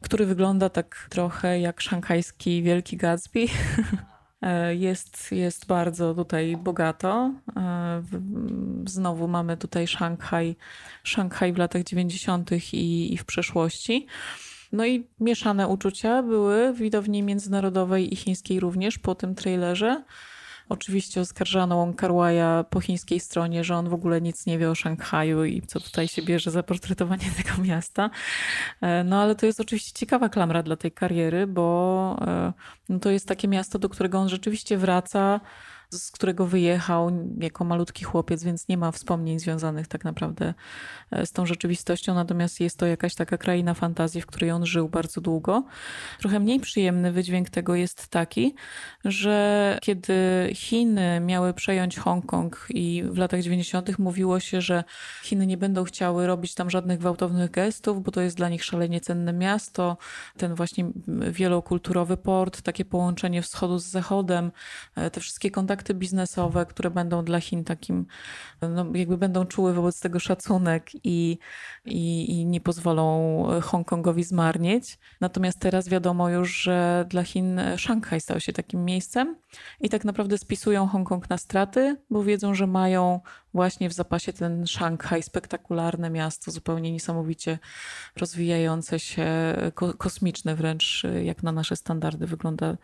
który 0.02 0.26
wygląda 0.26 0.70
tak 0.70 1.08
trochę 1.10 1.60
jak 1.60 1.82
szanghajski 1.82 2.64
Wielki 2.64 2.98
Gatsby. 2.98 3.46
E, 4.44 4.76
jest, 4.76 5.32
jest 5.32 5.66
bardzo 5.66 6.14
tutaj 6.14 6.58
bogato. 6.58 7.34
E, 7.58 8.04
znowu 8.86 9.28
mamy 9.28 9.58
tutaj 9.58 9.88
Szanghaj, 9.88 10.56
Szanghaj 11.04 11.54
w 11.54 11.58
latach 11.58 11.84
90. 11.84 12.52
I, 12.74 13.14
i 13.14 13.18
w 13.18 13.26
przeszłości. 13.26 14.08
No 14.72 14.86
i 14.86 15.08
mieszane 15.20 15.68
uczucia 15.68 16.24
były 16.24 16.74
w 16.74 16.78
widowni 16.78 17.24
międzynarodowej 17.24 18.14
i 18.14 18.16
chińskiej 18.16 18.60
również 18.60 19.00
po 19.00 19.16
tym 19.16 19.36
trailerze. 19.36 20.04
Oczywiście 20.70 21.22
oskarżano 21.22 21.76
Wong 21.76 22.01
po 22.70 22.82
chińskiej 22.82 23.20
stronie, 23.20 23.64
że 23.64 23.76
on 23.76 23.89
w 23.89 23.93
ogóle 23.93 24.22
nic 24.22 24.45
nie 24.45 24.57
wie 24.57 24.70
o 24.70 24.76
Szanghaju 24.76 25.43
i 25.45 25.61
co 25.61 25.80
tutaj 25.80 26.07
się 26.07 26.22
bierze 26.22 26.51
za 26.51 26.64
portretowanie 26.64 27.26
tego 27.43 27.64
miasta. 27.64 28.09
E, 28.82 29.03
no 29.03 29.22
ale 29.22 29.36
to 29.36 29.45
jest 29.45 29.59
oczywiście 29.59 29.91
ciekawa 29.93 30.30
klamra 30.30 30.64
dla 30.64 30.76
tej 30.76 30.91
kariery, 30.91 31.47
bo 31.47 32.18
e, 32.28 32.53
no, 32.89 32.99
to 32.99 33.09
jest 33.09 33.28
takie 33.28 33.47
miasto, 33.47 33.80
do 33.80 33.89
którego 33.89 34.20
on 34.20 34.30
rzeczywiście 34.30 34.78
wraca 34.78 35.39
z 36.00 36.12
którego 36.12 36.48
wyjechał 36.48 37.12
jako 37.39 37.64
malutki 37.64 38.06
chłopiec, 38.06 38.44
więc 38.44 38.68
nie 38.68 38.78
ma 38.78 38.91
wspomnień 38.91 39.39
związanych 39.39 39.88
tak 39.88 40.04
naprawdę 40.04 40.54
e, 41.12 41.26
z 41.26 41.32
tą 41.32 41.46
rzeczywistością. 41.46 42.14
Natomiast 42.14 42.60
jest 42.60 42.78
to 42.78 42.86
jakaś 42.86 43.16
taka 43.16 43.38
kraina 43.38 43.74
fantazji, 43.74 44.22
w 44.22 44.26
której 44.26 44.52
on 44.52 44.66
żył 44.66 44.89
bardzo 44.89 45.22
długo. 45.22 45.64
Trochę 46.20 46.39
mniej 46.39 46.60
przyjemny 46.60 47.12
wydźwięk 47.12 47.50
tego 47.50 47.76
jest 47.76 48.08
taki, 48.08 48.56
że 49.06 49.78
kiedy 49.82 50.14
Chiny 50.54 51.20
miały 51.20 51.54
przejąć 51.54 51.98
Hongkong 51.98 52.66
i 52.70 53.04
w 53.06 53.18
latach 53.18 53.41
90. 53.41 54.00
mówiło 54.00 54.39
się, 54.39 54.62
że 54.62 54.84
Chiny 55.24 55.48
nie 55.48 55.58
będą 55.58 55.84
chciały 55.84 56.28
robić 56.28 56.56
tam 56.56 56.70
żadnych 56.70 57.00
gwałtownych 57.00 57.52
gestów, 57.52 58.04
bo 58.04 58.12
to 58.12 58.22
jest 58.22 58.38
dla 58.38 58.50
nich 58.50 58.64
szalenie 58.64 59.02
cenne 59.02 59.34
miasto, 59.34 59.98
ten 60.38 60.56
właśnie 60.56 60.86
wielokulturowy 61.08 62.18
port, 62.18 62.62
takie 62.62 62.86
połączenie 62.86 63.41
wschodu 63.41 63.80
z 63.80 63.86
zachodem, 63.86 64.52
e, 64.96 65.10
te 65.10 65.22
wszystkie 65.22 65.52
kontakty 65.52 65.83
kontakty 65.84 65.94
biznesowe, 65.94 66.66
które 66.66 66.90
będą 66.92 67.24
dla 67.24 67.40
Chin 67.40 67.64
takim, 67.64 68.06
no 68.62 68.86
jakby 68.94 69.18
będą 69.18 69.46
czuły 69.46 69.74
wobec 69.74 70.00
tego 70.00 70.20
szacunek 70.20 70.90
i, 71.04 71.38
i, 71.86 72.32
i 72.32 72.46
nie 72.46 72.62
pozwolą 72.62 73.44
Hongkongowi 73.62 74.24
zmarnieć. 74.24 74.98
Natomiast 75.22 75.60
teraz 75.60 75.90
wiadomo 75.90 76.30
już, 76.30 76.56
że 76.56 77.06
dla 77.10 77.24
Chin 77.24 77.60
Szanghaj 77.78 78.22
stał 78.22 78.40
się 78.40 78.54
takim 78.54 78.86
miejscem 78.86 79.36
i 79.82 79.90
tak 79.90 80.06
naprawdę 80.06 80.38
spisują 80.38 80.88
Hongkong 80.88 81.30
na 81.30 81.38
straty, 81.38 81.98
bo 82.10 82.24
wiedzą, 82.24 82.56
że 82.56 82.68
mają 82.68 83.20
właśnie 83.54 83.90
w 83.90 83.94
zapasie 83.94 84.34
ten 84.34 84.68
Szanghaj, 84.68 85.24
spektakularne 85.24 86.10
miasto, 86.10 86.52
zupełnie 86.52 86.92
niesamowicie 86.92 87.60
rozwijające 88.16 89.00
się, 89.00 89.26
ko 89.76 89.94
kosmiczne 89.94 90.56
wręcz, 90.56 91.04
jak 91.24 91.44
na 91.44 91.52
nasze 91.52 91.76
standardy, 91.76 92.28
wygląda 92.28 92.78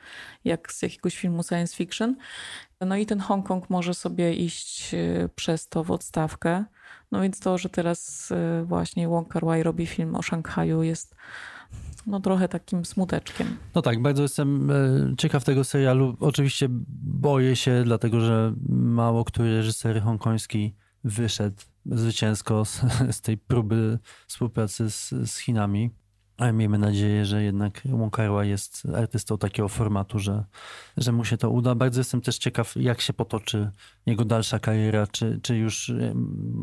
jak 0.45 0.72
z 0.72 0.82
jakiegoś 0.82 1.18
filmu 1.18 1.43
science 1.43 1.76
fiction. 1.76 2.16
No 2.86 2.97
i 2.97 3.05
ten 3.05 3.19
Hongkong 3.19 3.69
może 3.69 3.93
sobie 3.93 4.34
iść 4.34 4.93
e, 4.93 5.30
przez 5.36 5.67
to 5.67 5.84
w 5.84 5.91
odstawkę. 5.91 6.65
No 7.11 7.21
więc 7.21 7.39
to, 7.39 7.57
że 7.57 7.69
teraz 7.69 8.32
e, 8.32 8.63
właśnie 8.63 9.07
Wong 9.07 9.27
Kar 9.27 9.45
Wai 9.45 9.63
robi 9.63 9.86
film 9.86 10.15
o 10.15 10.21
Szanghaju 10.21 10.84
jest 10.84 11.15
no 12.07 12.19
trochę 12.19 12.47
takim 12.47 12.86
smuteczkiem. 12.86 13.57
No 13.75 13.82
tak, 13.82 14.01
bardzo 14.01 14.23
jestem 14.23 14.71
e, 14.71 14.75
ciekaw 15.17 15.43
tego 15.43 15.63
serialu. 15.63 16.17
Oczywiście 16.19 16.67
boję 17.03 17.55
się, 17.55 17.82
dlatego 17.84 18.19
że 18.19 18.53
mało 18.69 19.25
który 19.25 19.55
reżyser 19.55 20.01
hongkoński 20.01 20.75
wyszedł 21.03 21.61
zwycięsko 21.86 22.65
z, 22.65 22.82
z 23.17 23.21
tej 23.21 23.38
próby 23.38 23.99
współpracy 24.27 24.91
z, 24.91 25.09
z 25.09 25.38
Chinami. 25.38 25.91
Ale 26.40 26.54
miejmy 26.54 26.78
nadzieję, 26.78 27.26
że 27.26 27.44
jednak 27.44 27.82
Kar 28.12 28.44
jest 28.44 28.88
artystą 28.96 29.38
takiego 29.38 29.68
formatu, 29.68 30.20
że, 30.20 30.44
że 30.98 31.12
mu 31.12 31.26
się 31.26 31.38
to 31.38 31.50
uda. 31.50 31.76
Bardzo 31.76 32.00
jestem 32.00 32.22
też 32.22 32.38
ciekaw, 32.38 32.76
jak 32.76 33.02
się 33.02 33.14
potoczy 33.14 33.72
jego 34.06 34.26
dalsza 34.26 34.60
kariera. 34.60 35.08
Czy, 35.08 35.40
czy 35.44 35.58
już 35.58 35.92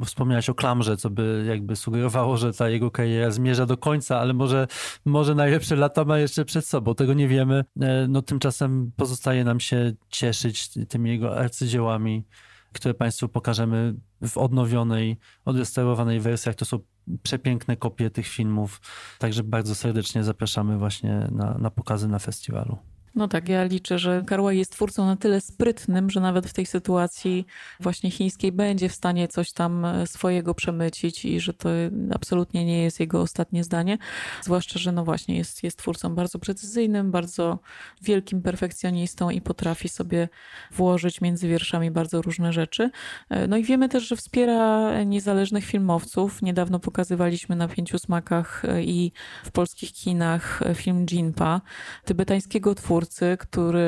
wspomniałeś 0.04 0.50
o 0.50 0.54
klamrze, 0.54 0.96
co 0.96 1.10
by 1.10 1.44
jakby 1.48 1.76
sugerowało, 1.76 2.36
że 2.36 2.52
ta 2.52 2.68
jego 2.68 2.90
kariera 2.90 3.30
zmierza 3.30 3.66
do 3.66 3.76
końca, 3.76 4.20
ale 4.20 4.32
może, 4.32 4.66
może 5.04 5.34
najlepsze 5.34 5.76
lata 5.76 6.04
ma 6.04 6.18
jeszcze 6.18 6.44
przed 6.44 6.66
sobą. 6.66 6.94
Tego 6.94 7.14
nie 7.14 7.28
wiemy. 7.28 7.64
E, 7.80 8.06
no 8.08 8.22
tymczasem 8.22 8.92
pozostaje 8.96 9.44
nam 9.44 9.60
się 9.60 9.92
cieszyć 10.08 10.68
tymi 10.88 11.10
jego 11.10 11.38
arcydziełami, 11.38 12.24
które 12.72 12.94
Państwu 12.94 13.28
pokażemy 13.28 13.94
w 14.28 14.38
odnowionej, 14.38 15.18
odrestaurowanej 15.44 16.20
wersjach. 16.20 16.54
To 16.54 16.64
są 16.64 16.78
przepiękne 17.22 17.76
kopie 17.76 18.10
tych 18.10 18.26
filmów. 18.26 18.80
Także 19.18 19.42
bardzo 19.42 19.74
serdecznie 19.74 20.24
zapraszamy 20.24 20.78
właśnie 20.78 21.28
na, 21.32 21.58
na 21.58 21.70
pokazy 21.70 22.08
na 22.08 22.18
festiwalu. 22.18 22.78
No 23.16 23.28
tak, 23.28 23.48
ja 23.48 23.64
liczę, 23.64 23.98
że 23.98 24.22
Karłaj 24.26 24.58
jest 24.58 24.72
twórcą 24.72 25.06
na 25.06 25.16
tyle 25.16 25.40
sprytnym, 25.40 26.10
że 26.10 26.20
nawet 26.20 26.46
w 26.46 26.52
tej 26.52 26.66
sytuacji 26.66 27.46
właśnie 27.80 28.10
chińskiej 28.10 28.52
będzie 28.52 28.88
w 28.88 28.94
stanie 28.94 29.28
coś 29.28 29.52
tam 29.52 29.84
e, 29.84 30.06
swojego 30.06 30.54
przemycić 30.54 31.24
i 31.24 31.40
że 31.40 31.54
to 31.54 31.68
absolutnie 32.14 32.64
nie 32.64 32.82
jest 32.82 33.00
jego 33.00 33.20
ostatnie 33.20 33.64
zdanie. 33.64 33.98
Zwłaszcza, 34.42 34.78
że 34.78 34.92
no 34.92 35.04
właśnie 35.04 35.36
jest, 35.36 35.62
jest 35.62 35.78
twórcą 35.78 36.14
bardzo 36.14 36.38
precyzyjnym, 36.38 37.10
bardzo 37.10 37.58
wielkim 38.02 38.42
perfekcjonistą 38.42 39.30
i 39.30 39.40
potrafi 39.40 39.88
sobie 39.88 40.28
włożyć 40.72 41.20
między 41.20 41.48
wierszami 41.48 41.90
bardzo 41.90 42.22
różne 42.22 42.52
rzeczy. 42.52 42.90
E, 43.30 43.48
no 43.48 43.56
i 43.56 43.64
wiemy 43.64 43.88
też, 43.88 44.08
że 44.08 44.16
wspiera 44.16 45.02
niezależnych 45.04 45.64
filmowców. 45.64 46.42
Niedawno 46.42 46.80
pokazywaliśmy 46.80 47.56
na 47.56 47.68
Pięciu 47.68 47.98
Smakach 47.98 48.64
e, 48.64 48.82
i 48.82 49.12
w 49.44 49.50
polskich 49.50 49.92
kinach 49.92 50.60
film 50.74 51.06
Jinpa, 51.06 51.60
tybetańskiego 52.04 52.74
twórcy, 52.74 53.05
twórcy, 53.06 53.36
który 53.40 53.80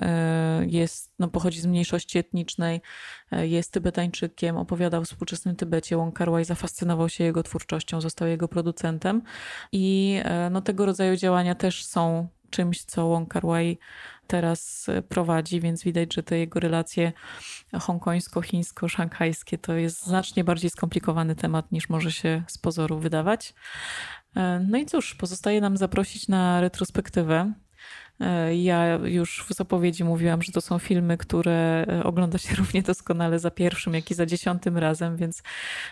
e, 0.00 0.64
jest, 0.66 1.14
no, 1.18 1.28
pochodzi 1.28 1.60
z 1.60 1.66
mniejszości 1.66 2.18
etnicznej, 2.18 2.80
e, 3.32 3.46
jest 3.46 3.72
Tybetańczykiem, 3.72 4.56
opowiadał 4.56 5.02
o 5.02 5.04
współczesnym 5.04 5.56
Tybecie. 5.56 5.96
Wong 5.96 6.18
Kar-wai 6.18 6.44
zafascynował 6.44 7.08
się 7.08 7.24
jego 7.24 7.42
twórczością, 7.42 8.00
został 8.00 8.28
jego 8.28 8.48
producentem 8.48 9.22
i 9.72 10.20
e, 10.24 10.50
no, 10.50 10.60
tego 10.60 10.86
rodzaju 10.86 11.16
działania 11.16 11.54
też 11.54 11.84
są 11.84 12.28
czymś, 12.50 12.84
co 12.84 13.08
Wong 13.08 13.28
Kar-wai 13.28 13.78
teraz 14.26 14.86
prowadzi, 15.08 15.60
więc 15.60 15.84
widać, 15.84 16.14
że 16.14 16.22
te 16.22 16.38
jego 16.38 16.60
relacje 16.60 17.12
hongkońsko-chińsko-szanghajskie 17.80 19.58
to 19.58 19.74
jest 19.74 20.04
znacznie 20.04 20.44
bardziej 20.44 20.70
skomplikowany 20.70 21.34
temat 21.34 21.72
niż 21.72 21.88
może 21.88 22.12
się 22.12 22.42
z 22.46 22.58
pozoru 22.58 22.98
wydawać. 22.98 23.54
No 24.68 24.78
i 24.78 24.86
cóż, 24.86 25.14
pozostaje 25.14 25.60
nam 25.60 25.76
zaprosić 25.76 26.28
na 26.28 26.60
retrospektywę 26.60 27.52
ja 28.54 28.94
już 28.94 29.44
w 29.48 29.54
zapowiedzi 29.54 30.04
mówiłam, 30.04 30.42
że 30.42 30.52
to 30.52 30.60
są 30.60 30.78
filmy, 30.78 31.16
które 31.16 31.86
e, 31.88 32.04
ogląda 32.04 32.38
się 32.38 32.56
równie 32.58 32.82
doskonale 32.82 33.38
za 33.38 33.50
pierwszym, 33.50 33.94
jak 33.94 34.10
i 34.10 34.14
za 34.14 34.26
dziesiątym 34.26 34.78
razem, 34.78 35.16
więc 35.16 35.42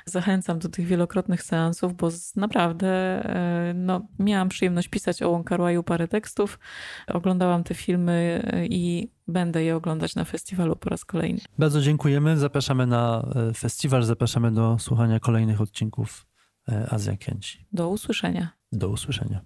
zachęcam 0.05 0.59
do 0.59 0.69
tych 0.69 0.87
wielokrotnych 0.87 1.43
seansów, 1.43 1.97
bo 1.97 2.09
naprawdę 2.37 2.89
e, 2.89 3.75
no, 3.75 4.07
miałam 4.19 4.49
przyjemność 4.49 4.89
pisać 4.89 5.23
o 5.23 5.31
Łąkarłaju 5.31 5.83
parę 5.83 6.09
tekstów. 6.09 6.59
Oglądałam 7.07 7.65
te 7.65 7.75
filmy 7.75 8.43
i 8.71 9.09
będę 9.29 9.65
je 9.65 9.77
oglądać 9.77 10.15
na 10.15 10.25
festiwalu 10.25 10.77
po 10.77 10.91
raz 10.91 11.05
kolejny. 11.05 11.41
Bardzo 11.59 11.81
dziękujemy. 11.81 12.37
Zapraszamy 12.37 12.87
na 12.87 13.27
festiwal, 13.57 14.03
zapraszamy 14.03 14.53
do 14.53 14.79
słuchania 14.79 15.21
kolejnych 15.21 15.61
odcinków 15.61 16.27
Azja 16.91 17.17
Kręci. 17.17 17.67
Do 17.73 17.89
usłyszenia. 17.89 18.49
Do 18.73 18.89
usłyszenia. 18.89 19.41